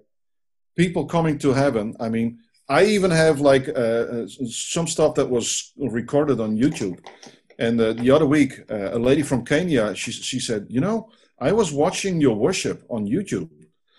people 0.76 1.06
coming 1.06 1.38
to 1.38 1.52
heaven. 1.52 1.96
I 2.00 2.08
mean, 2.08 2.38
I 2.68 2.84
even 2.84 3.10
have 3.10 3.40
like 3.40 3.68
uh, 3.68 4.04
uh 4.14 4.26
some 4.26 4.86
stuff 4.86 5.14
that 5.16 5.28
was 5.28 5.72
recorded 5.76 6.40
on 6.40 6.56
YouTube 6.56 7.00
and 7.60 7.78
uh, 7.78 7.92
the 7.92 8.10
other 8.10 8.26
week, 8.26 8.52
uh, 8.70 8.96
a 8.96 8.98
lady 8.98 9.22
from 9.22 9.44
Kenya, 9.44 9.94
she, 9.94 10.10
she 10.12 10.40
said, 10.40 10.66
You 10.70 10.80
know, 10.80 11.10
I 11.38 11.52
was 11.52 11.72
watching 11.72 12.20
your 12.20 12.34
worship 12.34 12.84
on 12.88 13.06
YouTube. 13.06 13.50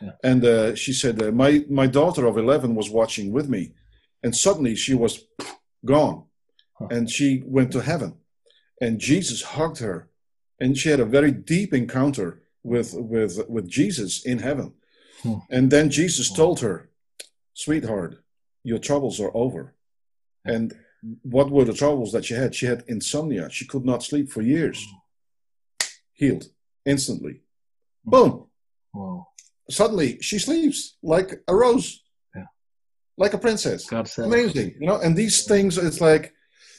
Yeah. 0.01 0.12
And 0.24 0.43
uh, 0.43 0.76
she 0.76 0.93
said, 0.93 1.22
uh, 1.22 1.32
my, 1.32 1.64
my 1.70 1.86
daughter 1.86 2.26
of 2.26 2.38
11 2.38 2.74
was 2.74 2.89
watching 2.89 3.32
with 3.32 3.47
me. 3.47 3.74
And 4.24 4.36
suddenly 4.36 4.76
she 4.76 4.95
was 4.95 5.26
gone. 5.86 6.24
Huh. 6.74 6.88
And 6.89 7.09
she 7.09 7.43
went 7.45 7.72
to 7.74 7.82
heaven. 7.82 8.18
And 8.82 8.99
Jesus 8.99 9.43
hugged 9.43 9.80
her. 9.80 10.09
And 10.59 10.76
she 10.76 10.89
had 10.89 10.99
a 10.99 11.05
very 11.05 11.32
deep 11.32 11.72
encounter 11.74 12.41
with, 12.64 12.95
with, 12.95 13.47
with 13.47 13.68
Jesus 13.68 14.26
in 14.26 14.39
heaven. 14.39 14.74
Hmm. 15.22 15.36
And 15.51 15.70
then 15.70 15.91
Jesus 15.91 16.32
told 16.32 16.62
her, 16.62 16.89
Sweetheart, 17.53 18.24
your 18.64 18.80
troubles 18.80 19.20
are 19.20 19.32
over. 19.36 19.76
And 20.45 20.74
what 21.24 21.49
were 21.49 21.66
the 21.66 21.74
troubles 21.74 22.12
that 22.12 22.26
she 22.26 22.36
had? 22.36 22.54
She 22.54 22.66
had 22.66 22.84
insomnia. 22.88 23.49
She 23.49 23.66
could 23.66 23.86
not 23.86 24.04
sleep 24.04 24.30
for 24.32 24.41
years. 24.41 24.86
Healed 26.14 26.45
instantly. 26.86 27.41
Boom. 28.06 28.47
Wow. 28.93 29.28
Suddenly 29.70 30.20
she 30.22 30.38
sleeps 30.38 30.97
like 31.02 31.41
a 31.47 31.56
rose. 31.56 32.04
Yeah. 32.36 32.45
Like 33.18 33.34
a 33.34 33.38
princess. 33.38 33.91
Amazing. 34.18 34.76
You 34.80 34.88
know, 34.88 34.99
and 34.99 35.16
these 35.16 35.45
things 35.45 35.78
it's 35.78 36.02
like 36.02 36.34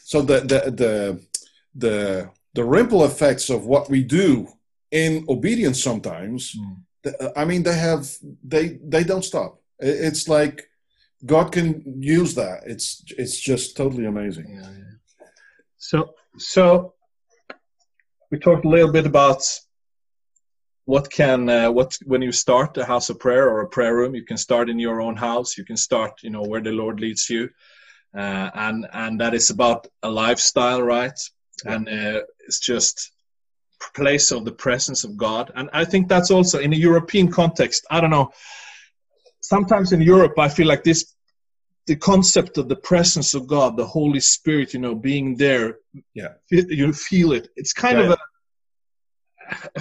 so 0.04 0.22
the 0.22 0.40
the 0.40 0.70
the 0.70 1.26
the 1.74 2.30
the 2.54 2.64
ripple 2.64 3.04
effects 3.04 3.50
of 3.50 3.66
what 3.66 3.88
we 3.88 4.02
do 4.04 4.46
in 4.90 5.24
obedience 5.28 5.82
sometimes 5.82 6.54
mm. 6.54 7.32
I 7.34 7.44
mean 7.44 7.62
they 7.62 7.76
have 7.76 8.08
they 8.44 8.78
they 8.84 9.04
don't 9.04 9.24
stop. 9.24 9.60
It's 9.78 10.28
like 10.28 10.68
God 11.24 11.52
can 11.52 12.02
use 12.02 12.34
that. 12.34 12.62
It's 12.66 13.04
it's 13.16 13.38
just 13.38 13.76
totally 13.76 14.06
amazing. 14.06 14.54
Yeah, 14.54 14.70
yeah. 14.70 15.26
So 15.78 16.14
so 16.38 16.94
we 18.30 18.38
talked 18.38 18.64
a 18.64 18.68
little 18.68 18.90
bit 18.90 19.06
about 19.06 19.42
what 20.84 21.10
can 21.10 21.48
uh, 21.48 21.70
what 21.70 21.96
when 22.06 22.22
you 22.22 22.32
start 22.32 22.76
a 22.76 22.84
house 22.84 23.08
of 23.10 23.18
prayer 23.20 23.48
or 23.48 23.60
a 23.60 23.68
prayer 23.68 23.94
room 23.94 24.14
you 24.14 24.24
can 24.24 24.36
start 24.36 24.68
in 24.68 24.78
your 24.78 25.00
own 25.00 25.16
house 25.16 25.56
you 25.56 25.64
can 25.64 25.76
start 25.76 26.12
you 26.22 26.30
know 26.30 26.42
where 26.42 26.60
the 26.60 26.72
lord 26.72 26.98
leads 26.98 27.30
you 27.30 27.48
uh, 28.16 28.50
and 28.54 28.86
and 28.92 29.20
that 29.20 29.34
is 29.34 29.50
about 29.50 29.86
a 30.02 30.10
lifestyle 30.10 30.82
right 30.82 31.18
yeah. 31.64 31.74
and 31.74 31.88
uh, 31.88 32.20
it's 32.46 32.58
just 32.58 33.12
place 33.94 34.30
of 34.30 34.44
the 34.44 34.52
presence 34.52 35.02
of 35.04 35.16
god 35.16 35.50
and 35.56 35.68
i 35.72 35.84
think 35.84 36.08
that's 36.08 36.30
also 36.30 36.58
in 36.60 36.72
a 36.72 36.76
european 36.76 37.30
context 37.30 37.84
i 37.90 38.00
don't 38.00 38.10
know 38.10 38.30
sometimes 39.54 39.92
in 39.92 40.00
Europe, 40.00 40.36
I 40.38 40.48
feel 40.56 40.68
like 40.72 40.82
this 40.82 41.00
the 41.86 41.96
concept 41.96 42.58
of 42.60 42.66
the 42.72 42.80
presence 42.90 43.34
of 43.38 43.42
God, 43.56 43.76
the 43.76 43.90
Holy 43.98 44.20
Spirit, 44.20 44.72
you 44.74 44.80
know, 44.84 44.94
being 44.94 45.36
there. 45.36 45.68
Yeah, 46.14 46.34
you 46.50 46.92
feel 46.92 47.32
it. 47.38 47.48
It's 47.60 47.74
kind 47.84 47.98
yeah, 47.98 48.04
of 48.04 48.10
a, 48.12 48.18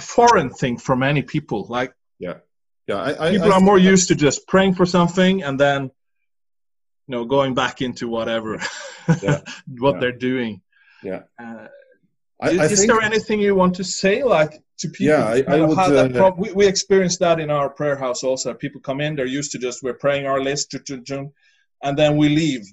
foreign 0.00 0.50
thing 0.50 0.74
for 0.86 0.94
many 0.96 1.22
people. 1.34 1.60
Like, 1.78 1.92
yeah, 2.18 2.38
yeah. 2.88 3.00
I, 3.08 3.10
I, 3.28 3.30
people 3.30 3.52
I, 3.52 3.56
are 3.56 3.68
more 3.70 3.78
used 3.78 4.08
to 4.08 4.14
just 4.26 4.38
praying 4.52 4.74
for 4.74 4.86
something 4.86 5.44
and 5.46 5.58
then, 5.64 5.80
you 7.06 7.12
know, 7.14 7.24
going 7.24 7.54
back 7.54 7.80
into 7.86 8.08
whatever 8.08 8.60
yeah, 9.22 9.40
what 9.84 10.00
they're 10.00 10.20
doing. 10.32 10.60
Yeah. 11.02 11.22
Uh, 11.42 11.68
is, 12.44 12.72
is 12.72 12.86
there 12.88 13.00
anything 13.00 13.38
you 13.40 13.54
want 13.54 13.76
to 13.76 13.84
say, 13.84 14.24
like 14.24 14.52
to 14.82 14.88
people. 14.88 15.06
Yeah, 15.14 15.24
I- 15.26 15.56
I 15.56 15.60
would, 15.60 15.78
uh, 15.78 16.08
prob- 16.10 16.38
we, 16.38 16.52
we 16.52 16.66
experienced 16.66 17.18
that 17.20 17.40
in 17.40 17.50
our 17.50 17.68
prayer 17.70 17.96
house 17.96 18.22
also. 18.22 18.54
People 18.54 18.80
come 18.80 19.00
in, 19.00 19.16
they're 19.16 19.26
used 19.26 19.50
to 19.52 19.58
just 19.58 19.82
we're 19.82 19.94
praying 19.94 20.26
our 20.26 20.40
list, 20.40 20.74
and 21.84 21.98
then 21.98 22.16
we 22.16 22.28
leave. 22.28 22.64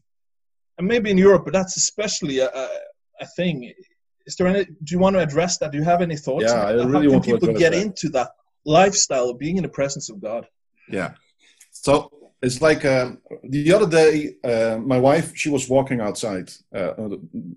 And 0.78 0.88
maybe 0.88 1.10
in 1.12 1.18
Europe, 1.18 1.44
but 1.46 1.54
that's 1.54 1.76
especially 1.78 2.40
a, 2.40 2.50
a, 2.50 2.68
a 3.22 3.28
thing. 3.38 3.74
Is 4.26 4.36
there 4.36 4.48
any? 4.48 4.66
Do 4.66 4.90
you 4.94 5.00
want 5.00 5.16
to 5.16 5.20
address 5.20 5.58
that? 5.58 5.72
Do 5.72 5.78
you 5.78 5.84
have 5.84 6.02
any 6.02 6.16
thoughts? 6.16 6.46
Yeah, 6.48 6.64
I 6.64 6.72
really 6.72 6.92
How 6.94 7.02
can 7.02 7.12
want 7.12 7.24
to 7.26 7.32
people 7.32 7.50
address 7.50 7.60
get 7.60 7.72
that. 7.74 7.82
into 7.82 8.10
that 8.10 8.32
lifestyle 8.66 9.30
of 9.30 9.40
being 9.40 9.58
in 9.58 9.64
the 9.64 9.70
presence 9.70 10.10
of 10.10 10.22
God? 10.22 10.48
Yeah. 10.90 11.14
So 11.72 12.12
it's 12.42 12.62
like 12.62 12.86
um, 12.86 13.20
the 13.44 13.74
other 13.74 13.90
day, 13.90 14.36
uh, 14.44 14.78
my 14.78 15.00
wife, 15.00 15.36
she 15.36 15.50
was 15.50 15.68
walking 15.68 16.00
outside, 16.00 16.52
uh, 16.74 16.94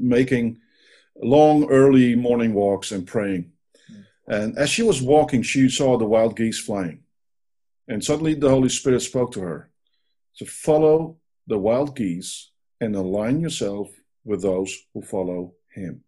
making 0.01 0.59
long, 1.23 1.71
early 1.71 2.17
morning 2.17 2.55
walks 2.55 2.91
and 2.91 3.07
praying. 3.07 3.52
And 4.33 4.57
as 4.57 4.71
she 4.71 4.83
was 4.83 5.03
walking, 5.03 5.43
she 5.43 5.69
saw 5.69 5.99
the 5.99 6.07
wild 6.07 6.37
geese 6.37 6.59
flying. 6.59 7.01
And 7.87 8.03
suddenly 8.03 8.33
the 8.35 8.49
Holy 8.49 8.71
Spirit 8.71 9.03
spoke 9.03 9.33
to 9.33 9.41
her 9.41 9.71
to 10.39 10.47
follow 10.47 11.19
the 11.47 11.59
wild 11.59 11.95
geese 11.95 12.51
and 12.81 12.97
align 12.97 13.41
yourself 13.41 13.91
with 14.25 14.41
those 14.41 14.75
who 14.95 15.03
follow 15.03 15.53
him. 15.69 16.03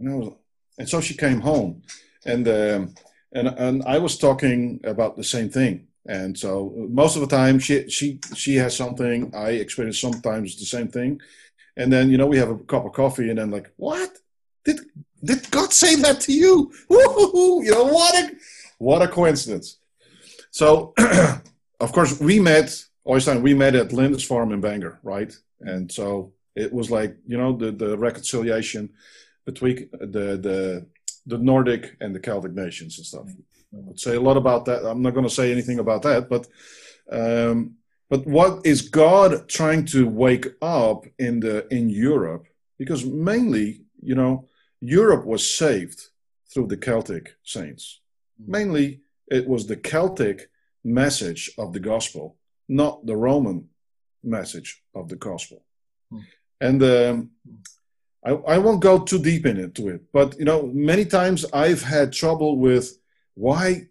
And, 0.00 0.18
was, 0.18 0.32
and 0.76 0.88
so 0.88 1.00
she 1.00 1.14
came 1.14 1.40
home. 1.40 1.82
And 2.26 2.48
um, 2.48 2.94
and 3.32 3.46
and 3.48 3.82
I 3.84 3.98
was 3.98 4.18
talking 4.18 4.80
about 4.82 5.16
the 5.16 5.24
same 5.24 5.50
thing. 5.50 5.86
And 6.06 6.36
so 6.36 6.74
most 6.90 7.14
of 7.14 7.22
the 7.22 7.36
time 7.36 7.60
she 7.60 7.88
she 7.90 8.18
she 8.34 8.56
has 8.56 8.76
something. 8.76 9.32
I 9.36 9.50
experience 9.50 10.00
sometimes 10.00 10.58
the 10.58 10.66
same 10.66 10.88
thing. 10.88 11.20
And 11.76 11.92
then 11.92 12.10
you 12.10 12.18
know 12.18 12.26
we 12.26 12.38
have 12.38 12.50
a 12.50 12.58
cup 12.58 12.84
of 12.84 12.92
coffee, 12.92 13.30
and 13.30 13.38
then 13.38 13.50
like 13.52 13.70
what 13.76 14.10
did 14.64 14.80
did 15.24 15.50
God 15.50 15.72
say 15.72 15.94
that 15.96 16.20
to 16.22 16.32
you? 16.32 16.72
Woo-hoo-hoo. 16.88 17.64
You 17.64 17.72
know 17.72 17.84
what 17.84 18.14
a 18.14 18.32
what 18.78 19.02
a 19.02 19.08
coincidence. 19.08 19.78
So 20.50 20.94
of 21.80 21.92
course 21.92 22.20
we 22.20 22.40
met. 22.40 22.84
Oystein, 23.04 23.42
we 23.42 23.52
met 23.52 23.74
at 23.74 23.92
Lindisfarne 23.92 24.52
in 24.52 24.60
Bangor, 24.60 25.00
right? 25.02 25.36
And 25.60 25.90
so 25.90 26.32
it 26.54 26.72
was 26.72 26.90
like 26.90 27.16
you 27.26 27.36
know 27.36 27.56
the 27.56 27.72
the 27.72 27.98
reconciliation 27.98 28.90
between 29.44 29.88
the 29.92 30.36
the 30.36 30.86
the 31.26 31.38
Nordic 31.38 31.96
and 32.00 32.14
the 32.14 32.20
Celtic 32.20 32.52
nations 32.52 32.98
and 32.98 33.06
stuff. 33.06 33.28
I 33.74 33.80
would 33.80 34.00
say 34.00 34.16
a 34.16 34.20
lot 34.20 34.36
about 34.36 34.64
that. 34.66 34.84
I'm 34.84 35.02
not 35.02 35.14
going 35.14 35.26
to 35.26 35.34
say 35.34 35.50
anything 35.50 35.78
about 35.78 36.02
that, 36.02 36.28
but 36.28 36.46
um, 37.10 37.76
but 38.10 38.26
what 38.26 38.66
is 38.66 38.82
God 38.82 39.48
trying 39.48 39.86
to 39.86 40.06
wake 40.06 40.46
up 40.60 41.06
in 41.18 41.40
the 41.40 41.66
in 41.74 41.88
Europe? 41.88 42.46
Because 42.78 43.04
mainly, 43.04 43.82
you 44.02 44.14
know, 44.14 44.48
Europe 44.82 45.24
was 45.24 45.48
saved 45.48 46.08
through 46.52 46.66
the 46.66 46.76
Celtic 46.76 47.36
saints. 47.44 48.00
Mm-hmm. 48.40 48.52
Mainly, 48.52 49.00
it 49.30 49.48
was 49.48 49.66
the 49.66 49.76
Celtic 49.76 50.50
message 50.84 51.50
of 51.56 51.72
the 51.72 51.80
gospel, 51.80 52.36
not 52.68 53.06
the 53.06 53.16
Roman 53.16 53.68
message 54.22 54.82
of 54.94 55.08
the 55.08 55.16
gospel. 55.16 55.64
Hmm. 56.10 56.18
And 56.60 56.82
um, 56.82 57.30
hmm. 57.48 57.56
I, 58.24 58.54
I 58.54 58.58
won't 58.58 58.82
go 58.82 58.98
too 58.98 59.18
deep 59.18 59.46
into 59.46 59.88
it, 59.88 60.02
but 60.12 60.38
you 60.38 60.44
know, 60.44 60.66
many 60.66 61.04
times 61.04 61.44
I've 61.52 61.82
had 61.82 62.12
trouble 62.12 62.58
with 62.58 62.98
why 63.34 63.86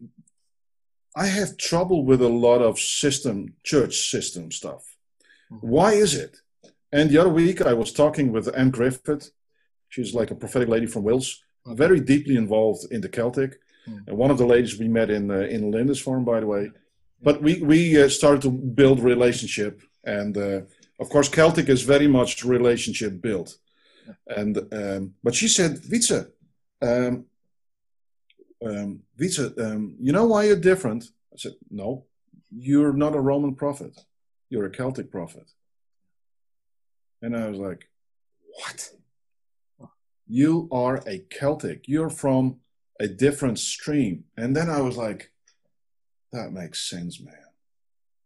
I 1.15 1.25
have 1.25 1.57
trouble 1.57 2.05
with 2.05 2.21
a 2.21 2.29
lot 2.29 2.61
of 2.61 2.79
system, 2.79 3.55
church 3.63 4.09
system 4.09 4.51
stuff. 4.51 4.83
Hmm. 5.49 5.57
Why 5.61 5.93
is 5.93 6.15
it? 6.15 6.37
And 6.91 7.09
the 7.09 7.17
other 7.17 7.29
week 7.29 7.61
I 7.61 7.73
was 7.73 7.93
talking 7.93 8.31
with 8.33 8.53
Anne 8.55 8.71
Griffith. 8.71 9.31
She's 9.93 10.13
like 10.19 10.31
a 10.31 10.39
prophetic 10.41 10.69
lady 10.75 10.87
from 10.87 11.03
Wales, 11.03 11.29
very 11.83 11.99
deeply 12.13 12.35
involved 12.43 12.81
in 12.95 13.01
the 13.01 13.09
Celtic. 13.19 13.51
And 14.07 14.17
one 14.23 14.31
of 14.31 14.37
the 14.37 14.51
ladies 14.53 14.79
we 14.79 14.87
met 14.99 15.09
in 15.17 15.25
uh, 15.29 15.55
in 15.55 15.61
Lindisfarne, 15.71 16.25
by 16.33 16.39
the 16.39 16.49
way. 16.53 16.63
But 17.27 17.35
we 17.45 17.53
we 17.71 17.79
uh, 18.01 18.09
started 18.09 18.41
to 18.43 18.51
build 18.79 18.97
relationship, 19.13 19.73
and 20.19 20.33
uh, 20.37 20.59
of 21.03 21.07
course 21.13 21.29
Celtic 21.29 21.67
is 21.75 21.81
very 21.93 22.07
much 22.07 22.31
relationship 22.57 23.13
built. 23.27 23.49
And 24.27 24.55
um, 24.79 25.01
but 25.25 25.33
she 25.39 25.47
said, 25.47 25.71
Wietse, 25.91 26.19
um, 26.89 27.25
um, 28.67 28.89
Wietse, 29.19 29.43
um, 29.65 29.81
you 30.05 30.11
know 30.11 30.25
why 30.31 30.41
you're 30.45 30.67
different? 30.71 31.01
I 31.33 31.37
said, 31.37 31.55
no, 31.69 32.05
you're 32.67 32.93
not 32.93 33.15
a 33.15 33.19
Roman 33.19 33.55
prophet. 33.55 33.93
You're 34.49 34.65
a 34.65 34.75
Celtic 34.79 35.11
prophet. 35.11 35.47
And 37.21 37.35
I 37.35 37.49
was 37.49 37.59
like, 37.67 37.87
what? 38.59 38.79
You 40.32 40.69
are 40.71 41.03
a 41.05 41.19
Celtic. 41.29 41.89
You're 41.89 42.09
from 42.09 42.61
a 43.01 43.07
different 43.09 43.59
stream. 43.59 44.23
And 44.38 44.55
then 44.55 44.69
I 44.69 44.79
was 44.79 44.95
like, 44.95 45.29
that 46.32 46.53
makes 46.53 46.89
sense, 46.89 47.19
man. 47.19 47.36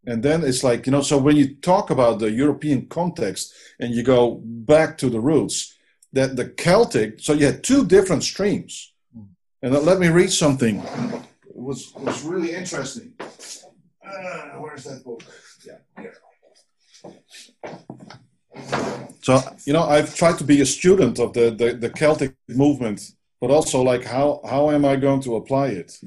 And 0.05 0.21
then 0.21 0.43
it's 0.43 0.63
like, 0.63 0.85
you 0.85 0.91
know, 0.91 1.01
so 1.01 1.17
when 1.17 1.35
you 1.35 1.55
talk 1.55 1.89
about 1.89 2.19
the 2.19 2.29
European 2.29 2.85
context 2.85 3.55
and 3.79 3.91
you 3.91 4.03
go 4.03 4.39
back 4.45 4.99
to 4.99 5.09
the 5.09 5.19
roots, 5.19 5.73
that 6.13 6.35
the 6.35 6.47
Celtic, 6.47 7.19
so 7.19 7.33
you 7.33 7.47
had 7.47 7.63
two 7.63 7.83
different 7.83 8.23
streams. 8.23 8.93
And 9.63 9.73
let 9.73 9.97
me 9.97 10.09
read 10.09 10.31
something. 10.31 10.83
It 11.49 11.55
was, 11.55 11.91
was 11.95 12.21
really 12.21 12.53
interesting. 12.53 13.13
Uh, 13.19 14.59
where's 14.59 14.83
that 14.83 15.03
book? 15.03 15.23
Yeah, 15.65 15.79
here. 15.97 16.13
So, 19.21 19.41
you 19.65 19.73
know, 19.73 19.83
I've 19.83 20.13
tried 20.15 20.37
to 20.37 20.43
be 20.43 20.61
a 20.61 20.65
student 20.65 21.19
of 21.19 21.33
the, 21.33 21.49
the, 21.49 21.73
the 21.73 21.89
Celtic 21.89 22.35
movement, 22.47 23.01
but 23.41 23.49
also 23.49 23.81
like 23.81 24.03
how, 24.03 24.41
how 24.47 24.69
am 24.69 24.85
I 24.85 24.95
going 24.95 25.21
to 25.21 25.35
apply 25.35 25.67
it? 25.69 25.99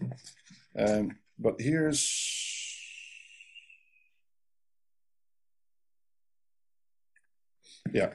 Um, 0.79 1.17
but 1.39 1.61
here's 1.61 2.39
yeah 7.93 8.13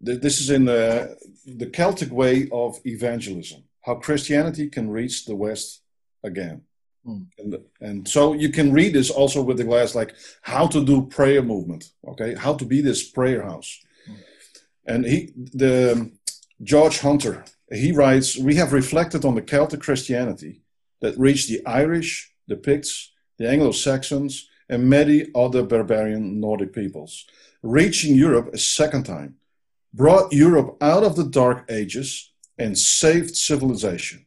this 0.00 0.40
is 0.40 0.50
in 0.50 0.64
the, 0.64 1.16
the 1.46 1.66
celtic 1.66 2.10
way 2.10 2.48
of 2.52 2.78
evangelism 2.86 3.64
how 3.82 3.94
christianity 3.94 4.68
can 4.68 4.88
reach 4.88 5.24
the 5.24 5.34
west 5.34 5.82
again 6.22 6.62
Hmm. 7.04 7.22
and, 7.38 7.58
and 7.80 8.08
so 8.08 8.34
you 8.34 8.50
can 8.50 8.72
read 8.72 8.92
this 8.92 9.10
also 9.10 9.42
with 9.42 9.56
the 9.56 9.64
glass 9.64 9.94
like 9.94 10.14
how 10.42 10.66
to 10.66 10.84
do 10.84 11.06
prayer 11.06 11.42
movement 11.42 11.92
okay? 12.06 12.34
How 12.34 12.54
to 12.54 12.64
be 12.64 12.82
this 12.82 13.08
prayer 13.08 13.42
house. 13.42 13.80
And 14.86 15.04
he 15.04 15.32
the 15.36 16.10
george 16.62 16.98
hunter 17.00 17.44
he 17.72 17.90
writes 17.92 18.36
we 18.36 18.56
have 18.56 18.72
reflected 18.72 19.24
on 19.24 19.34
the 19.34 19.42
celtic 19.42 19.80
christianity 19.80 20.60
that 21.00 21.18
reached 21.18 21.48
the 21.48 21.64
irish 21.66 22.34
the 22.48 22.56
picts 22.56 23.12
the 23.38 23.48
anglo-saxons 23.48 24.48
and 24.68 24.88
many 24.88 25.26
other 25.34 25.62
barbarian 25.62 26.38
nordic 26.38 26.72
peoples. 26.74 27.26
Reaching 27.62 28.14
europe 28.14 28.52
a 28.52 28.58
second 28.58 29.04
time 29.04 29.36
brought 29.92 30.32
Europe 30.32 30.76
out 30.80 31.02
of 31.02 31.16
the 31.16 31.24
Dark 31.24 31.64
Ages 31.70 32.32
and 32.58 32.78
saved 32.78 33.36
civilization, 33.36 34.26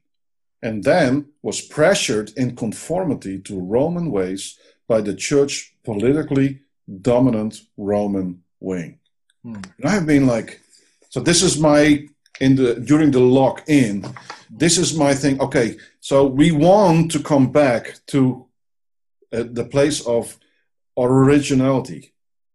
and 0.64 0.84
then 0.84 1.26
was 1.43 1.61
pressured 1.61 2.32
in 2.38 2.55
conformity 2.55 3.38
to 3.38 3.59
Roman 3.59 4.09
ways 4.09 4.57
by 4.88 5.01
the 5.01 5.14
church 5.14 5.76
politically 5.84 6.61
dominant 7.01 7.61
Roman 7.78 8.41
wing. 8.59 8.99
Hmm. 9.43 9.55
And 9.78 9.86
I've 9.86 10.07
been 10.07 10.26
like, 10.26 10.61
so 11.09 11.20
this 11.20 11.43
is 11.43 11.59
my 11.59 12.07
in 12.39 12.55
the 12.55 12.80
during 12.80 13.11
the 13.11 13.20
lock 13.20 13.64
in, 13.68 14.05
this 14.49 14.78
is 14.78 14.97
my 14.97 15.14
thing. 15.14 15.39
Okay, 15.39 15.78
so 15.99 16.26
we 16.26 16.51
want 16.51 17.11
to 17.11 17.20
come 17.20 17.51
back 17.51 17.99
to 18.07 18.47
uh, 19.32 19.43
the 19.51 19.66
place 19.66 20.05
of 20.07 20.38
originality. 20.97 22.14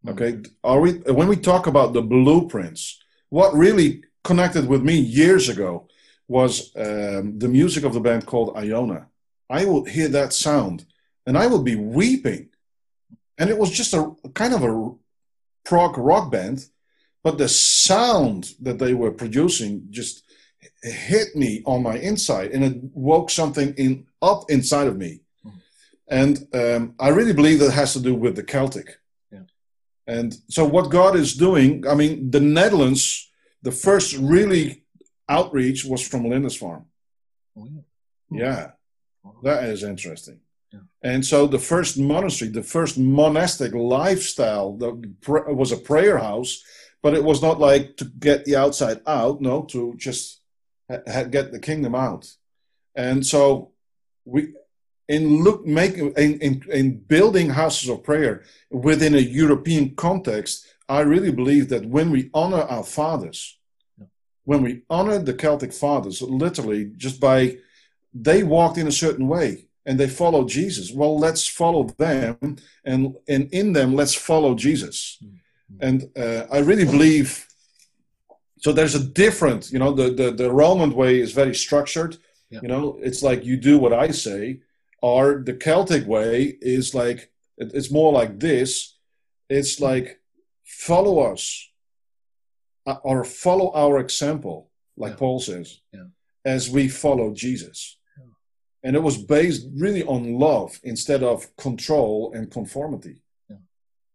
Okay, 0.08 0.40
are 0.64 0.80
we 0.80 0.92
when 1.18 1.28
we 1.28 1.36
talk 1.36 1.66
about 1.66 1.92
the 1.92 2.02
blueprints? 2.02 2.98
What 3.28 3.54
really 3.54 4.02
connected 4.24 4.66
with 4.66 4.82
me 4.82 4.96
years 4.98 5.48
ago 5.48 5.88
was 6.28 6.70
um, 6.76 7.38
the 7.38 7.48
music 7.48 7.84
of 7.84 7.94
the 7.94 8.00
band 8.00 8.26
called 8.26 8.56
Iona. 8.56 9.06
I 9.50 9.64
would 9.64 9.88
hear 9.88 10.08
that 10.08 10.32
sound, 10.34 10.84
and 11.26 11.36
I 11.38 11.46
would 11.46 11.64
be 11.64 11.76
weeping, 11.76 12.50
and 13.38 13.48
it 13.48 13.58
was 13.58 13.70
just 13.70 13.94
a 13.94 14.14
kind 14.34 14.54
of 14.54 14.62
a 14.62 14.94
prog 15.64 15.96
rock 15.96 16.30
band, 16.30 16.66
but 17.24 17.38
the 17.38 17.48
sound 17.48 18.54
that 18.60 18.78
they 18.78 18.94
were 18.94 19.10
producing 19.10 19.86
just 19.90 20.22
hit 20.82 21.34
me 21.34 21.62
on 21.64 21.82
my 21.82 21.96
inside, 21.96 22.50
and 22.50 22.62
it 22.62 22.76
woke 22.92 23.30
something 23.30 23.74
in 23.74 24.06
up 24.20 24.50
inside 24.50 24.86
of 24.86 24.98
me, 24.98 25.20
and 26.08 26.46
um, 26.52 26.94
I 27.00 27.08
really 27.08 27.32
believe 27.32 27.58
that 27.60 27.72
has 27.72 27.94
to 27.94 28.00
do 28.00 28.14
with 28.14 28.36
the 28.36 28.42
Celtic. 28.42 28.98
And 30.08 30.34
so, 30.48 30.64
what 30.64 30.90
God 30.90 31.16
is 31.16 31.34
doing, 31.34 31.86
I 31.86 31.94
mean, 31.94 32.30
the 32.30 32.40
Netherlands, 32.40 33.30
the 33.62 33.72
first 33.72 34.16
really 34.16 34.84
outreach 35.28 35.84
was 35.84 36.06
from 36.06 36.24
Lindisfarne. 36.24 36.84
Oh, 37.56 37.68
yeah. 37.70 37.82
Yeah, 38.30 38.70
Wow. 39.24 39.36
that 39.42 39.64
is 39.64 39.82
interesting. 39.82 40.40
Yeah. 40.72 40.80
And 41.02 41.24
so, 41.24 41.46
the 41.46 41.58
first 41.58 41.98
monastery, 41.98 42.50
the 42.50 42.62
first 42.62 42.98
monastic 42.98 43.72
lifestyle, 43.74 44.76
the, 44.76 44.92
pr- 45.22 45.50
was 45.50 45.72
a 45.72 45.76
prayer 45.78 46.18
house, 46.18 46.62
but 47.02 47.14
it 47.14 47.24
was 47.24 47.40
not 47.42 47.58
like 47.58 47.96
to 47.96 48.04
get 48.04 48.44
the 48.44 48.56
outside 48.56 49.00
out, 49.06 49.40
no, 49.40 49.62
to 49.70 49.94
just 49.96 50.40
get 50.88 51.52
the 51.52 51.58
kingdom 51.60 51.94
out. 51.94 52.30
And 52.94 53.24
so 53.24 53.72
we 54.24 54.54
in 55.08 55.42
look 55.42 55.64
making 55.66 56.12
in, 56.16 56.38
in, 56.40 56.62
in 56.70 56.98
building 56.98 57.48
houses 57.50 57.88
of 57.88 58.02
prayer 58.02 58.42
within 58.70 59.14
a 59.14 59.18
European 59.18 59.94
context, 59.94 60.66
I 60.88 61.00
really 61.00 61.32
believe 61.32 61.68
that 61.70 61.86
when 61.86 62.10
we 62.10 62.30
honor 62.34 62.62
our 62.62 62.84
fathers, 62.84 63.57
when 64.48 64.62
we 64.62 64.80
honor 64.88 65.18
the 65.18 65.34
Celtic 65.34 65.74
fathers, 65.74 66.22
literally 66.22 66.90
just 66.96 67.20
by 67.20 67.58
they 68.14 68.42
walked 68.42 68.78
in 68.78 68.86
a 68.86 69.00
certain 69.04 69.28
way 69.28 69.68
and 69.84 70.00
they 70.00 70.08
followed 70.08 70.48
Jesus. 70.48 70.90
Well, 70.90 71.18
let's 71.18 71.46
follow 71.46 71.82
them, 71.98 72.56
and 72.82 73.16
and 73.28 73.42
in 73.52 73.74
them, 73.74 73.94
let's 73.94 74.14
follow 74.14 74.54
Jesus. 74.54 75.22
And 75.80 75.98
uh, 76.16 76.46
I 76.50 76.58
really 76.70 76.86
believe. 76.86 77.46
So 78.64 78.72
there's 78.72 78.94
a 78.94 79.04
different, 79.24 79.70
you 79.70 79.78
know, 79.78 79.92
the 79.92 80.08
the, 80.20 80.30
the 80.30 80.50
Roman 80.50 80.92
way 80.94 81.20
is 81.20 81.32
very 81.32 81.54
structured. 81.54 82.16
Yeah. 82.48 82.60
You 82.62 82.68
know, 82.68 82.98
it's 83.02 83.22
like 83.22 83.44
you 83.44 83.58
do 83.58 83.78
what 83.78 83.92
I 83.92 84.12
say, 84.12 84.60
or 85.02 85.42
the 85.44 85.56
Celtic 85.66 86.06
way 86.06 86.56
is 86.62 86.94
like 86.94 87.30
it's 87.58 87.90
more 87.90 88.12
like 88.20 88.40
this. 88.40 88.96
It's 89.50 89.78
like 89.78 90.20
follow 90.64 91.20
us, 91.32 91.67
or 93.02 93.24
follow 93.24 93.68
our 93.74 93.98
example, 94.06 94.70
like 94.96 95.12
Yeah. 95.12 95.18
Paul 95.22 95.40
says, 95.40 95.80
Yeah. 95.92 96.08
as 96.44 96.62
we 96.70 96.88
follow 96.88 97.28
Jesus 97.34 97.80
and 98.84 98.94
it 98.94 99.02
was 99.08 99.16
based 99.36 99.62
really 99.84 100.04
on 100.04 100.22
love 100.48 100.70
instead 100.84 101.22
of 101.32 101.36
control 101.56 102.32
and 102.36 102.44
conformity 102.58 103.16
Yeah. 103.50 103.56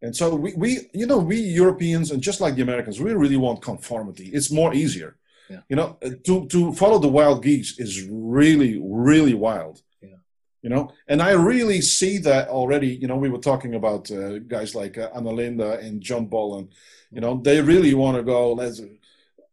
and 0.06 0.14
so 0.20 0.26
we, 0.44 0.50
we 0.64 0.70
you 1.02 1.06
know 1.10 1.20
we 1.32 1.38
europeans 1.64 2.12
and 2.12 2.22
just 2.30 2.40
like 2.44 2.56
the 2.56 2.62
americans 2.70 2.96
we 3.00 3.12
really 3.24 3.42
want 3.46 3.62
conformity 3.72 4.28
it's 4.38 4.52
more 4.62 4.72
easier 4.84 5.12
Yeah. 5.54 5.62
you 5.70 5.76
know 5.80 5.90
to 6.28 6.34
to 6.54 6.60
follow 6.82 7.00
the 7.02 7.14
wild 7.20 7.40
geese 7.48 7.72
is 7.86 7.94
really 8.10 8.74
really 9.10 9.36
wild 9.48 9.76
Yeah. 9.82 9.93
You 10.64 10.70
know? 10.70 10.92
And 11.08 11.22
i 11.22 11.32
really 11.32 11.82
see 11.82 12.18
that 12.20 12.48
already 12.48 12.88
you 13.02 13.08
know 13.08 13.18
we 13.18 13.30
were 13.30 13.46
talking 13.52 13.76
about 13.76 14.10
uh, 14.10 14.40
guys 14.40 14.74
like 14.74 14.98
uh, 14.98 15.10
linda 15.20 15.78
and 15.80 16.02
john 16.02 16.26
bolland 16.26 16.70
you 17.12 17.22
know? 17.22 17.40
They 17.40 17.62
really 17.62 17.94
want 17.94 18.18
to 18.18 18.24
go 18.24 18.54
let's 18.54 18.82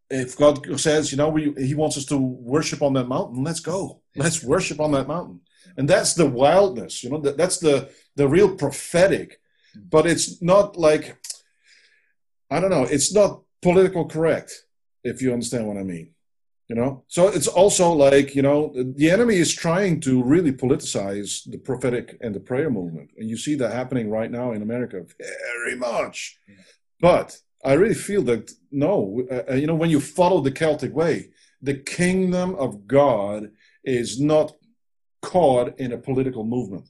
if 0.08 0.36
god 0.38 0.80
says 0.80 1.12
you 1.12 1.18
know 1.18 1.28
we, 1.28 1.52
he 1.58 1.74
wants 1.74 1.98
us 1.98 2.06
to 2.06 2.16
worship 2.16 2.80
on 2.80 2.94
that 2.94 3.08
mountain 3.08 3.44
let's 3.44 3.60
go. 3.60 4.00
Let's 4.16 4.42
worship 4.42 4.80
on 4.80 4.90
that 4.92 5.06
mountain. 5.06 5.40
And 5.76 5.88
that's 5.88 6.14
the 6.14 6.26
wildness 6.26 7.04
you 7.04 7.10
know? 7.10 7.20
That, 7.20 7.36
that's 7.36 7.58
the 7.58 7.90
the 8.16 8.26
real 8.26 8.56
prophetic. 8.56 9.40
But 9.76 10.06
it's 10.06 10.42
not 10.42 10.76
like 10.76 11.16
i 12.50 12.58
don't 12.60 12.70
know 12.70 12.82
it's 12.82 13.12
not 13.14 13.42
political 13.62 14.04
correct 14.06 14.64
if 15.04 15.22
you 15.22 15.32
understand 15.32 15.66
what 15.66 15.76
i 15.76 15.82
mean 15.82 16.10
you 16.70 16.76
know? 16.76 17.02
So 17.08 17.28
it's 17.28 17.48
also 17.48 17.92
like 17.92 18.34
you 18.36 18.42
know 18.48 18.72
the 19.00 19.10
enemy 19.10 19.36
is 19.44 19.52
trying 19.66 20.00
to 20.06 20.22
really 20.22 20.52
politicize 20.52 21.30
the 21.52 21.58
prophetic 21.58 22.16
and 22.22 22.32
the 22.34 22.44
prayer 22.50 22.70
movement. 22.70 23.10
And 23.18 23.28
you 23.28 23.36
see 23.36 23.56
that 23.56 23.72
happening 23.72 24.08
right 24.08 24.30
now 24.30 24.52
in 24.52 24.62
america 24.62 24.98
very 25.18 25.76
much. 25.76 26.38
But 27.00 27.28
i 27.64 27.72
really 27.74 27.94
feel 27.94 28.22
that 28.22 28.44
no 28.70 29.22
uh, 29.30 29.42
uh, 29.50 29.54
you 29.54 29.66
know 29.66 29.74
when 29.74 29.90
you 29.90 30.00
follow 30.00 30.40
the 30.40 30.50
celtic 30.62 30.94
way 30.94 31.30
the 31.62 31.74
kingdom 31.74 32.54
of 32.54 32.86
god 32.86 33.50
is 33.84 34.20
not 34.20 34.52
caught 35.22 35.78
in 35.78 35.92
a 35.92 35.98
political 35.98 36.44
movement 36.44 36.86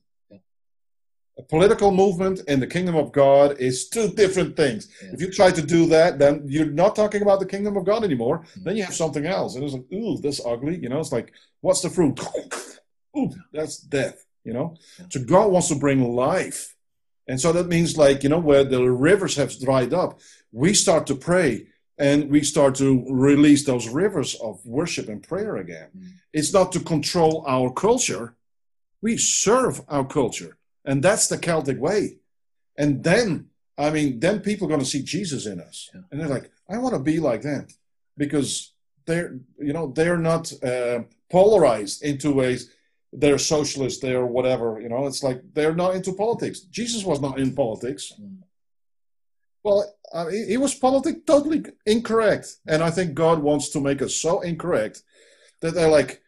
a 1.41 1.43
political 1.55 1.91
movement 1.91 2.41
and 2.49 2.61
the 2.61 2.67
kingdom 2.67 2.97
of 3.03 3.13
god 3.13 3.49
is 3.59 3.89
two 3.89 4.09
different 4.23 4.57
things. 4.57 4.83
Yeah. 5.03 5.11
if 5.15 5.21
you 5.23 5.31
try 5.31 5.51
to 5.51 5.63
do 5.77 5.87
that 5.87 6.19
then 6.19 6.35
you're 6.53 6.75
not 6.83 6.95
talking 6.95 7.23
about 7.23 7.41
the 7.41 7.51
kingdom 7.55 7.77
of 7.77 7.85
god 7.85 8.05
anymore. 8.05 8.39
Mm. 8.41 8.65
then 8.65 8.77
you 8.77 8.85
have 8.85 8.95
something 8.95 9.27
else. 9.27 9.55
And 9.55 9.65
it's 9.65 9.75
like 9.75 9.91
ooh 9.93 10.19
this 10.19 10.41
ugly 10.45 10.77
you 10.83 10.89
know? 10.89 11.01
It's 11.01 11.13
like 11.19 11.33
what's 11.61 11.83
the 11.83 11.91
fruit? 11.91 12.21
Ooh 13.17 13.31
that's 13.53 13.79
death 13.79 14.19
you 14.45 14.53
know? 14.53 14.77
Yeah. 14.99 15.07
so 15.11 15.21
god 15.35 15.51
wants 15.51 15.69
to 15.69 15.77
bring 15.85 16.01
life. 16.15 16.61
And 17.29 17.41
so 17.41 17.53
that 17.53 17.69
means 17.69 17.97
like 17.97 18.23
you 18.23 18.31
know 18.33 18.45
where 18.51 18.65
the 18.65 18.83
rivers 19.11 19.37
have 19.37 19.59
dried 19.69 19.93
up 20.03 20.21
we 20.53 20.75
start 20.75 21.07
to 21.07 21.15
pray 21.15 21.67
and 21.97 22.31
we 22.31 22.43
start 22.43 22.75
to 22.77 23.05
release 23.09 23.63
those 23.65 23.87
rivers 23.89 24.35
of 24.37 24.65
worship 24.65 25.09
and 25.09 25.23
prayer 25.23 25.57
again. 25.57 25.89
Mm. 25.97 26.09
it's 26.33 26.53
not 26.53 26.73
to 26.73 26.81
control 26.81 27.45
our 27.47 27.71
culture. 27.73 28.27
We 29.03 29.17
serve 29.17 29.81
our 29.89 30.07
culture 30.21 30.59
and 30.85 31.03
that's 31.03 31.29
the 31.29 31.39
celtic 31.39 31.81
way. 31.81 32.19
And 32.77 33.05
then 33.05 33.47
i 33.79 33.89
mean 33.91 34.21
then 34.21 34.41
people 34.41 34.67
are 34.67 34.69
going 34.69 34.81
to 34.81 34.87
see 34.87 35.03
jesus 35.03 35.47
in 35.47 35.61
us. 35.61 35.91
Yeah. 35.95 36.01
and 36.11 36.21
they're 36.21 36.29
like 36.29 36.51
i 36.69 36.79
want 36.79 36.95
to 36.95 37.01
be 37.01 37.19
like 37.21 37.43
them. 37.43 37.67
Because 38.17 38.73
they're 39.07 39.39
you 39.59 39.73
know 39.73 39.93
they're 39.93 40.19
not 40.19 40.53
uh, 40.63 41.01
polarized 41.31 42.03
into 42.03 42.33
ways 42.33 42.71
they're 43.13 43.39
socialist 43.39 44.03
they're 44.03 44.27
whatever 44.27 44.81
you 44.81 44.89
know? 44.89 45.07
It's 45.07 45.23
like 45.23 45.41
they're 45.55 45.75
not 45.75 45.95
into 45.95 46.13
politics. 46.13 46.61
Jesus 46.61 47.05
was 47.05 47.21
not 47.21 47.39
in 47.39 47.55
politics. 47.55 48.13
Mm. 48.21 48.39
well 49.63 49.95
uh, 50.13 50.27
he, 50.27 50.45
he 50.47 50.57
was 50.57 50.75
politic 50.75 51.27
totally 51.27 51.65
incorrect. 51.87 52.47
And 52.67 52.83
i 52.83 52.91
think 52.91 53.15
god 53.15 53.39
wants 53.41 53.71
to 53.71 53.81
make 53.81 54.01
us 54.03 54.15
so 54.15 54.41
incorrect 54.41 55.03
that 55.61 55.75
they're 55.75 55.97
like 56.01 56.23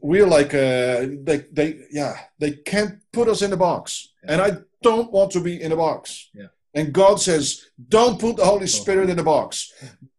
we're 0.00 0.26
like 0.26 0.54
uh 0.54 1.06
they 1.22 1.44
they 1.52 1.80
yeah 1.90 2.16
they 2.38 2.52
can't 2.52 3.00
put 3.12 3.28
us 3.28 3.42
in 3.42 3.52
a 3.52 3.56
box. 3.56 4.12
And 4.24 4.40
i 4.40 4.52
don't 4.82 5.12
want 5.12 5.30
to 5.32 5.40
be 5.40 5.60
in 5.60 5.72
a 5.72 5.76
box. 5.76 6.30
Yeah. 6.34 6.46
and 6.74 6.92
god 6.92 7.20
says 7.20 7.66
don't 7.88 8.20
put 8.20 8.36
the 8.36 8.44
holy 8.44 8.66
spirit 8.66 9.10
in 9.10 9.18
a 9.18 9.24
box. 9.24 9.72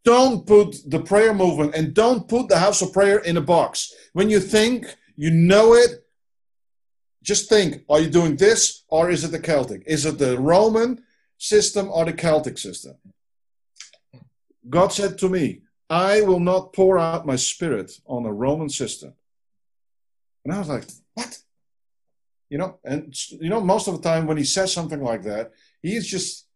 Don't 0.04 0.46
put 0.46 0.76
the 0.86 1.00
prayer 1.00 1.34
movement 1.34 1.76
and 1.76 1.94
don't 1.94 2.28
put 2.28 2.50
the 2.50 2.60
house 2.60 2.82
of 2.82 2.92
prayer 2.92 3.20
in 3.20 3.38
a 3.38 3.42
box. 3.42 3.94
When 4.12 4.30
you 4.30 4.40
think 4.40 4.86
you 5.16 5.32
know 5.32 5.74
it 5.74 5.92
just 7.22 7.48
think 7.48 7.84
are 7.90 8.02
you 8.02 8.10
doing 8.10 8.36
this 8.36 8.84
or 8.90 9.10
is 9.10 9.24
it 9.24 9.32
the 9.32 9.40
celtic? 9.40 9.84
Is 9.88 10.06
it 10.06 10.18
the 10.18 10.38
roman 10.38 11.04
system 11.38 11.90
or 11.90 12.04
the 12.06 12.14
celtic 12.14 12.58
system? 12.58 12.96
God 14.70 14.92
said 14.92 15.18
to 15.20 15.30
me 15.30 15.62
i 15.90 16.22
will 16.22 16.40
not 16.40 16.74
pour 16.74 16.98
out 16.98 17.26
my 17.26 17.36
spirit 17.36 17.92
on 18.06 18.26
a 18.26 18.34
roman 18.34 18.70
system 18.70 19.14
and 20.44 20.54
I 20.54 20.60
was 20.60 20.70
like, 20.70 20.86
what? 21.14 21.38
You 22.50 22.58
know, 22.58 22.80
and 22.84 23.16
you 23.32 23.50
know, 23.50 23.62
most 23.62 23.88
of 23.88 23.96
the 23.96 24.02
time 24.02 24.28
when 24.28 24.38
he 24.38 24.44
says 24.44 24.72
something 24.72 25.02
like 25.02 25.24
that, 25.24 25.52
he 25.82 25.96
is 25.96 26.08
just, 26.08 26.48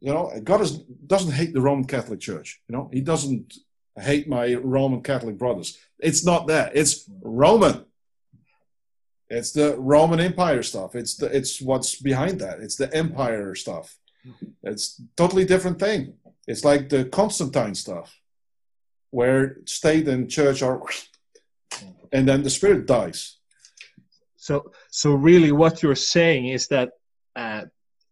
you 0.00 0.12
know, 0.12 0.32
God 0.42 0.60
is, 0.60 0.78
doesn't 1.06 1.32
hate 1.32 1.52
the 1.52 1.60
Roman 1.60 1.84
Catholic 1.84 2.20
Church. 2.20 2.60
You 2.68 2.76
know, 2.76 2.90
he 2.92 3.00
doesn't 3.00 3.54
hate 3.96 4.28
my 4.28 4.54
Roman 4.54 5.02
Catholic 5.02 5.38
brothers. 5.38 5.78
It's 5.98 6.24
not 6.24 6.46
that. 6.48 6.72
It's 6.74 7.08
Roman. 7.22 7.84
It's 9.30 9.52
the 9.52 9.76
Roman 9.78 10.20
Empire 10.20 10.62
stuff. 10.62 10.94
It's 10.94 11.16
the 11.16 11.26
it's 11.26 11.60
what's 11.60 12.00
behind 12.00 12.40
that. 12.40 12.60
It's 12.60 12.76
the 12.76 12.92
empire 12.94 13.54
stuff. 13.54 13.96
It's 14.62 15.00
totally 15.16 15.44
different 15.44 15.78
thing. 15.78 16.14
It's 16.46 16.64
like 16.64 16.88
the 16.88 17.04
Constantine 17.04 17.74
stuff, 17.74 18.18
where 19.10 19.58
state 19.66 20.08
and 20.08 20.30
church 20.30 20.62
are 20.62 20.82
and 22.12 22.26
then 22.28 22.42
the 22.42 22.50
spirit 22.50 22.86
dies. 22.86 23.36
So, 24.36 24.72
so 24.90 25.12
really, 25.12 25.52
what 25.52 25.82
you're 25.82 25.94
saying 25.94 26.46
is 26.46 26.68
that 26.68 26.90
uh, 27.36 27.62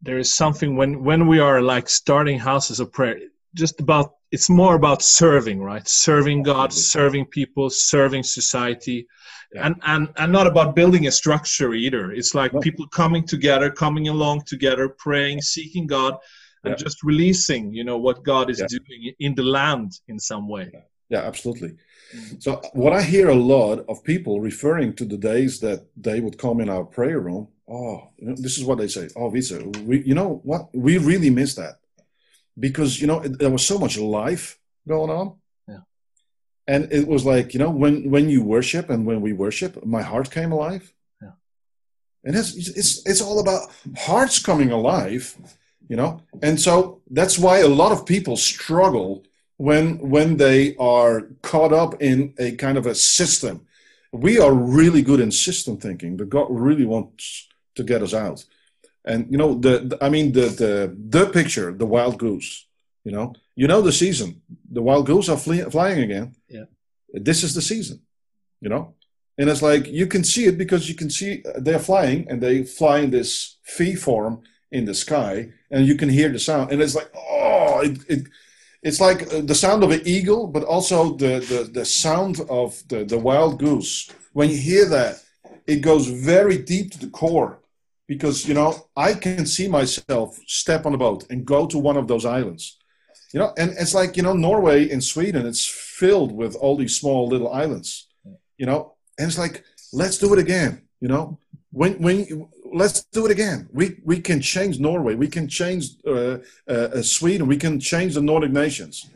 there 0.03 0.19
is 0.19 0.33
something 0.35 0.77
when 0.77 1.03
when 1.05 1.27
we 1.27 1.39
are 1.39 1.63
like 1.63 1.89
starting 1.89 2.39
houses 2.39 2.81
of 2.81 2.93
prayer, 2.93 3.19
just 3.55 3.81
about 3.81 4.13
it's 4.33 4.51
more 4.51 4.75
about 4.75 5.03
serving, 5.03 5.63
right? 5.63 5.87
Serving 5.89 6.43
God, 6.43 6.73
serving 6.73 7.27
people, 7.27 7.71
serving 7.71 8.23
society, 8.25 9.07
Yeah. 9.55 9.67
and 9.67 9.75
and 9.93 10.09
and 10.21 10.33
not 10.33 10.47
about 10.47 10.75
building 10.75 11.07
a 11.07 11.11
structure 11.11 11.73
either. 11.75 12.13
It's 12.13 12.35
like 12.35 12.53
No. 12.53 12.61
people 12.61 12.87
coming 12.89 13.25
together, 13.27 13.71
coming 13.71 14.09
along 14.09 14.43
together, 14.47 14.89
praying, 14.89 15.43
seeking 15.43 15.87
God, 15.87 16.13
and 16.65 16.73
Yeah. 16.73 16.85
just 16.85 16.99
releasing, 17.03 17.73
you 17.73 17.85
know, 17.85 17.99
what 18.07 18.25
God 18.33 18.51
is 18.51 18.59
Yeah. 18.61 18.67
doing 18.77 19.15
in 19.27 19.35
the 19.35 19.45
land 19.59 19.91
in 20.09 20.19
some 20.19 20.47
way. 20.49 20.67
Yeah, 21.09 21.23
absolutely. 21.23 21.77
Mhm. 22.15 22.43
So 22.43 22.61
what 22.73 22.93
I 22.93 23.03
hear 23.03 23.29
a 23.29 23.35
lot 23.35 23.85
of 23.89 24.03
people 24.03 24.41
referring 24.41 24.95
to 24.95 25.05
the 25.05 25.17
days 25.17 25.61
that 25.61 25.87
they 25.97 26.21
would 26.21 26.39
come 26.39 26.61
in 26.61 26.69
our 26.69 26.85
prayer 26.85 27.21
room. 27.21 27.49
Oh, 27.69 28.09
you 28.17 28.27
know, 28.29 28.35
this 28.37 28.59
is 28.59 28.65
what 28.65 28.79
they 28.79 28.89
say. 28.89 29.09
Oh, 29.17 29.29
Visa, 29.31 29.59
we, 29.89 30.03
you 30.05 30.15
know 30.15 30.41
what? 30.45 30.63
We 30.75 30.99
really 30.99 31.31
miss 31.31 31.55
that 31.55 31.75
because 32.59 33.01
you 33.01 33.07
know 33.07 33.21
it, 33.21 33.39
there 33.39 33.51
was 33.51 33.67
so 33.67 33.79
much 33.79 33.99
life 33.99 34.59
going 34.87 35.11
on. 35.11 35.35
Yeah. 35.69 35.83
And 36.67 36.93
it 36.93 37.07
was 37.07 37.25
like 37.25 37.55
you 37.55 37.61
know 37.61 37.71
when 37.71 38.11
when 38.11 38.29
you 38.29 38.43
worship 38.43 38.91
and 38.91 39.07
when 39.07 39.21
we 39.21 39.33
worship, 39.33 39.85
my 39.85 40.03
heart 40.03 40.31
came 40.31 40.53
alive. 40.53 40.93
Yeah. 41.23 41.33
And 42.25 42.37
it's 42.37 42.55
it's 42.55 43.07
it's 43.07 43.21
all 43.21 43.41
about 43.41 43.71
hearts 43.97 44.39
coming 44.39 44.71
alive, 44.71 45.35
you 45.89 45.97
know. 45.97 46.21
And 46.43 46.61
so 46.61 47.01
that's 47.11 47.39
why 47.39 47.59
a 47.59 47.69
lot 47.83 47.93
of 47.93 48.07
people 48.07 48.37
struggle 48.37 49.25
when 49.57 49.99
when 49.99 50.37
they 50.37 50.77
are 50.77 51.23
caught 51.43 51.73
up 51.73 52.01
in 52.03 52.35
a 52.39 52.53
kind 52.53 52.77
of 52.79 52.87
a 52.87 52.95
system 52.95 53.67
we 54.13 54.39
are 54.39 54.53
really 54.53 55.03
good 55.03 55.21
in 55.21 55.31
system 55.31 55.77
thinking 55.77 56.17
but 56.17 56.29
god 56.29 56.47
really 56.51 56.85
wants 56.85 57.49
to 57.75 57.83
get 57.83 58.03
us 58.03 58.15
out 58.15 58.45
and 59.05 59.27
you 59.31 59.39
know 59.39 59.55
the, 59.55 59.79
the- 59.91 59.99
i 60.05 60.09
mean 60.09 60.33
the, 60.33 60.47
the 60.63 60.97
the 61.09 61.27
picture 61.27 61.73
the 61.73 61.87
wild 61.87 62.19
goose 62.19 62.67
you 63.05 63.13
know 63.13 63.33
you 63.55 63.67
know 63.67 63.81
the 63.81 63.93
season 63.93 64.41
the 64.71 64.83
wild 64.83 65.07
goose 65.07 65.29
are 65.29 65.39
flee, 65.39 65.63
flying 65.71 66.01
again 66.03 66.35
Yeah. 66.49 66.65
this 67.29 67.43
is 67.43 67.55
the 67.55 67.63
season, 67.63 68.01
you 68.61 68.69
know. 68.69 68.95
And 69.39 69.49
it's 69.51 69.63
like 69.63 69.87
you 70.01 70.07
can 70.07 70.25
see 70.25 70.45
it 70.51 70.57
because 70.59 70.89
you 70.91 70.95
can 70.95 71.11
see 71.11 71.43
uh, 71.45 71.61
they're 71.65 71.79
flying 71.91 72.27
and 72.31 72.41
they 72.43 72.63
fly 72.65 72.97
in 73.05 73.11
this 73.11 73.57
V 73.77 73.95
form 73.95 74.41
in 74.71 74.85
the 74.87 74.95
sky, 74.95 75.35
and 75.71 75.87
you 75.87 75.95
can 76.01 76.09
hear 76.09 76.31
the 76.33 76.39
sound. 76.39 76.73
And 76.73 76.81
it's 76.83 76.95
like, 77.01 77.11
oh, 77.15 77.81
it, 77.87 77.95
it 78.15 78.23
it's 78.87 79.01
like 79.01 79.20
uh, 79.34 79.41
the 79.41 79.55
sound 79.55 79.82
of 79.82 79.91
an 79.91 80.03
eagle, 80.05 80.47
but 80.47 80.62
also 80.62 81.16
the, 81.16 81.41
the, 81.51 81.68
the 81.78 81.84
sound 81.84 82.41
of 82.49 82.80
the, 82.89 83.05
the 83.05 83.18
wild 83.18 83.59
goose. 83.59 84.09
When 84.32 84.49
you 84.49 84.59
hear 84.59 84.84
that, 84.87 85.14
it 85.66 85.80
goes 85.80 86.07
very 86.07 86.59
deep 86.59 86.93
to 86.93 86.99
the 87.01 87.11
core 87.11 87.59
because, 88.07 88.47
you 88.47 88.55
know, 88.55 88.87
I 88.97 89.14
can 89.14 89.45
see 89.45 89.66
myself 89.66 90.39
step 90.47 90.87
on 90.87 90.95
a 90.95 90.99
boat 90.99 91.24
and 91.30 91.45
go 91.45 91.66
to 91.66 91.78
one 91.78 91.97
of 91.97 92.07
those 92.07 92.24
islands. 92.24 92.78
You 93.32 93.41
know, 93.41 93.53
and 93.59 93.74
it's 93.76 93.93
like, 93.93 94.16
you 94.16 94.22
know, 94.22 94.34
Norway 94.34 94.89
and 94.91 95.03
Sweden, 95.03 95.47
it's 95.47 95.66
filled 95.66 96.30
with 96.30 96.55
all 96.55 96.76
these 96.76 96.97
small 96.97 97.26
little 97.26 97.53
islands, 97.53 98.07
you 98.57 98.66
know, 98.66 98.95
and 99.18 99.26
it's 99.26 99.39
like, 99.39 99.64
let's 99.93 100.18
do 100.18 100.32
it 100.32 100.39
again, 100.39 100.82
you 101.01 101.09
know. 101.09 101.41
When, 101.72 102.01
when 102.01 102.49
let's 102.73 103.05
do 103.05 103.27
it 103.27 103.33
again. 103.33 103.69
We 103.73 103.99
we 104.05 104.21
can 104.21 104.41
change 104.41 104.79
Norway. 104.79 105.14
We 105.14 105.29
can 105.29 105.49
change 105.49 105.91
uh, 106.07 106.39
uh, 106.69 106.73
uh, 106.73 107.03
Sweden. 107.03 107.47
We 107.47 107.57
can 107.57 107.81
change 107.81 108.14
the 108.14 108.23
Nordic 108.23 108.53
nations. 108.53 109.09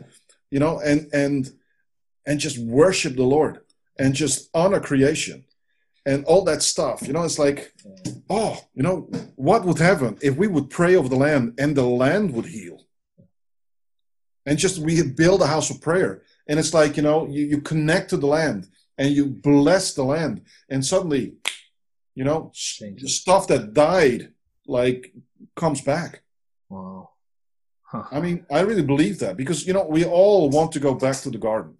You 0.50 0.60
know, 0.60 0.80
and 0.80 1.08
and 1.12 1.50
and 2.26 2.40
just 2.40 2.58
worship 2.58 3.16
the 3.16 3.22
Lord 3.22 3.60
and 3.98 4.14
just 4.14 4.50
honor 4.54 4.80
creation 4.80 5.44
and 6.06 6.24
all 6.24 6.44
that 6.44 6.62
stuff. 6.62 7.06
You 7.06 7.12
know, 7.12 7.22
it's 7.22 7.38
like, 7.38 7.72
oh, 8.28 8.58
you 8.74 8.82
know, 8.82 9.10
what 9.36 9.64
would 9.64 9.78
happen 9.78 10.18
if 10.22 10.36
we 10.36 10.46
would 10.46 10.70
pray 10.70 10.96
over 10.96 11.08
the 11.08 11.16
land 11.16 11.54
and 11.58 11.76
the 11.76 11.84
land 11.84 12.32
would 12.32 12.46
heal? 12.46 12.86
And 14.46 14.58
just 14.58 14.78
we 14.78 15.02
build 15.02 15.42
a 15.42 15.46
house 15.46 15.70
of 15.70 15.80
prayer. 15.80 16.22
And 16.48 16.58
it's 16.58 16.74
like, 16.74 16.96
you 16.96 17.02
know, 17.02 17.26
you, 17.28 17.44
you 17.44 17.60
connect 17.60 18.10
to 18.10 18.16
the 18.16 18.26
land 18.26 18.68
and 18.96 19.14
you 19.14 19.26
bless 19.26 19.94
the 19.94 20.02
land. 20.02 20.42
And 20.68 20.84
suddenly 20.84 21.34
you 22.14 22.24
know, 22.24 22.50
Changes. 22.54 23.20
stuff 23.20 23.46
that 23.48 23.74
died 23.74 24.32
like 24.66 25.12
comes 25.56 25.80
back. 25.80 26.22
Wow. 26.68 27.10
Huh. 27.82 28.04
I 28.12 28.20
mean, 28.20 28.46
I 28.50 28.60
really 28.60 28.82
believe 28.82 29.18
that 29.18 29.36
because 29.36 29.66
you 29.66 29.72
know 29.72 29.84
we 29.84 30.04
all 30.04 30.48
want 30.50 30.72
to 30.72 30.80
go 30.80 30.94
back 30.94 31.16
to 31.22 31.30
the 31.30 31.38
garden. 31.38 31.76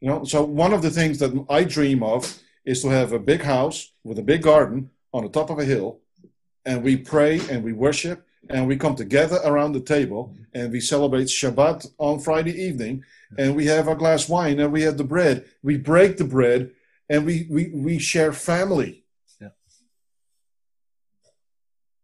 You 0.00 0.08
know, 0.08 0.24
so 0.24 0.42
one 0.44 0.72
of 0.72 0.82
the 0.82 0.90
things 0.90 1.18
that 1.18 1.32
I 1.50 1.64
dream 1.64 2.02
of 2.02 2.38
is 2.64 2.82
to 2.82 2.88
have 2.88 3.12
a 3.12 3.18
big 3.18 3.42
house 3.42 3.92
with 4.04 4.18
a 4.18 4.22
big 4.22 4.42
garden 4.42 4.90
on 5.12 5.24
the 5.24 5.28
top 5.30 5.50
of 5.50 5.58
a 5.58 5.64
hill, 5.64 6.00
and 6.64 6.82
we 6.82 6.96
pray 6.96 7.40
and 7.50 7.64
we 7.64 7.72
worship 7.72 8.24
and 8.48 8.66
we 8.66 8.76
come 8.76 8.94
together 8.94 9.40
around 9.44 9.72
the 9.72 9.80
table 9.80 10.34
and 10.54 10.72
we 10.72 10.80
celebrate 10.80 11.26
Shabbat 11.26 11.86
on 11.98 12.20
Friday 12.20 12.52
evening 12.52 13.04
and 13.36 13.54
we 13.54 13.66
have 13.66 13.88
a 13.88 13.94
glass 13.94 14.28
wine 14.28 14.58
and 14.60 14.72
we 14.72 14.82
have 14.82 14.96
the 14.96 15.04
bread. 15.04 15.44
We 15.62 15.76
break 15.76 16.16
the 16.16 16.24
bread 16.24 16.70
and 17.08 17.26
we 17.26 17.46
we, 17.50 17.70
we 17.74 17.98
share 17.98 18.32
family 18.32 19.04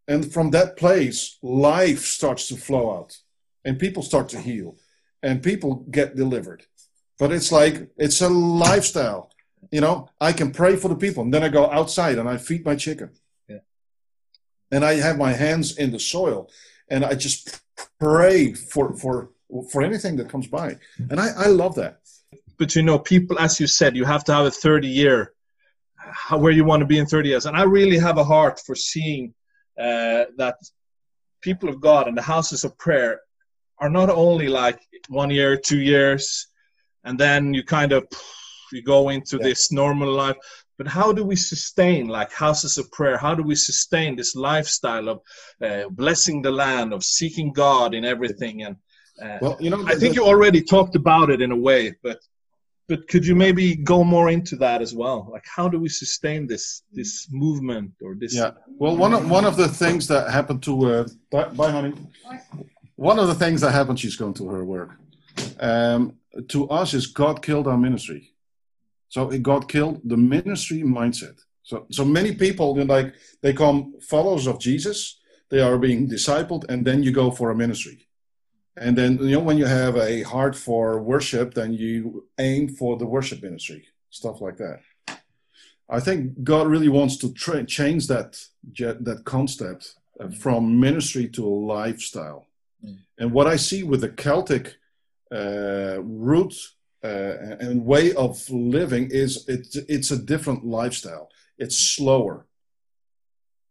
and 0.07 0.31
from 0.33 0.51
that 0.51 0.77
place, 0.77 1.39
life 1.43 2.05
starts 2.05 2.49
to 2.49 2.57
flow 2.57 2.97
out 2.97 3.17
and 3.65 3.79
people 3.79 4.03
start 4.03 4.29
to 4.31 4.41
heal 4.41 4.77
and 5.23 5.43
people 5.43 5.87
get 5.91 6.17
delivered. 6.17 6.65
But 7.19 7.33
it's 7.33 7.51
like, 7.51 7.89
it's 7.97 8.21
a 8.21 8.29
lifestyle. 8.29 9.31
You 9.71 9.81
know, 9.81 10.09
I 10.21 10.33
can 10.33 10.53
pray 10.53 10.77
for 10.77 10.89
the 10.89 10.97
people 10.97 11.23
and 11.23 11.33
then 11.33 11.43
I 11.43 11.49
go 11.49 11.71
outside 11.71 12.19
and 12.19 12.29
I 12.29 12.37
feed 12.37 12.65
my 12.65 12.77
chicken. 12.77 13.11
Yeah. 13.49 13.61
And 14.71 14.85
I 14.85 14.95
have 14.95 15.17
my 15.17 15.33
hands 15.33 15.79
in 15.79 15.91
the 15.91 15.99
soil 15.99 16.51
and 16.91 17.05
I 17.05 17.15
just 17.15 17.61
pray 17.99 18.53
for, 18.53 18.95
for, 18.95 19.31
for 19.71 19.83
anything 19.83 20.17
that 20.17 20.29
comes 20.29 20.49
by. 20.49 20.77
And 20.99 21.19
I, 21.19 21.29
I 21.37 21.47
love 21.47 21.77
that. 21.77 22.01
But 22.59 22.77
you 22.77 22.83
know, 22.83 22.99
people, 22.99 23.39
as 23.39 23.59
you 23.59 23.67
said, 23.67 23.97
you 23.97 24.05
have 24.05 24.25
to 24.25 24.35
have 24.35 24.47
a 24.47 24.51
30 24.51 24.87
year 24.87 25.33
how, 25.97 26.39
where 26.39 26.53
you 26.53 26.65
want 26.65 26.81
to 26.81 26.87
be 26.87 26.99
in 26.99 27.07
30 27.07 27.31
years. 27.31 27.47
And 27.47 27.57
I 27.57 27.63
really 27.63 27.99
have 27.99 28.19
a 28.19 28.25
heart 28.25 28.61
for 28.61 28.75
seeing 28.75 29.35
uh, 29.79 30.25
that 30.37 30.57
people 31.41 31.69
of 31.69 31.81
God 31.81 32.09
and 32.09 32.17
the 32.17 32.23
houses 32.23 32.65
of 32.65 32.77
prayer 32.79 33.21
are 33.79 33.91
not 33.91 34.09
only 34.09 34.49
like 34.49 34.81
one 35.09 35.31
year, 35.31 35.57
two 35.57 35.81
years, 35.81 36.47
and 37.05 37.19
then 37.19 37.53
you 37.53 37.63
kind 37.63 37.93
of 37.93 38.07
you 38.73 38.83
go 38.83 39.11
into 39.11 39.37
yeah. 39.37 39.49
this 39.49 39.71
normal 39.73 40.11
life. 40.11 40.37
But 40.79 40.89
how 40.89 41.13
do 41.13 41.25
we 41.25 41.37
sustain 41.37 42.09
like 42.09 42.33
houses 42.33 42.79
of 42.79 42.91
prayer? 42.91 43.17
How 43.17 43.35
do 43.35 43.45
we 43.45 43.55
sustain 43.55 44.17
this 44.17 44.35
lifestyle 44.35 45.09
of 45.09 45.21
uh, 45.63 45.89
blessing 45.91 46.43
the 46.43 46.51
land, 46.51 46.93
of 46.93 47.05
seeking 47.05 47.53
God 47.53 47.95
in 47.95 48.05
everything? 48.05 48.63
And 48.63 48.77
uh, 49.23 49.39
well, 49.41 49.57
you 49.61 49.71
know, 49.71 49.85
I 49.87 49.95
think 49.95 50.17
you 50.17 50.25
already 50.25 50.63
talked 50.63 50.97
about 50.97 51.31
it 51.31 51.41
in 51.41 51.53
a 51.53 51.57
way, 51.57 51.95
but 52.03 52.19
but 52.89 53.09
could 53.09 53.27
you 53.27 53.35
maybe 53.35 53.75
go 53.75 54.05
more 54.05 54.31
into 54.31 54.57
that 54.57 54.83
as 54.83 54.95
well? 54.95 55.29
Like 55.31 55.45
how 55.57 55.69
do 55.69 55.79
we 55.79 55.89
sustain 55.89 56.47
this 56.47 56.83
this 56.93 57.29
movement 57.31 57.93
or 58.03 58.15
this 58.15 58.35
yeah. 58.35 58.53
Well 58.67 58.97
one 58.97 59.15
of 59.15 59.31
one 59.31 59.45
of 59.45 59.57
the 59.57 59.69
things 59.69 60.07
that 60.09 60.31
happened 60.31 60.63
to 60.65 60.73
uh 60.87 61.09
bye, 61.31 61.71
honey. 61.71 61.95
One 62.97 63.19
of 63.19 63.27
the 63.29 63.35
things 63.35 63.61
that 63.63 63.73
happened 63.73 63.99
she's 63.99 64.17
going 64.17 64.35
to 64.35 64.49
her 64.49 64.65
work. 64.65 64.91
Um, 65.61 66.19
to 66.49 66.69
us 66.69 66.95
is 66.95 67.07
god 67.07 67.43
killed 67.43 67.67
our 67.67 67.79
ministry. 67.79 68.33
So 69.09 69.31
it 69.31 69.43
got 69.43 69.69
killed 69.69 70.01
the 70.05 70.17
ministry 70.17 70.83
mindset. 70.83 71.39
So 71.63 71.87
so 71.91 72.05
many 72.05 72.35
people 72.35 72.75
like 72.85 73.15
they 73.41 73.53
come 73.55 73.95
followers 74.01 74.47
of 74.47 74.61
jesus 74.61 75.21
they 75.51 75.61
are 75.61 75.79
being 75.79 76.09
discipled 76.09 76.65
and 76.69 76.85
then 76.87 77.03
you 77.03 77.13
go 77.13 77.31
for 77.31 77.51
a 77.51 77.55
ministry 77.55 78.07
and 78.77 78.99
then, 78.99 79.19
you 79.19 79.37
know, 79.37 79.41
when 79.41 79.57
you 79.57 79.67
have 79.67 79.97
a 79.97 80.23
heart 80.23 80.57
for 80.57 81.01
worship, 81.01 81.55
then 81.55 81.73
you 81.73 82.27
aim 82.39 82.69
for 82.69 82.97
the 82.97 83.07
worship 83.07 83.43
ministry, 83.43 83.87
stuff 84.11 84.41
like 84.41 84.57
that. 84.57 84.81
I 85.89 86.01
think 86.01 86.43
God 86.43 86.67
really 86.67 86.89
wants 86.89 87.17
to 87.19 87.33
tra- 87.33 87.65
change 87.65 88.09
that 88.09 88.43
that 88.79 89.23
concept 89.25 89.95
uh, 90.19 90.29
from 90.29 90.81
ministry 90.81 91.29
to 91.29 91.47
a 91.47 91.61
lifestyle. 91.75 92.49
Mm. 92.85 92.99
And 93.19 93.33
what 93.33 93.47
I 93.47 93.57
see 93.57 93.83
with 93.85 94.01
the 94.01 94.09
Celtic 94.09 94.77
uh, 95.31 95.99
root 96.03 96.55
uh, 97.05 97.59
and 97.61 97.85
way 97.85 98.15
of 98.15 98.49
living 98.51 99.11
is 99.11 99.45
it's 99.47 99.77
it's 99.77 100.11
a 100.11 100.19
different 100.19 100.65
lifestyle. 100.65 101.29
It's 101.59 101.77
slower. 101.77 102.47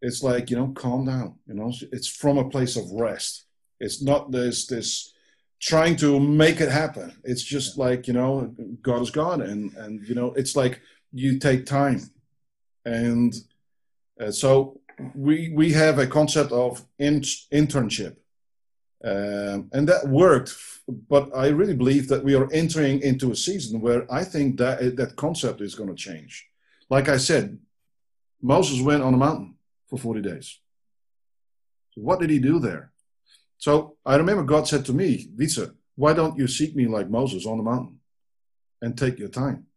It's 0.02 0.24
like 0.24 0.50
you 0.50 0.56
know, 0.56 0.68
calm 0.68 1.06
down. 1.06 1.40
You 1.48 1.56
know, 1.56 1.74
it's 1.92 2.08
from 2.08 2.38
a 2.38 2.50
place 2.50 2.78
of 2.78 2.92
rest 2.92 3.46
it's 3.80 4.02
not 4.02 4.32
this 4.32 4.68
this 4.68 5.14
trying 5.64 5.96
to 5.96 6.20
make 6.20 6.60
it 6.60 6.70
happen. 6.70 7.16
It's 7.24 7.44
just 7.44 7.78
like 7.78 8.08
you 8.08 8.14
know, 8.14 8.54
God 8.82 9.02
is 9.02 9.12
God, 9.12 9.42
and 9.42 9.74
and 9.76 10.08
you 10.08 10.16
know, 10.16 10.34
it's 10.34 10.56
like 10.56 10.82
you 11.12 11.40
take 11.40 11.66
time, 11.66 12.02
and 12.86 13.34
uh, 14.20 14.32
so 14.32 14.80
we 15.16 15.50
we 15.56 15.72
have 15.74 16.00
a 16.00 16.08
concept 16.08 16.52
of 16.52 16.86
in, 17.00 17.22
internship, 17.52 18.18
um, 19.04 19.70
and 19.74 19.88
that 19.88 20.08
worked. 20.08 20.56
But 20.88 21.30
I 21.34 21.48
really 21.48 21.76
believe 21.76 22.10
that 22.10 22.26
we 22.26 22.36
are 22.36 22.52
entering 22.52 23.02
into 23.02 23.32
a 23.32 23.36
season 23.36 23.80
where 23.80 24.06
I 24.12 24.26
think 24.26 24.58
that 24.58 24.98
that 24.98 25.16
concept 25.16 25.62
is 25.62 25.76
going 25.76 25.90
to 25.90 25.96
change. 25.96 26.46
Like 26.90 27.08
I 27.08 27.18
said, 27.18 27.58
Moses 28.42 28.82
went 28.82 29.02
on 29.02 29.14
a 29.14 29.18
mountain 29.18 29.56
for 29.88 29.98
forty 29.98 30.22
days. 30.22 30.60
So 31.92 32.02
what 32.02 32.20
did 32.20 32.30
he 32.30 32.40
do 32.40 32.60
there? 32.60 32.93
So 33.64 33.96
I 34.06 34.18
remember 34.18 34.44
God 34.44 34.68
said 34.68 34.84
to 34.88 34.94
me, 34.94 35.30
Wietse, 35.38 35.74
why 35.96 36.12
don't 36.12 36.38
you 36.38 36.48
seek 36.48 36.76
me 36.76 36.86
like 36.86 37.10
Moses 37.10 37.46
on 37.46 37.56
the 37.56 37.64
mountain 37.64 37.98
and 38.82 38.98
take 38.98 39.18
your 39.18 39.30
time? 39.30 39.68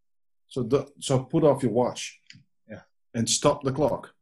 So, 0.49 0.65
the, 0.65 0.89
so 0.99 1.21
put 1.21 1.45
off 1.45 1.63
your 1.63 1.71
watch 1.71 2.21
yeah. 2.69 2.81
and 3.15 3.31
stop 3.31 3.63
the 3.63 3.71
clock. 3.71 4.13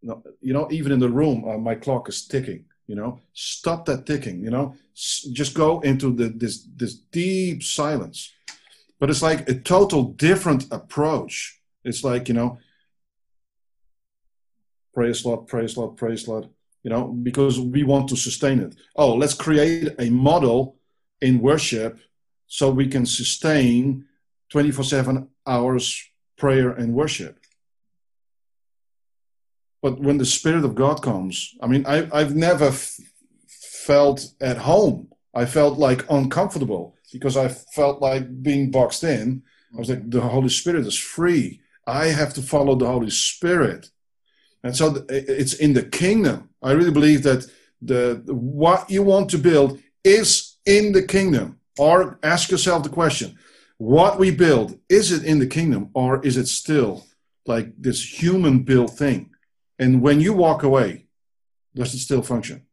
You 0.00 0.54
know, 0.54 0.68
even 0.70 0.90
in 0.90 1.00
the 1.00 1.10
room, 1.10 1.46
uh, 1.46 1.58
my 1.58 1.74
clock 1.74 2.08
is 2.08 2.26
ticking. 2.26 2.64
You 2.86 2.94
know, 2.94 3.20
stop 3.34 3.84
that 3.84 4.06
ticking. 4.06 4.42
You 4.42 4.48
know, 4.48 4.74
S- 4.96 5.28
just 5.32 5.52
go 5.52 5.80
into 5.80 6.10
the, 6.10 6.30
this 6.30 6.66
this 6.74 6.94
deep 6.94 7.62
silence. 7.62 8.32
But 8.98 9.10
it's 9.10 9.20
like 9.20 9.46
a 9.50 9.60
total 9.60 10.04
different 10.04 10.64
approach. 10.72 11.60
It's 11.84 12.04
like 12.04 12.28
you 12.28 12.34
know, 12.34 12.58
praise 14.94 15.26
Lord, 15.26 15.46
praise 15.46 15.76
Lord, 15.76 15.98
praise 15.98 16.26
Lord 16.26 16.48
you 16.84 16.90
know, 16.90 17.08
because 17.08 17.58
we 17.58 17.82
want 17.82 18.08
to 18.10 18.16
sustain 18.16 18.60
it. 18.60 18.76
Oh, 18.94 19.14
let's 19.14 19.34
create 19.34 19.88
a 19.98 20.10
model 20.10 20.76
in 21.20 21.40
worship 21.40 21.98
so 22.46 22.70
we 22.70 22.86
can 22.86 23.06
sustain 23.06 24.04
24 24.50 24.84
7 24.84 25.28
hours 25.46 26.08
prayer 26.36 26.70
and 26.70 26.94
worship. 26.94 27.40
But 29.82 29.98
when 29.98 30.18
the 30.18 30.26
Spirit 30.26 30.64
of 30.64 30.74
God 30.74 31.02
comes, 31.02 31.54
I 31.60 31.66
mean, 31.66 31.84
I, 31.86 32.08
I've 32.12 32.34
never 32.36 32.66
f- 32.66 32.98
felt 33.48 34.32
at 34.40 34.58
home. 34.58 35.08
I 35.34 35.46
felt 35.46 35.78
like 35.78 36.10
uncomfortable 36.10 36.96
because 37.12 37.36
I 37.36 37.48
felt 37.48 38.00
like 38.00 38.42
being 38.42 38.70
boxed 38.70 39.04
in. 39.04 39.42
I 39.74 39.78
was 39.78 39.90
like, 39.90 40.08
the 40.08 40.20
Holy 40.20 40.48
Spirit 40.48 40.86
is 40.86 40.98
free. 40.98 41.60
I 41.86 42.06
have 42.06 42.32
to 42.34 42.42
follow 42.42 42.76
the 42.76 42.86
Holy 42.86 43.10
Spirit. 43.10 43.90
And 44.64 44.74
so 44.74 45.04
it's 45.10 45.52
in 45.52 45.74
the 45.74 45.82
kingdom. 45.82 46.48
I 46.62 46.72
really 46.72 46.90
believe 46.90 47.22
that 47.24 47.46
the 47.82 48.22
what 48.26 48.90
you 48.90 49.02
want 49.02 49.28
to 49.30 49.38
build 49.38 49.78
is 50.02 50.56
in 50.64 50.92
the 50.92 51.02
kingdom. 51.02 51.60
Or 51.78 52.18
ask 52.22 52.50
yourself 52.50 52.82
the 52.82 52.88
question, 52.88 53.38
what 53.78 54.18
we 54.18 54.30
build, 54.30 54.78
is 54.88 55.12
it 55.12 55.24
in 55.24 55.38
the 55.38 55.46
kingdom 55.46 55.90
or 55.92 56.24
is 56.24 56.36
it 56.36 56.46
still 56.46 57.04
like 57.46 57.74
this 57.76 58.22
human 58.22 58.60
built 58.60 58.92
thing? 58.92 59.30
And 59.78 60.00
when 60.00 60.20
you 60.20 60.32
walk 60.32 60.62
away, 60.62 61.06
does 61.74 61.92
it 61.92 61.98
still 61.98 62.22
function? 62.22 62.64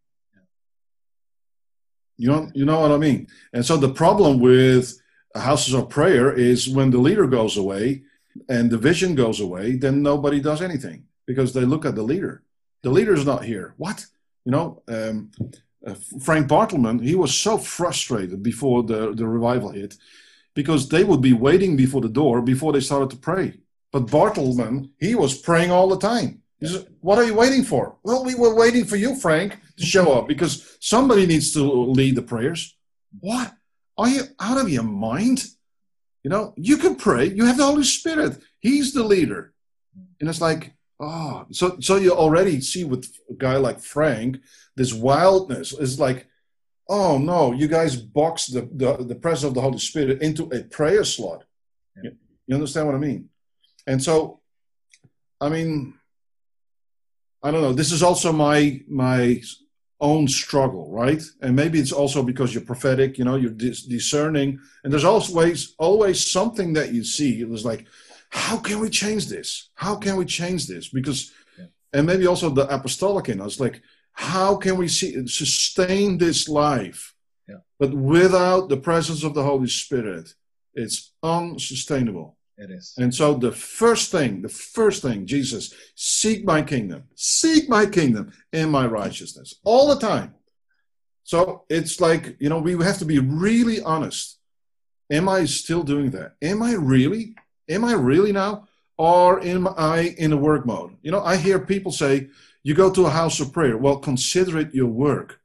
You 2.17 2.29
know, 2.29 2.51
you 2.53 2.65
know 2.65 2.79
what 2.79 2.91
I 2.91 2.97
mean? 2.97 3.27
And 3.51 3.65
so 3.65 3.75
the 3.75 3.91
problem 3.91 4.39
with 4.39 5.01
houses 5.35 5.73
of 5.73 5.89
prayer 5.89 6.31
is 6.31 6.69
when 6.69 6.91
the 6.91 6.99
leader 6.99 7.25
goes 7.25 7.57
away 7.57 8.03
and 8.47 8.69
the 8.69 8.77
vision 8.77 9.15
goes 9.15 9.41
away, 9.41 9.75
then 9.75 10.03
nobody 10.03 10.39
does 10.39 10.61
anything 10.61 11.07
because 11.31 11.51
they 11.53 11.65
look 11.71 11.85
at 11.85 11.95
the 11.95 12.09
leader. 12.11 12.33
The 12.83 12.93
leader's 12.97 13.25
not 13.31 13.45
here. 13.51 13.67
What? 13.77 13.97
You 14.45 14.51
know, 14.55 14.67
um, 14.95 15.15
uh, 15.87 15.95
Frank 16.27 16.47
Bartleman, 16.47 16.97
he 17.11 17.15
was 17.23 17.33
so 17.47 17.53
frustrated 17.57 18.39
before 18.51 18.79
the, 18.83 19.13
the 19.19 19.27
revival 19.37 19.71
hit 19.71 19.95
because 20.59 20.89
they 20.89 21.03
would 21.03 21.21
be 21.21 21.45
waiting 21.47 21.73
before 21.75 22.01
the 22.01 22.15
door 22.21 22.41
before 22.41 22.73
they 22.73 22.79
started 22.89 23.09
to 23.11 23.23
pray. 23.29 23.47
But 23.93 24.07
Bartleman, 24.07 24.89
he 24.99 25.15
was 25.15 25.37
praying 25.37 25.71
all 25.71 25.89
the 25.89 26.07
time. 26.13 26.41
He 26.59 26.67
said, 26.67 26.87
What 27.07 27.17
are 27.19 27.27
you 27.29 27.35
waiting 27.43 27.63
for? 27.63 27.97
Well, 28.03 28.23
we 28.23 28.35
were 28.35 28.55
waiting 28.55 28.85
for 28.85 28.97
you, 29.03 29.15
Frank, 29.15 29.57
to 29.77 29.85
show 29.85 30.13
up 30.13 30.27
because 30.27 30.77
somebody 30.79 31.25
needs 31.25 31.53
to 31.53 31.63
lead 31.99 32.15
the 32.15 32.21
prayers. 32.33 32.77
What? 33.19 33.53
Are 33.97 34.09
you 34.09 34.23
out 34.39 34.59
of 34.61 34.69
your 34.69 34.83
mind? 34.83 35.39
You 36.23 36.29
know, 36.29 36.53
you 36.55 36.77
can 36.77 36.95
pray. 36.95 37.25
You 37.25 37.45
have 37.45 37.57
the 37.57 37.65
Holy 37.65 37.83
Spirit. 37.83 38.37
He's 38.59 38.93
the 38.93 39.03
leader. 39.03 39.53
And 40.19 40.29
it's 40.29 40.41
like, 40.41 40.73
oh, 41.01 41.45
so 41.51 41.77
so 41.79 41.97
you 41.97 42.13
already 42.13 42.61
see 42.61 42.83
with 42.83 43.11
a 43.29 43.33
guy 43.33 43.57
like 43.57 43.79
Frank, 43.79 44.39
this 44.75 44.93
wildness 44.93 45.73
is 45.73 45.99
like, 45.99 46.27
oh 46.87 47.17
no, 47.17 47.51
you 47.51 47.67
guys 47.67 47.95
box 47.95 48.47
the, 48.47 48.69
the, 48.73 49.03
the 49.03 49.15
presence 49.15 49.49
of 49.49 49.55
the 49.55 49.61
Holy 49.61 49.79
Spirit 49.79 50.21
into 50.21 50.43
a 50.53 50.63
prayer 50.63 51.03
slot. 51.03 51.43
Yeah. 51.95 52.11
You, 52.11 52.17
you 52.47 52.55
understand 52.55 52.87
what 52.87 52.95
I 52.95 52.99
mean? 52.99 53.29
And 53.87 54.01
so, 54.01 54.39
I 55.39 55.49
mean, 55.49 55.95
I 57.43 57.49
don't 57.49 57.63
know. 57.63 57.73
This 57.73 57.91
is 57.91 58.03
also 58.03 58.31
my 58.31 58.81
my 58.87 59.41
own 59.99 60.27
struggle, 60.27 60.91
right? 60.91 61.21
And 61.41 61.55
maybe 61.55 61.79
it's 61.79 61.91
also 61.91 62.23
because 62.23 62.53
you're 62.53 62.63
prophetic, 62.63 63.17
you 63.17 63.25
know, 63.25 63.35
you're 63.35 63.51
dis- 63.51 63.85
discerning, 63.85 64.59
and 64.83 64.93
there's 64.93 65.03
always 65.03 65.73
always 65.79 66.31
something 66.31 66.73
that 66.73 66.93
you 66.93 67.03
see. 67.03 67.41
It 67.41 67.49
was 67.49 67.65
like, 67.65 67.85
how 68.31 68.57
can 68.57 68.79
we 68.79 68.89
change 68.89 69.27
this? 69.27 69.69
How 69.75 69.95
can 69.95 70.15
we 70.15 70.25
change 70.25 70.67
this? 70.67 70.89
Because, 70.89 71.31
yeah. 71.59 71.65
and 71.93 72.07
maybe 72.07 72.25
also 72.25 72.49
the 72.49 72.67
apostolic 72.73 73.29
in 73.29 73.41
us, 73.41 73.59
like, 73.59 73.81
how 74.13 74.55
can 74.55 74.77
we 74.77 74.87
see 74.87 75.27
sustain 75.27 76.17
this 76.17 76.49
life? 76.49 77.13
Yeah. 77.47 77.57
But 77.79 77.93
without 77.93 78.69
the 78.69 78.77
presence 78.77 79.23
of 79.23 79.33
the 79.33 79.43
Holy 79.43 79.67
Spirit, 79.67 80.33
it's 80.73 81.13
unsustainable. 81.21 82.37
It 82.57 82.69
is. 82.69 82.93
And 82.97 83.13
so 83.13 83.33
the 83.33 83.51
first 83.51 84.11
thing, 84.11 84.41
the 84.41 84.49
first 84.49 85.01
thing, 85.01 85.25
Jesus, 85.25 85.73
seek 85.95 86.45
my 86.45 86.61
kingdom, 86.61 87.05
seek 87.15 87.67
my 87.67 87.85
kingdom 87.85 88.31
and 88.53 88.71
my 88.71 88.85
righteousness 88.85 89.55
all 89.63 89.87
the 89.87 89.99
time. 89.99 90.35
So 91.23 91.65
it's 91.69 91.99
like, 91.99 92.37
you 92.39 92.49
know, 92.49 92.59
we 92.59 92.73
have 92.83 92.99
to 92.99 93.05
be 93.05 93.19
really 93.19 93.81
honest. 93.81 94.37
Am 95.09 95.27
I 95.27 95.45
still 95.45 95.83
doing 95.83 96.11
that? 96.11 96.35
Am 96.41 96.61
I 96.61 96.73
really? 96.73 97.35
Am 97.71 97.83
I 97.85 97.93
really 97.93 98.31
now? 98.31 98.67
Or 98.97 99.41
am 99.43 99.67
I 99.77 100.13
in 100.17 100.31
a 100.33 100.37
work 100.37 100.65
mode? 100.65 100.97
You 101.01 101.11
know, 101.11 101.23
I 101.23 101.37
hear 101.37 101.57
people 101.57 101.91
say, 101.91 102.27
you 102.63 102.75
go 102.75 102.91
to 102.91 103.05
a 103.05 103.09
house 103.09 103.39
of 103.39 103.51
prayer. 103.51 103.77
Well, 103.77 103.97
consider 103.97 104.59
it 104.59 104.75
your 104.75 104.87
work. 104.87 105.39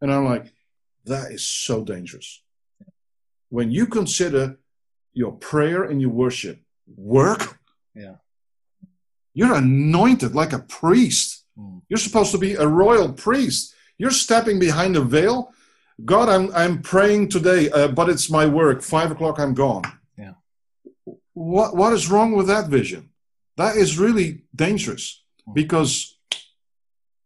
And 0.00 0.12
I'm 0.12 0.24
like, 0.24 0.52
that 1.04 1.30
is 1.30 1.46
so 1.46 1.84
dangerous. 1.84 2.42
When 3.50 3.70
you 3.70 3.86
consider 3.86 4.58
your 5.12 5.32
prayer 5.32 5.84
and 5.84 6.00
your 6.00 6.10
worship 6.10 6.58
work, 6.96 7.60
yeah, 7.94 8.16
you're 9.34 9.54
anointed 9.54 10.34
like 10.34 10.52
a 10.52 10.58
priest. 10.58 11.44
Mm. 11.56 11.82
You're 11.88 11.98
supposed 11.98 12.32
to 12.32 12.38
be 12.38 12.54
a 12.54 12.66
royal 12.66 13.12
priest. 13.12 13.74
You're 13.98 14.10
stepping 14.10 14.58
behind 14.58 14.96
the 14.96 15.02
veil. 15.02 15.52
God, 16.04 16.28
I'm 16.28 16.52
I'm 16.54 16.82
praying 16.82 17.28
today, 17.28 17.70
uh, 17.70 17.88
but 17.88 18.08
it's 18.08 18.30
my 18.30 18.46
work. 18.46 18.82
Five 18.82 19.10
o'clock, 19.12 19.38
I'm 19.38 19.54
gone. 19.54 19.84
What 21.34 21.74
what 21.76 21.92
is 21.92 22.10
wrong 22.10 22.32
with 22.32 22.46
that 22.48 22.68
vision? 22.68 23.10
That 23.56 23.76
is 23.76 23.98
really 23.98 24.42
dangerous 24.54 25.22
mm. 25.48 25.54
because 25.54 26.18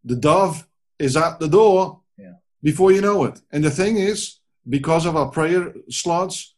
the 0.04 0.16
dove 0.16 0.66
is 0.98 1.16
at 1.16 1.40
the 1.40 1.48
door 1.48 2.00
yeah. 2.18 2.34
before 2.62 2.92
you 2.92 3.00
know 3.00 3.24
it. 3.24 3.40
And 3.50 3.64
the 3.64 3.70
thing 3.70 3.96
is, 3.96 4.38
because 4.68 5.06
of 5.06 5.16
our 5.16 5.28
prayer 5.28 5.74
slots, 5.90 6.54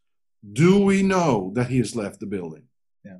do 0.53 0.79
we 0.79 1.03
know 1.03 1.51
that 1.55 1.69
he 1.69 1.79
has 1.79 1.97
left 1.97 2.21
the 2.21 2.27
building? 2.27 2.65
Yeah. 3.05 3.19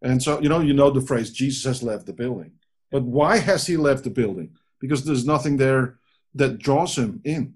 And 0.00 0.22
so, 0.22 0.40
you 0.40 0.48
know, 0.48 0.60
you 0.60 0.72
know 0.72 0.90
the 0.90 1.00
phrase, 1.00 1.30
Jesus 1.30 1.64
has 1.64 1.82
left 1.82 2.06
the 2.06 2.12
building. 2.12 2.52
But 2.90 3.02
why 3.02 3.38
has 3.38 3.66
he 3.66 3.76
left 3.76 4.04
the 4.04 4.10
building? 4.10 4.56
Because 4.80 5.04
there's 5.04 5.26
nothing 5.26 5.56
there 5.56 5.98
that 6.34 6.58
draws 6.58 6.96
him 6.96 7.20
in. 7.24 7.54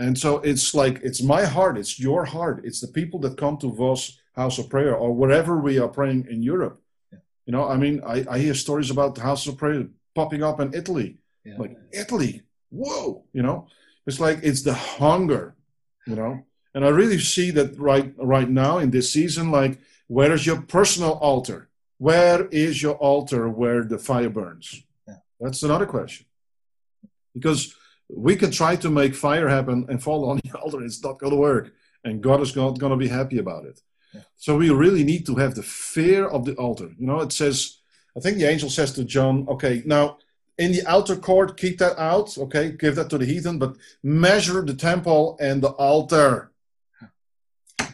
And 0.00 0.18
so 0.18 0.30
it's 0.50 0.74
like, 0.74 0.96
it's 1.08 1.22
my 1.22 1.44
heart, 1.44 1.76
it's 1.78 1.94
your 2.00 2.24
heart, 2.24 2.56
it's 2.64 2.80
the 2.80 2.92
people 2.98 3.18
that 3.20 3.36
come 3.42 3.56
to 3.58 3.68
Vos 3.80 4.18
House 4.34 4.58
of 4.58 4.70
Prayer 4.74 4.94
or 5.02 5.14
wherever 5.20 5.54
we 5.66 5.78
are 5.78 5.88
praying 5.98 6.26
in 6.30 6.42
Europe. 6.42 6.76
Yeah. 7.12 7.18
You 7.46 7.52
know, 7.54 7.64
I 7.74 7.76
mean, 7.76 8.02
I, 8.14 8.16
I 8.34 8.38
hear 8.38 8.54
stories 8.54 8.90
about 8.90 9.14
the 9.14 9.22
House 9.22 9.46
of 9.46 9.58
Prayer 9.58 9.86
popping 10.14 10.42
up 10.42 10.58
in 10.60 10.74
Italy. 10.74 11.18
Yeah. 11.44 11.58
Like, 11.58 11.76
Italy, 11.92 12.42
whoa, 12.70 13.24
you 13.32 13.42
know, 13.42 13.68
it's 14.06 14.20
like, 14.20 14.38
it's 14.42 14.62
the 14.62 14.74
hunger, 14.74 15.54
you 16.06 16.16
know 16.16 16.44
and 16.74 16.84
I 16.84 16.88
really 16.88 17.18
see 17.18 17.50
that 17.52 17.78
right 17.78 18.12
right 18.16 18.48
now 18.48 18.78
in 18.78 18.90
this 18.90 19.12
season, 19.12 19.50
like 19.50 19.78
where 20.06 20.32
is 20.32 20.46
your 20.46 20.62
personal 20.62 21.12
altar? 21.12 21.68
Where 21.98 22.46
is 22.46 22.82
your 22.82 22.94
altar 22.94 23.48
where 23.48 23.84
the 23.84 23.98
fire 23.98 24.30
burns? 24.30 24.82
Yeah. 25.06 25.16
That's 25.40 25.62
another 25.62 25.86
question. 25.86 26.26
Because 27.34 27.74
we 28.16 28.36
can 28.36 28.50
try 28.50 28.76
to 28.76 28.90
make 28.90 29.14
fire 29.14 29.48
happen 29.48 29.86
and 29.88 30.02
fall 30.02 30.30
on 30.30 30.40
the 30.44 30.58
altar, 30.58 30.82
it's 30.82 31.02
not 31.02 31.18
going 31.18 31.32
to 31.32 31.38
work. 31.38 31.72
And 32.04 32.22
God 32.22 32.40
is 32.40 32.56
not 32.56 32.78
going 32.78 32.92
to 32.92 32.96
be 32.96 33.08
happy 33.08 33.38
about 33.38 33.64
it. 33.64 33.80
Yeah. 34.14 34.22
So 34.36 34.56
we 34.56 34.70
really 34.70 35.04
need 35.04 35.26
to 35.26 35.36
have 35.36 35.54
the 35.54 35.62
fear 35.62 36.26
of 36.26 36.44
the 36.44 36.54
altar. 36.54 36.90
You 36.98 37.06
know, 37.06 37.20
it 37.20 37.32
says, 37.32 37.78
I 38.16 38.20
think 38.20 38.38
the 38.38 38.48
angel 38.48 38.70
says 38.70 38.92
to 38.94 39.04
John, 39.04 39.46
okay, 39.48 39.82
now 39.84 40.18
in 40.58 40.72
the 40.72 40.82
outer 40.86 41.16
court, 41.16 41.56
keep 41.56 41.78
that 41.78 41.98
out, 41.98 42.36
okay, 42.36 42.72
give 42.72 42.96
that 42.96 43.10
to 43.10 43.18
the 43.18 43.26
heathen, 43.26 43.58
but 43.58 43.76
measure 44.02 44.62
the 44.62 44.74
temple 44.74 45.36
and 45.40 45.62
the 45.62 45.70
altar 45.70 46.50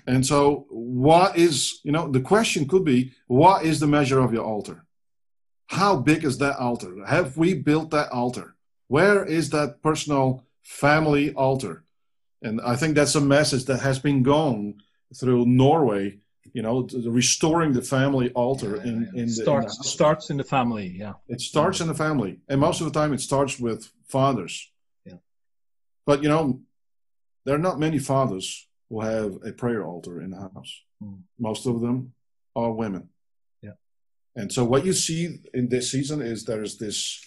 and 0.07 0.25
so, 0.25 0.67
what 0.71 1.37
is, 1.37 1.81
you 1.83 1.91
know, 1.91 2.09
the 2.09 2.21
question 2.21 2.69
could 2.69 2.85
be, 2.85 3.13
what 3.27 3.65
is 3.65 3.81
the 3.81 3.89
measure 3.89 4.21
of 4.21 4.33
your 4.33 4.45
altar? 4.45 4.85
How 5.67 5.97
big 5.97 6.25
is 6.25 6.39
that 6.39 6.59
altar? 6.59 7.05
Have 7.07 7.37
we 7.37 7.55
built 7.55 7.91
that 7.91 8.13
altar? 8.13 8.55
Where 8.89 9.25
is 9.25 9.51
that 9.51 9.83
personal 9.83 10.45
family 10.63 11.33
altar? 11.35 11.85
And 12.43 12.61
I 12.61 12.77
think 12.77 12.95
that's 12.95 13.15
a 13.15 13.21
message 13.21 13.65
that 13.65 13.81
has 13.81 13.99
been 13.99 14.23
gone 14.23 14.75
through 15.19 15.47
Norway, 15.47 16.19
you 16.53 16.63
know, 16.63 16.89
restoring 17.07 17.73
the 17.73 17.83
family 17.83 18.31
altar 18.33 18.77
yeah, 18.77 18.83
in, 18.85 19.11
yeah. 19.13 19.23
in 19.23 19.29
starts, 19.29 19.79
the, 19.79 19.81
in 19.81 19.85
starts 19.85 20.31
in 20.31 20.37
the 20.37 20.45
family, 20.45 20.87
yeah. 20.99 21.15
It 21.29 21.41
starts 21.41 21.81
in 21.81 21.89
the 21.89 21.95
family. 21.95 22.41
And 22.49 22.61
most 22.61 22.81
of 22.81 22.87
the 22.87 22.99
time 22.99 23.13
it 23.13 23.21
starts 23.21 23.59
with 23.59 23.91
fathers. 24.09 24.71
Yeah. 25.05 25.19
But, 26.05 26.23
you 26.23 26.29
know, 26.29 26.61
there 27.45 27.55
are 27.55 27.59
not 27.59 27.81
many 27.81 27.99
fathers 27.99 28.69
who 28.89 29.01
have 29.01 29.39
a 29.45 29.53
prayer 29.53 29.85
altar 29.85 30.21
in 30.21 30.31
the 30.31 30.39
house. 30.39 30.83
Mm. 31.03 31.23
Most 31.39 31.67
of 31.67 31.81
them 31.81 32.13
are 32.55 32.73
women. 32.73 33.09
Yeah. 33.63 33.73
And 34.35 34.53
so 34.53 34.65
what 34.65 34.85
you 34.85 34.93
see 34.93 35.39
in 35.53 35.69
this 35.69 35.91
season 35.91 36.23
is 36.23 36.45
there's 36.45 36.79
this 36.79 37.21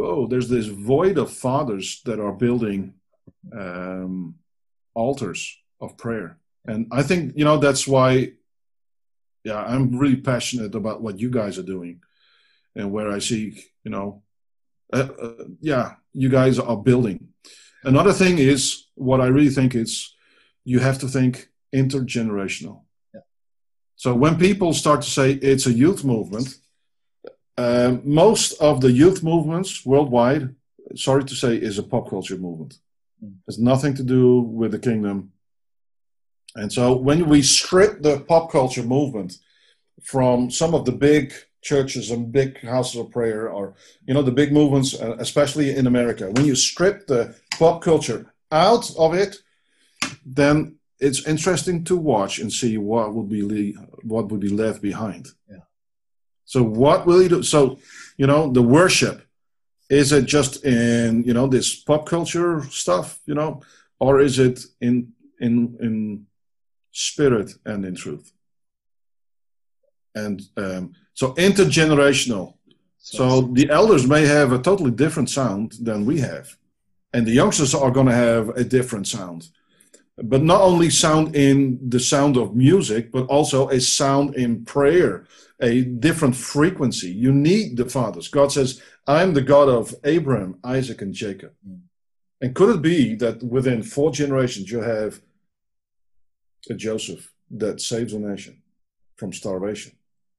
whoa, 0.00 0.26
there's 0.26 0.48
this 0.48 0.66
void 0.66 1.18
of 1.18 1.32
fathers 1.32 2.00
that 2.04 2.20
are 2.20 2.32
building 2.32 2.94
um, 3.52 4.34
altars 4.94 5.56
of 5.80 5.96
prayer. 5.96 6.38
And 6.66 6.86
I 6.92 7.02
think, 7.02 7.36
you 7.36 7.44
know, 7.44 7.58
that's 7.58 7.86
why 7.86 8.32
yeah, 9.44 9.62
I'm 9.62 9.98
really 9.98 10.16
passionate 10.16 10.74
about 10.74 11.02
what 11.02 11.18
you 11.18 11.30
guys 11.30 11.58
are 11.58 11.62
doing 11.62 12.02
and 12.76 12.92
where 12.92 13.10
I 13.10 13.18
see, 13.18 13.64
you 13.84 13.90
know, 13.90 14.22
uh, 14.92 15.08
uh, 15.20 15.44
yeah, 15.60 15.94
you 16.12 16.28
guys 16.28 16.58
are 16.58 16.76
building. 16.76 17.28
Another 17.84 18.12
thing 18.12 18.38
is 18.38 18.86
what 18.94 19.20
I 19.20 19.26
really 19.26 19.50
think 19.50 19.74
is 19.74 20.14
you 20.64 20.80
have 20.80 20.98
to 20.98 21.08
think 21.08 21.48
intergenerational. 21.74 22.82
Yeah. 23.14 23.20
So 23.96 24.14
when 24.14 24.38
people 24.38 24.74
start 24.74 25.02
to 25.02 25.10
say 25.10 25.32
it's 25.32 25.66
a 25.66 25.72
youth 25.72 26.04
movement, 26.04 26.56
uh, 27.56 27.96
most 28.04 28.52
of 28.60 28.80
the 28.80 28.90
youth 28.90 29.22
movements 29.22 29.84
worldwide, 29.84 30.54
sorry 30.94 31.24
to 31.24 31.34
say, 31.34 31.56
is 31.56 31.78
a 31.78 31.82
pop 31.82 32.08
culture 32.08 32.36
movement. 32.36 32.78
Mm. 33.22 33.34
Has 33.46 33.58
nothing 33.58 33.94
to 33.94 34.02
do 34.02 34.40
with 34.40 34.72
the 34.72 34.78
kingdom. 34.78 35.32
And 36.54 36.72
so 36.72 36.96
when 36.96 37.28
we 37.28 37.42
strip 37.42 38.02
the 38.02 38.20
pop 38.20 38.50
culture 38.50 38.82
movement 38.82 39.38
from 40.02 40.50
some 40.50 40.74
of 40.74 40.84
the 40.84 40.92
big 40.92 41.32
churches 41.62 42.10
and 42.10 42.32
big 42.32 42.60
houses 42.62 43.00
of 43.00 43.10
prayer, 43.10 43.48
or 43.50 43.74
you 44.06 44.14
know 44.14 44.22
the 44.22 44.32
big 44.32 44.52
movements, 44.52 44.94
uh, 44.94 45.16
especially 45.18 45.76
in 45.76 45.86
America, 45.86 46.30
when 46.30 46.46
you 46.46 46.54
strip 46.54 47.06
the 47.06 47.34
pop 47.58 47.82
culture 47.82 48.32
out 48.50 48.90
of 48.96 49.14
it, 49.14 49.36
then 50.24 50.76
it's 50.98 51.26
interesting 51.26 51.84
to 51.84 51.96
watch 51.96 52.38
and 52.38 52.52
see 52.52 52.78
what 52.78 53.14
would 53.14 53.28
be 53.28 53.42
le- 53.42 53.80
what 54.02 54.28
would 54.28 54.40
be 54.40 54.48
left 54.48 54.82
behind. 54.82 55.28
Yeah. 55.48 55.58
So 56.52 56.64
what 56.64 57.06
will 57.06 57.20
he 57.20 57.28
do? 57.28 57.44
So, 57.44 57.78
you 58.16 58.26
know, 58.26 58.50
the 58.50 58.66
worship 58.78 59.22
is 59.88 60.10
it 60.10 60.24
just 60.26 60.64
in 60.64 61.22
you 61.24 61.34
know 61.34 61.46
this 61.46 61.68
pop 61.76 62.06
culture 62.06 62.62
stuff, 62.82 63.20
you 63.24 63.34
know, 63.34 63.60
or 64.00 64.20
is 64.20 64.38
it 64.38 64.56
in 64.80 65.12
in 65.38 65.54
in 65.80 66.26
spirit 66.90 67.48
and 67.64 67.84
in 67.84 67.94
truth? 67.94 68.32
And 70.14 70.42
um, 70.56 70.92
so 71.14 71.34
intergenerational. 71.34 72.54
So 72.98 73.42
the 73.58 73.70
elders 73.70 74.06
may 74.06 74.26
have 74.26 74.52
a 74.52 74.58
totally 74.58 74.90
different 74.90 75.30
sound 75.30 75.74
than 75.80 76.04
we 76.04 76.18
have, 76.20 76.46
and 77.12 77.24
the 77.26 77.38
youngsters 77.40 77.74
are 77.74 77.92
going 77.92 78.06
to 78.08 78.20
have 78.26 78.48
a 78.50 78.64
different 78.64 79.06
sound 79.06 79.50
but 80.22 80.42
not 80.42 80.60
only 80.60 80.90
sound 80.90 81.34
in 81.34 81.78
the 81.88 82.00
sound 82.00 82.36
of 82.36 82.54
music, 82.54 83.10
but 83.10 83.26
also 83.26 83.68
a 83.68 83.80
sound 83.80 84.34
in 84.34 84.64
prayer, 84.64 85.24
a 85.60 85.82
different 85.82 86.36
frequency. 86.36 87.10
You 87.10 87.32
need 87.32 87.76
the 87.76 87.84
fathers. 87.84 88.28
God 88.28 88.52
says, 88.52 88.80
I'm 89.06 89.34
the 89.34 89.42
God 89.42 89.68
of 89.68 89.94
Abraham, 90.04 90.58
Isaac, 90.64 91.02
and 91.02 91.14
Jacob. 91.14 91.52
Mm. 91.68 91.80
And 92.40 92.54
could 92.54 92.74
it 92.74 92.82
be 92.82 93.14
that 93.16 93.42
within 93.42 93.82
four 93.82 94.10
generations 94.10 94.70
you 94.70 94.80
have 94.80 95.20
a 96.70 96.74
Joseph 96.74 97.32
that 97.50 97.80
saves 97.80 98.14
a 98.14 98.18
nation 98.18 98.62
from 99.16 99.32
starvation? 99.32 99.92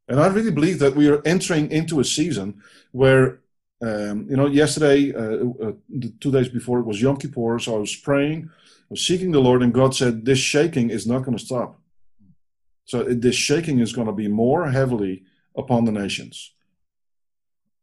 And 0.07 0.19
I 0.19 0.27
really 0.27 0.51
believe 0.51 0.79
that 0.79 0.95
we 0.95 1.09
are 1.09 1.21
entering 1.25 1.71
into 1.71 1.99
a 1.99 2.03
season 2.03 2.61
where, 2.91 3.39
um, 3.83 4.27
you 4.29 4.35
know, 4.35 4.47
yesterday, 4.47 5.13
uh, 5.13 5.67
uh, 5.67 5.73
two 6.19 6.31
days 6.31 6.49
before, 6.49 6.79
it 6.79 6.85
was 6.85 7.01
Yom 7.01 7.17
Kippur, 7.17 7.59
so 7.59 7.75
I 7.75 7.79
was 7.79 7.95
praying 7.95 8.49
I 8.91 8.95
was 8.95 9.07
seeking 9.07 9.31
the 9.31 9.39
Lord, 9.39 9.63
and 9.63 9.73
God 9.73 9.95
said, 9.95 10.25
This 10.25 10.39
shaking 10.39 10.89
is 10.89 11.07
not 11.07 11.23
going 11.23 11.37
to 11.37 11.45
stop. 11.45 11.79
So 12.85 13.03
this 13.03 13.35
shaking 13.35 13.79
is 13.79 13.93
going 13.93 14.07
to 14.07 14.13
be 14.13 14.27
more 14.27 14.69
heavily 14.69 15.23
upon 15.55 15.85
the 15.85 15.91
nations. 15.91 16.53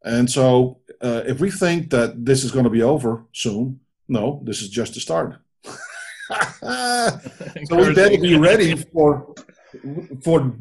And 0.05 0.31
so 0.31 0.81
uh, 1.01 1.23
if 1.27 1.41
we 1.41 1.51
think 1.51 1.91
that 1.91 2.25
this 2.25 2.45
is 2.45 2.53
going 2.53 2.65
to 2.65 2.71
be 2.71 2.83
over 2.83 3.25
soon, 3.33 3.81
no, 4.09 4.41
this 4.45 4.63
is 4.63 4.69
just 4.69 4.95
the 4.95 5.01
start. 5.01 5.39
so 6.61 7.77
we 7.77 7.95
better 7.95 8.19
be 8.19 8.37
ready 8.37 8.75
for 8.77 9.35
for 10.23 10.55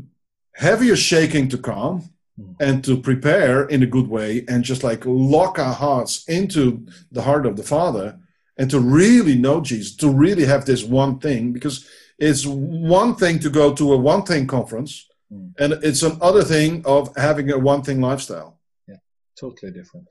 heavier 0.54 0.96
shaking 0.96 1.48
to 1.48 1.58
come 1.58 2.10
hmm. 2.36 2.52
and 2.60 2.84
to 2.84 2.98
prepare 2.98 3.66
in 3.66 3.84
a 3.84 3.88
good 3.88 4.08
way 4.08 4.44
and 4.48 4.64
just 4.64 4.84
like 4.84 5.04
lock 5.06 5.60
our 5.60 5.74
hearts 5.74 6.28
into 6.28 6.86
the 7.12 7.22
heart 7.22 7.46
of 7.46 7.56
the 7.56 7.64
Father 7.64 8.20
and 8.58 8.70
to 8.72 8.80
really 8.80 9.36
know 9.36 9.62
Jesus, 9.62 9.96
to 9.98 10.10
really 10.10 10.46
have 10.46 10.66
this 10.66 10.84
one 10.84 11.20
thing, 11.20 11.54
because 11.54 11.88
it's 12.20 12.46
one 12.46 13.16
thing 13.16 13.40
to 13.40 13.50
go 13.50 13.74
to 13.74 13.94
a 13.94 13.98
one 13.98 14.24
thing 14.24 14.48
conference, 14.48 15.08
mm. 15.32 15.54
and 15.60 15.74
it's 15.84 16.04
another 16.04 16.44
thing 16.44 16.84
of 16.86 17.16
having 17.16 17.52
a 17.52 17.58
one 17.58 17.84
thing 17.84 18.02
lifestyle. 18.02 18.60
Yeah, 18.88 18.98
totally 19.40 19.72
different. 19.72 20.08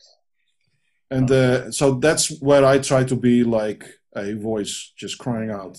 And 1.10 1.30
uh, 1.30 1.70
so 1.70 1.94
that's 1.94 2.40
where 2.40 2.64
I 2.64 2.78
try 2.78 3.04
to 3.04 3.16
be 3.16 3.44
like 3.44 3.84
a 4.14 4.34
voice 4.34 4.92
just 4.96 5.18
crying 5.18 5.50
out 5.50 5.78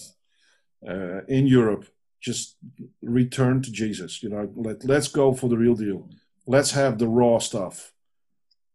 uh, 0.87 1.21
in 1.27 1.47
Europe. 1.47 1.85
Just 2.21 2.57
return 3.01 3.61
to 3.61 3.71
Jesus. 3.71 4.23
You 4.23 4.29
know, 4.29 4.49
let 4.55 4.83
let's 4.85 5.07
go 5.07 5.33
for 5.33 5.49
the 5.49 5.57
real 5.57 5.75
deal. 5.75 6.09
Let's 6.45 6.71
have 6.71 6.97
the 6.97 7.07
raw 7.07 7.39
stuff 7.39 7.93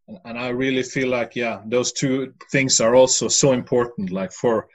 and, 0.07 0.19
and 0.25 0.37
i 0.37 0.49
really 0.49 0.83
feel 0.83 1.09
like 1.09 1.35
yeah 1.35 1.61
those 1.65 1.91
two 1.91 2.33
things 2.51 2.79
are 2.79 2.95
also 2.95 3.27
so 3.27 3.51
important 3.51 4.11
like 4.11 4.31
for 4.31 4.67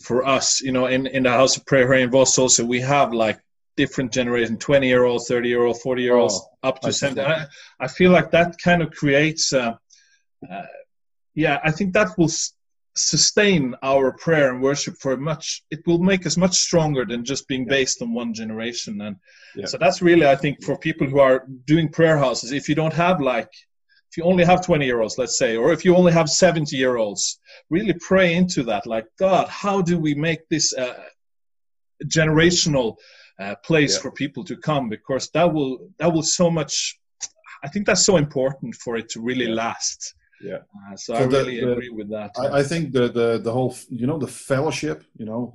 for 0.00 0.26
us 0.26 0.60
you 0.60 0.72
know 0.72 0.86
in 0.86 1.06
in 1.06 1.22
the 1.22 1.30
house 1.30 1.56
of 1.56 1.66
prayer 1.66 1.92
here 1.92 2.02
in 2.02 2.10
Voss 2.10 2.38
also 2.38 2.64
we 2.64 2.80
have 2.80 3.12
like 3.12 3.38
different 3.76 4.12
generation 4.12 4.56
20 4.56 4.86
year 4.86 5.04
old 5.04 5.22
30 5.26 5.48
year 5.48 5.64
old 5.64 5.80
40 5.80 6.02
year 6.02 6.16
olds 6.16 6.40
oh, 6.62 6.68
up 6.68 6.80
to 6.80 6.92
70 6.92 7.20
I, 7.20 7.46
I, 7.78 7.88
feel 7.88 8.10
like 8.10 8.30
that 8.30 8.56
kind 8.62 8.82
of 8.82 8.90
creates 8.90 9.52
uh, 9.52 9.74
uh, 10.50 10.62
yeah 11.34 11.60
i 11.64 11.70
think 11.70 11.92
that 11.94 12.08
will 12.18 12.26
s- 12.26 12.54
sustain 12.96 13.74
our 13.82 14.12
prayer 14.12 14.50
and 14.50 14.60
worship 14.60 14.96
for 14.98 15.16
much 15.16 15.62
it 15.70 15.80
will 15.86 15.98
make 15.98 16.26
us 16.26 16.36
much 16.36 16.56
stronger 16.56 17.04
than 17.04 17.24
just 17.24 17.46
being 17.46 17.64
based 17.64 18.02
on 18.02 18.12
one 18.12 18.34
generation. 18.34 19.00
And 19.00 19.16
yeah. 19.54 19.66
so 19.66 19.78
that's 19.78 20.02
really 20.02 20.26
i 20.26 20.36
think 20.36 20.62
for 20.64 20.76
people 20.76 21.06
who 21.06 21.20
are 21.20 21.46
doing 21.66 21.88
prayer 21.88 22.18
houses 22.18 22.52
if 22.52 22.68
you 22.68 22.74
don't 22.74 22.92
have 22.92 23.20
like 23.20 23.50
if 24.10 24.16
you 24.16 24.24
only 24.24 24.44
have 24.44 24.64
20 24.64 24.84
year 24.84 25.00
olds, 25.00 25.18
let's 25.18 25.38
say, 25.38 25.56
or 25.56 25.72
if 25.72 25.84
you 25.84 25.94
only 25.94 26.12
have 26.12 26.28
70 26.28 26.76
year 26.76 26.96
olds, 26.96 27.38
really 27.70 27.94
pray 28.00 28.34
into 28.34 28.64
that. 28.64 28.84
Like, 28.84 29.06
God, 29.18 29.46
how 29.48 29.80
do 29.80 29.98
we 29.98 30.14
make 30.14 30.48
this 30.48 30.72
a 30.72 31.04
generational 32.06 32.96
uh, 33.38 33.54
place 33.64 33.94
yeah. 33.94 34.02
for 34.02 34.10
people 34.10 34.42
to 34.44 34.56
come? 34.56 34.88
Because 34.88 35.30
that 35.30 35.52
will 35.52 35.90
that 35.98 36.12
will 36.12 36.24
so 36.24 36.50
much. 36.50 36.98
I 37.62 37.68
think 37.68 37.86
that's 37.86 38.04
so 38.04 38.16
important 38.16 38.74
for 38.74 38.96
it 38.96 39.08
to 39.10 39.20
really 39.20 39.46
last. 39.46 40.14
Yeah. 40.42 40.56
Uh, 40.56 40.96
so, 40.96 41.14
so, 41.14 41.14
I 41.14 41.26
the, 41.26 41.38
really 41.38 41.60
the, 41.60 41.72
agree 41.72 41.90
with 41.90 42.10
that. 42.10 42.32
I, 42.36 42.60
I, 42.60 42.62
think 42.64 42.92
the, 42.92 43.08
the 43.08 43.38
the 43.38 43.52
whole 43.52 43.76
you 43.90 44.08
know 44.08 44.18
the 44.18 44.26
fellowship, 44.26 45.04
you 45.16 45.26
know, 45.26 45.52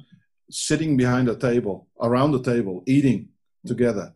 sitting 0.49 0.95
behind 0.95 1.27
a 1.27 1.35
table, 1.35 1.87
around 1.99 2.31
the 2.31 2.41
table, 2.41 2.83
eating 2.85 3.29
together, 3.65 4.13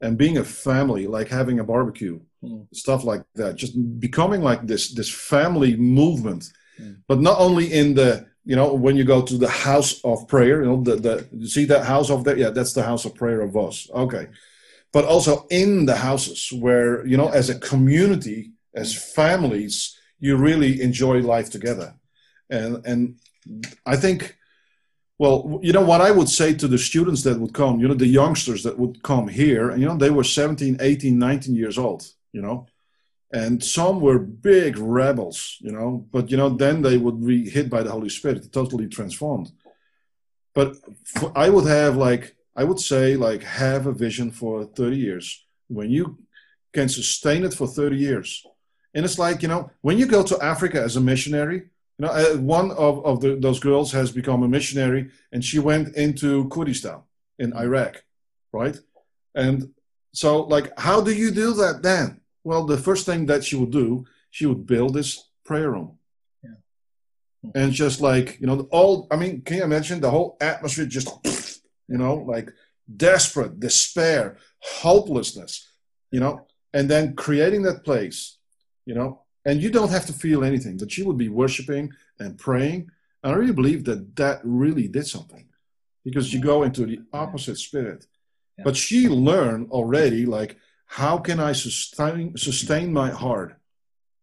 and 0.00 0.16
being 0.16 0.38
a 0.38 0.44
family, 0.44 1.08
like 1.08 1.28
having 1.28 1.58
a 1.58 1.64
barbecue 1.64 2.20
mm. 2.42 2.66
stuff 2.74 3.04
like 3.04 3.22
that. 3.34 3.56
Just 3.56 3.74
becoming 4.00 4.42
like 4.42 4.66
this 4.66 4.92
this 4.92 5.10
family 5.10 5.76
movement. 5.76 6.44
Mm. 6.80 6.96
but 7.06 7.20
not 7.20 7.38
only 7.38 7.70
in 7.70 7.94
the 7.94 8.26
you 8.44 8.56
know 8.56 8.72
when 8.72 8.96
you 8.96 9.04
go 9.04 9.20
to 9.20 9.36
the 9.36 9.48
house 9.68 10.00
of 10.04 10.26
prayer 10.26 10.62
you 10.62 10.68
know 10.70 10.80
the, 10.82 10.96
the 10.96 11.28
you 11.30 11.46
see 11.46 11.66
that 11.66 11.84
house 11.84 12.08
of 12.08 12.24
there 12.24 12.38
yeah 12.38 12.48
that's 12.48 12.72
the 12.72 12.82
house 12.82 13.04
of 13.04 13.14
prayer 13.14 13.40
of 13.42 13.56
us. 13.56 13.88
Okay. 13.94 14.28
But 14.92 15.04
also 15.04 15.46
in 15.50 15.86
the 15.86 15.96
houses 15.96 16.50
where 16.52 17.06
you 17.06 17.16
know 17.16 17.28
as 17.28 17.50
a 17.50 17.58
community 17.58 18.52
as 18.74 18.94
families 19.14 19.98
you 20.18 20.36
really 20.36 20.80
enjoy 20.80 21.20
life 21.20 21.50
together. 21.50 21.94
And 22.48 22.86
and 22.86 23.00
i 23.86 23.96
think 23.96 24.36
well, 25.18 25.60
you 25.62 25.72
know 25.72 25.84
what 25.84 26.00
I 26.00 26.10
would 26.10 26.28
say 26.28 26.52
to 26.54 26.66
the 26.66 26.78
students 26.78 27.22
that 27.22 27.38
would 27.38 27.54
come, 27.54 27.78
you 27.78 27.86
know, 27.86 27.94
the 27.94 28.08
youngsters 28.08 28.64
that 28.64 28.76
would 28.76 29.04
come 29.04 29.28
here, 29.28 29.70
and 29.70 29.80
you 29.80 29.86
know, 29.86 29.96
they 29.96 30.10
were 30.10 30.24
17, 30.24 30.78
18, 30.80 31.16
19 31.16 31.54
years 31.54 31.78
old 31.78 32.02
you 32.32 32.42
know? 32.42 32.66
And 33.32 33.64
some 33.64 34.00
were 34.00 34.18
big 34.18 34.76
rebels 34.78 35.56
you 35.60 35.72
know? 35.72 36.06
But 36.10 36.30
you 36.30 36.36
know 36.36 36.48
then 36.48 36.82
they 36.82 36.98
would 36.98 37.24
be 37.24 37.48
hit 37.48 37.70
by 37.70 37.82
the 37.82 37.90
holy 37.90 38.08
spirit 38.08 38.52
totally 38.52 38.88
transformed. 38.88 39.50
But 40.54 40.76
for, 41.04 41.32
i 41.36 41.48
would 41.48 41.66
have 41.66 41.96
like 41.96 42.36
i 42.56 42.64
would 42.64 42.80
say 42.80 43.16
like 43.16 43.42
have 43.42 43.86
a 43.86 43.92
vision 43.92 44.30
for 44.30 44.64
30 44.64 44.96
years. 44.96 45.46
When 45.68 45.90
you 45.90 46.18
can 46.72 46.88
sustain 46.88 47.44
it 47.44 47.54
for 47.54 47.66
30 47.66 47.96
years. 47.96 48.46
And 48.94 49.04
it's 49.04 49.18
like 49.18 49.42
you 49.42 49.48
know 49.48 49.70
when 49.80 49.98
you 49.98 50.06
go 50.06 50.22
to 50.22 50.42
africa 50.42 50.80
as 50.82 50.96
a 50.96 51.00
missionary 51.00 51.58
you 51.98 52.02
know 52.06 52.12
uh, 52.12 52.36
one 52.36 52.70
of, 52.72 53.04
of 53.06 53.20
the, 53.20 53.36
those 53.36 53.60
girls 53.60 53.92
has 53.92 54.10
become 54.10 54.42
a 54.42 54.48
missionary 54.48 55.10
and 55.32 55.42
she 55.44 55.58
went 55.58 55.96
into 55.96 56.48
kurdistan 56.50 57.00
in 57.38 57.54
iraq 57.54 58.02
right? 58.52 58.78
And 59.34 59.72
so 60.12 60.42
like 60.42 60.78
how 60.78 61.00
do 61.00 61.12
you 61.12 61.30
do 61.30 61.54
that 61.54 61.82
then 61.82 62.20
well, 62.44 62.64
the 62.64 62.78
first 62.78 63.06
thing 63.06 63.26
that 63.26 63.44
she 63.44 63.56
would 63.56 63.70
do, 63.70 64.04
she 64.30 64.46
would 64.46 64.66
build 64.66 64.94
this 64.94 65.28
prayer 65.44 65.70
room. 65.70 65.98
Yeah. 66.42 66.56
Hmm. 67.42 67.50
And 67.54 67.72
just 67.72 68.00
like, 68.00 68.38
you 68.40 68.46
know, 68.46 68.68
all, 68.70 69.06
I 69.10 69.16
mean, 69.16 69.42
can 69.42 69.58
you 69.58 69.64
imagine 69.64 70.00
the 70.00 70.10
whole 70.10 70.36
atmosphere 70.40 70.86
just, 70.86 71.08
you 71.88 71.98
know, 71.98 72.14
like 72.16 72.50
desperate, 72.96 73.60
despair, 73.60 74.38
hopelessness, 74.60 75.68
you 76.10 76.20
know, 76.20 76.46
and 76.72 76.88
then 76.88 77.14
creating 77.14 77.62
that 77.62 77.84
place, 77.84 78.38
you 78.86 78.94
know, 78.94 79.22
and 79.44 79.62
you 79.62 79.70
don't 79.70 79.90
have 79.90 80.06
to 80.06 80.12
feel 80.12 80.44
anything, 80.44 80.76
but 80.76 80.90
she 80.90 81.02
would 81.02 81.18
be 81.18 81.28
worshiping 81.28 81.92
and 82.18 82.38
praying. 82.38 82.90
And 83.22 83.32
I 83.32 83.36
really 83.36 83.52
believe 83.52 83.84
that 83.84 84.16
that 84.16 84.40
really 84.44 84.88
did 84.88 85.06
something 85.06 85.46
because 86.04 86.32
you 86.32 86.40
go 86.40 86.62
into 86.62 86.86
the 86.86 87.00
opposite 87.12 87.58
spirit. 87.58 88.06
Yeah. 88.58 88.64
But 88.64 88.76
she 88.76 89.08
learned 89.08 89.70
already, 89.70 90.26
like, 90.26 90.56
how 90.92 91.16
can 91.16 91.40
I 91.40 91.52
sustain 91.52 92.36
sustain 92.36 92.92
my 92.92 93.08
heart? 93.10 93.56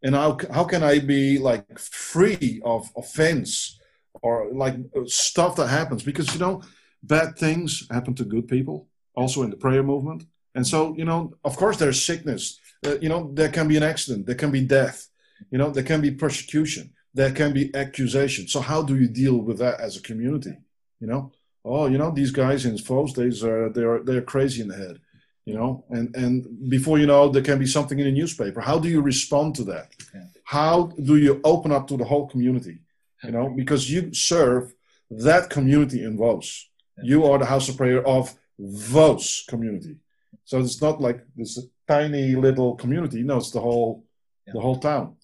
And 0.03 0.13
how 0.13 0.38
how 0.53 0.65
can 0.65 0.84
I 0.84 0.99
be 0.99 1.39
like 1.39 1.80
free 1.80 2.61
of 2.63 2.91
offense 2.95 3.80
or 4.22 4.49
like 4.53 4.76
stuff 5.05 5.55
that 5.55 5.67
happens? 5.67 6.03
Because 6.03 6.32
you 6.32 6.39
know, 6.39 6.61
bad 7.01 7.38
things 7.38 7.88
happen 7.89 8.13
to 8.15 8.24
good 8.24 8.47
people, 8.47 8.88
also 9.15 9.41
in 9.41 9.49
the 9.49 9.57
prayer 9.57 9.82
movement. 9.82 10.26
And 10.53 10.65
so, 10.65 10.95
you 10.95 11.05
know, 11.05 11.34
of 11.43 11.57
course, 11.57 11.78
there's 11.78 12.05
sickness. 12.05 12.59
Uh, 12.86 12.99
you 13.01 13.09
know, 13.09 13.32
there 13.34 13.49
can 13.49 13.67
be 13.67 13.78
an 13.78 13.84
accident, 13.91 14.28
there 14.28 14.41
can 14.43 14.51
be 14.51 14.63
death. 14.63 15.07
You 15.51 15.57
know, 15.57 15.72
there 15.72 15.89
can 15.91 16.01
be 16.01 16.11
persecution, 16.11 16.93
there 17.15 17.32
can 17.32 17.51
be 17.51 17.74
accusation. 17.74 18.47
So, 18.47 18.59
how 18.61 18.84
do 18.84 18.95
you 18.95 19.07
deal 19.07 19.38
with 19.38 19.57
that 19.57 19.80
as 19.80 19.97
a 19.97 20.03
community? 20.09 20.55
You 20.99 21.07
know, 21.07 21.32
oh, 21.65 21.88
you 21.88 21.97
know, 21.97 22.11
these 22.11 22.32
guys 22.32 22.67
in 22.67 22.78
Voss, 22.78 23.13
they're 23.13 23.70
they're 23.70 24.03
they're 24.03 24.32
crazy 24.34 24.61
in 24.61 24.67
the 24.67 24.78
head 24.78 24.99
you 25.46 25.54
know 25.54 25.84
and 25.90 26.16
and 26.16 26.70
before 26.70 26.98
you 27.00 27.08
know 27.08 27.30
there 27.30 27.44
can 27.50 27.60
be 27.60 27.66
something 27.66 28.00
in 28.00 28.08
a 28.08 28.12
newspaper 28.12 28.60
how 28.62 28.78
do 28.78 28.90
you 28.90 29.02
respond 29.02 29.56
to 29.56 29.64
that 29.64 29.88
yeah. 30.14 30.26
how 30.44 30.92
do 31.10 31.16
you 31.18 31.40
open 31.44 31.72
up 31.72 31.88
to 31.88 31.98
the 31.98 32.04
whole 32.04 32.28
community 32.28 32.78
you 33.24 33.32
know 33.32 33.50
because 33.62 33.90
you 33.92 34.14
serve 34.14 34.74
that 35.10 35.50
community 35.50 36.04
in 36.04 36.18
Voss 36.18 36.70
You 37.02 37.26
are 37.26 37.38
the 37.40 37.46
house 37.46 37.70
of 37.70 37.78
prayer 37.78 38.06
of 38.06 38.36
Voss 38.60 39.46
community. 39.48 39.96
So 40.44 40.60
it's 40.60 40.82
not 40.82 41.00
like 41.00 41.26
this 41.36 41.60
tiny 41.88 42.36
little 42.36 42.76
community. 42.76 43.24
No, 43.24 43.38
it's 43.38 43.52
the 43.52 43.62
whole 43.62 44.04
Yeah. 44.46 44.54
the 44.56 44.62
whole 44.62 44.80
town. 44.80 45.16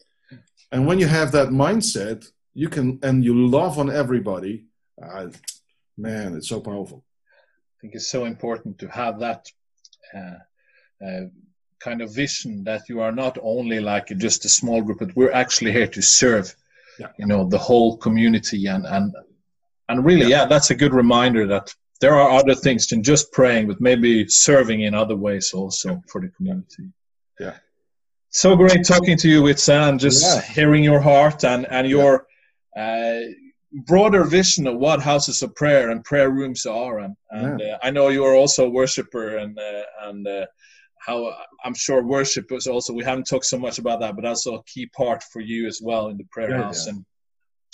And 0.72 0.88
when 0.88 1.00
you 1.00 1.08
have 1.08 1.32
that 1.32 1.50
mindset, 1.50 2.20
you 2.54 2.70
can 2.70 3.00
and 3.04 3.24
you 3.24 3.34
love 3.48 3.78
on 3.78 3.90
everybody. 3.90 4.66
Uh, 5.02 5.28
man, 5.98 6.36
it's 6.38 6.50
so 6.50 6.62
powerful. 6.62 7.04
I 7.04 7.76
think 7.82 7.96
it's 7.96 8.08
so 8.18 8.26
important 8.26 8.80
to 8.80 8.88
have 8.88 9.20
that 9.20 9.42
kind 11.80 12.02
of 12.02 12.14
vision 12.14 12.64
that 12.64 12.82
you 12.90 13.02
are 13.02 13.12
not 13.12 13.38
only 13.42 13.80
like 13.80 14.08
just 14.18 14.46
a 14.46 14.50
small 14.50 14.82
group, 14.82 15.00
but 15.00 15.16
we're 15.16 15.32
actually 15.32 15.72
here 15.72 15.88
to 15.88 16.02
serve, 16.02 16.56
Yeah. 17.00 17.12
you 17.20 17.28
know, 17.28 17.42
the 17.56 17.58
whole 17.68 17.98
community 17.98 18.68
and 18.68 18.86
and 18.86 19.14
and 19.90 20.04
really, 20.04 20.30
yeah. 20.36 20.46
that's 20.46 20.72
a 20.72 20.76
good 20.76 20.94
reminder 20.94 21.46
that 21.48 21.74
there 22.02 22.16
are 22.16 22.30
other 22.40 22.56
things 22.56 22.88
than 22.88 23.04
just 23.04 23.32
praying, 23.32 23.68
but 23.68 23.80
maybe 23.80 24.28
serving 24.28 24.82
in 24.82 24.94
other 24.96 25.16
ways 25.16 25.54
also 25.54 26.02
for 26.10 26.20
the 26.22 26.30
community. 26.30 26.86
Yeah. 27.40 27.58
So 28.30 28.56
great 28.56 28.84
talking 28.86 29.18
to 29.18 29.28
you, 29.30 29.44
Wietse, 29.44 29.70
and 29.90 30.00
just 30.00 30.24
Yeah. 30.24 30.42
hearing 30.42 30.84
your 30.84 31.00
heart 31.00 31.44
and 31.44 31.62
and 31.76 31.88
your. 31.88 32.12
Uh, 32.76 33.22
broader 33.86 34.24
vision 34.24 34.68
of 34.68 34.78
what 34.78 35.02
houses 35.02 35.42
of 35.42 35.54
prayer 35.56 35.90
and 35.92 36.04
prayer 36.04 36.30
rooms 36.30 36.66
are 36.66 37.00
and, 37.00 37.16
and 37.32 37.62
uh, 37.62 37.78
i 37.84 37.90
know 37.92 38.08
you 38.10 38.24
are 38.24 38.36
also 38.36 38.66
a 38.66 38.70
worshiper 38.70 39.38
and 39.38 39.58
uh, 39.60 39.84
and 40.04 40.28
uh, 40.28 40.46
how 41.06 41.18
i'm 41.66 41.74
sure 41.76 42.02
worship 42.04 42.52
is 42.52 42.68
also 42.68 42.94
we 42.94 43.04
haven't 43.04 43.26
talked 43.28 43.46
so 43.46 43.58
much 43.60 43.78
about 43.80 44.00
that 44.00 44.16
but 44.16 44.26
also 44.26 44.56
a 44.56 44.64
key 44.64 44.86
part 44.88 45.22
for 45.24 45.42
you 45.42 45.68
as 45.68 45.82
well 45.84 46.08
in 46.08 46.18
the 46.18 46.24
prayer 46.32 46.52
Yeah, 46.52 46.64
house 46.64 46.86
yeah. 46.86 46.94
and 46.94 47.06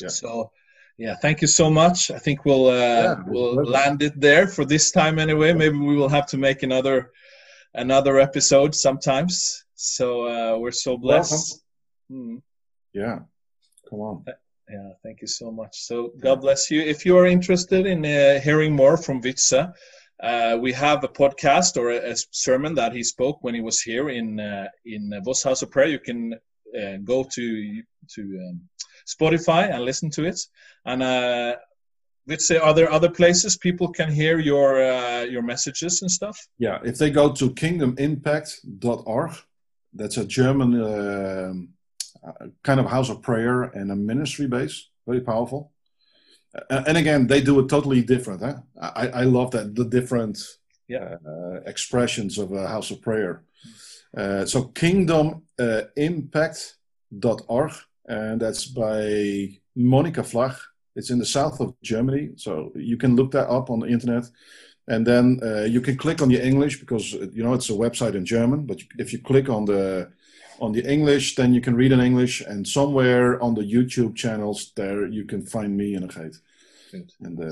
Yeah. 0.02 0.08
so 0.10 0.52
yeah 0.97 1.16
thank 1.22 1.41
you 1.41 1.47
so 1.47 1.70
much 1.70 2.10
i 2.12 2.18
think 2.18 2.45
we'll 2.45 2.68
uh, 2.68 3.04
Yeah, 3.04 3.16
we'll 3.28 3.54
pleasure. 3.56 3.72
land 3.72 4.02
it 4.02 4.14
there 4.20 4.47
for 4.47 4.66
this 4.66 4.91
time 4.91 5.20
anyway 5.20 5.54
maybe 5.54 5.78
we 5.78 5.95
will 5.95 6.10
have 6.18 6.28
to 6.34 6.38
make 6.38 6.64
another 6.64 7.12
another 7.76 8.20
episode 8.20 8.74
sometimes 8.88 9.66
so 9.76 10.06
uh, 10.34 10.58
we're 10.62 10.72
so 10.88 10.97
blessed 10.97 11.60
Mm. 12.12 12.41
Yeah. 12.93 13.20
Come 13.89 13.99
on. 14.10 14.26
Yeah, 14.72 14.93
thank 15.03 15.22
you 15.22 15.28
so 15.28 15.51
much. 15.51 15.82
So 15.82 16.13
God 16.19 16.41
bless 16.41 16.72
you. 16.72 16.82
If 16.82 17.05
you 17.05 17.17
are 17.17 17.26
interested 17.26 17.86
in 17.86 18.05
uh, 18.05 18.39
hearing 18.39 18.74
more 18.74 18.95
from 18.95 19.22
Wietse, 19.22 19.74
uh, 20.24 20.57
we 20.61 20.72
have 20.72 21.03
a 21.03 21.09
podcast 21.09 21.76
or 21.76 21.91
a, 21.91 22.11
a 22.11 22.15
sermon 22.32 22.76
that 22.76 22.93
he 22.93 23.03
spoke 23.03 23.43
when 23.43 23.53
he 23.53 23.61
was 23.61 23.82
here 23.82 24.09
in 24.09 24.39
uh, 24.39 24.67
in 24.86 25.11
uh, 25.13 25.19
Voss 25.22 25.43
House 25.43 25.61
of 25.61 25.72
Prayer. 25.72 25.88
You 25.88 25.99
can 25.99 26.34
uh, 26.34 26.97
go 27.03 27.28
to 27.36 27.84
to 28.15 28.22
um, 28.22 28.61
Spotify 29.05 29.74
and 29.74 29.84
listen 29.84 30.09
to 30.11 30.24
it. 30.26 30.39
And 30.86 31.03
uh, 31.03 31.55
Wietse, 32.30 32.63
are 32.63 32.74
there 32.74 32.91
other 32.91 33.09
places 33.09 33.57
people 33.57 33.91
can 33.91 34.09
hear 34.09 34.39
your 34.39 34.82
uh, 34.82 35.24
your 35.24 35.41
messages 35.41 36.01
and 36.01 36.09
stuff? 36.09 36.38
Yeah, 36.59 36.80
if 36.86 36.97
they 36.97 37.09
go 37.09 37.34
to 37.34 37.49
kingdomimpact.org, 37.49 39.32
that's 39.93 40.17
a 40.17 40.26
German 40.26 40.82
um, 40.82 41.69
kind 42.63 42.80
of 42.80 42.86
house 42.86 43.09
of 43.09 43.22
prayer 43.22 43.63
and 43.63 43.91
a 43.91 43.95
ministry 43.95 44.47
base, 44.47 44.89
very 45.07 45.22
powerful. 45.22 45.72
Uh, 46.69 46.84
and 46.88 46.97
again, 46.97 47.28
they 47.28 47.41
do 47.41 47.59
it 47.59 47.69
totally 47.69 48.01
different. 48.01 48.41
Huh? 48.41 48.57
I, 48.80 49.07
I 49.07 49.24
love 49.24 49.51
that 49.51 49.76
the 49.76 49.86
different 49.86 50.38
Yeah. 50.88 51.15
uh, 51.26 51.61
expressions 51.65 52.38
of 52.38 52.51
a 52.51 52.67
house 52.67 52.91
of 52.91 53.01
prayer. 53.01 53.43
Uh, 54.17 54.45
so 54.45 54.63
kingdomimpact.org, 54.82 57.72
and 58.07 58.41
that's 58.41 58.65
by 58.65 59.59
Monica 59.76 60.24
Flach. 60.24 60.57
It's 60.95 61.09
in 61.09 61.19
the 61.19 61.26
south 61.26 61.61
of 61.61 61.74
Germany, 61.82 62.32
so 62.36 62.72
you 62.76 62.97
can 62.97 63.15
look 63.15 63.32
that 63.32 63.49
up 63.49 63.69
on 63.69 63.80
the 63.80 63.88
internet 63.88 64.26
and 64.88 65.05
then 65.05 65.39
uh, 65.43 65.63
you 65.63 65.80
can 65.80 65.95
click 65.95 66.22
on 66.22 66.30
the 66.30 66.43
English 66.45 66.80
because 66.80 67.13
uh, 67.13 67.28
you 67.32 67.43
know 67.43 67.53
it's 67.53 67.69
a 67.69 67.74
website 67.74 68.15
in 68.15 68.26
German. 68.26 68.65
But 68.65 68.82
if 68.97 69.13
you 69.13 69.19
click 69.19 69.47
on 69.47 69.65
the 69.65 70.11
on 70.62 70.72
the 70.72 70.84
English, 70.89 71.36
then 71.36 71.53
you 71.53 71.62
can 71.62 71.76
read 71.76 71.91
in 71.91 71.99
English, 71.99 72.41
and 72.41 72.68
somewhere 72.68 73.41
on 73.41 73.55
the 73.55 73.64
YouTube 73.64 74.16
channels 74.16 74.72
there 74.76 75.07
you 75.07 75.26
can 75.26 75.45
find 75.45 75.76
me 75.76 75.95
in 75.95 76.03
a. 76.03 76.07
Good. 76.07 77.12
And 77.22 77.39
uh, 77.39 77.51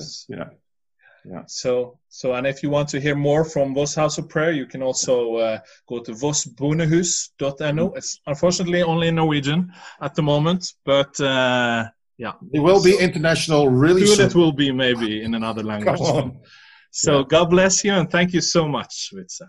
yeah, 1.25 1.43
So, 1.47 1.99
so, 2.09 2.33
and 2.33 2.45
if 2.45 2.61
you 2.63 2.69
want 2.69 2.89
to 2.89 2.99
hear 2.99 3.15
more 3.15 3.43
from 3.43 3.73
Voss 3.73 3.95
House 3.95 4.17
of 4.17 4.29
Prayer, 4.29 4.51
you 4.51 4.65
can 4.65 4.81
also 4.81 5.35
uh, 5.35 5.59
go 5.87 5.99
to 5.99 6.11
vossbonehus.no. 6.11 7.93
It's 7.93 8.19
unfortunately 8.27 8.83
only 8.83 9.07
in 9.07 9.15
Norwegian 9.15 9.71
at 10.01 10.13
the 10.15 10.21
moment, 10.21 10.73
but 10.85 11.19
uh, 11.19 11.85
yeah, 12.17 12.33
it 12.53 12.59
will 12.59 12.83
be 12.83 12.97
international 12.97 13.69
really 13.69 14.05
soon 14.05 14.17
soon. 14.17 14.25
it 14.27 14.35
will 14.35 14.51
be 14.51 14.71
maybe 14.71 15.23
in 15.23 15.33
another 15.35 15.63
language. 15.71 15.97
Come 15.97 16.17
on. 16.17 16.39
So, 16.91 17.23
God 17.23 17.49
bless 17.49 17.83
you 17.83 17.93
and 17.93 18.09
thank 18.09 18.33
you 18.33 18.41
so 18.41 18.67
much, 18.67 19.11
Wietse. 19.13 19.47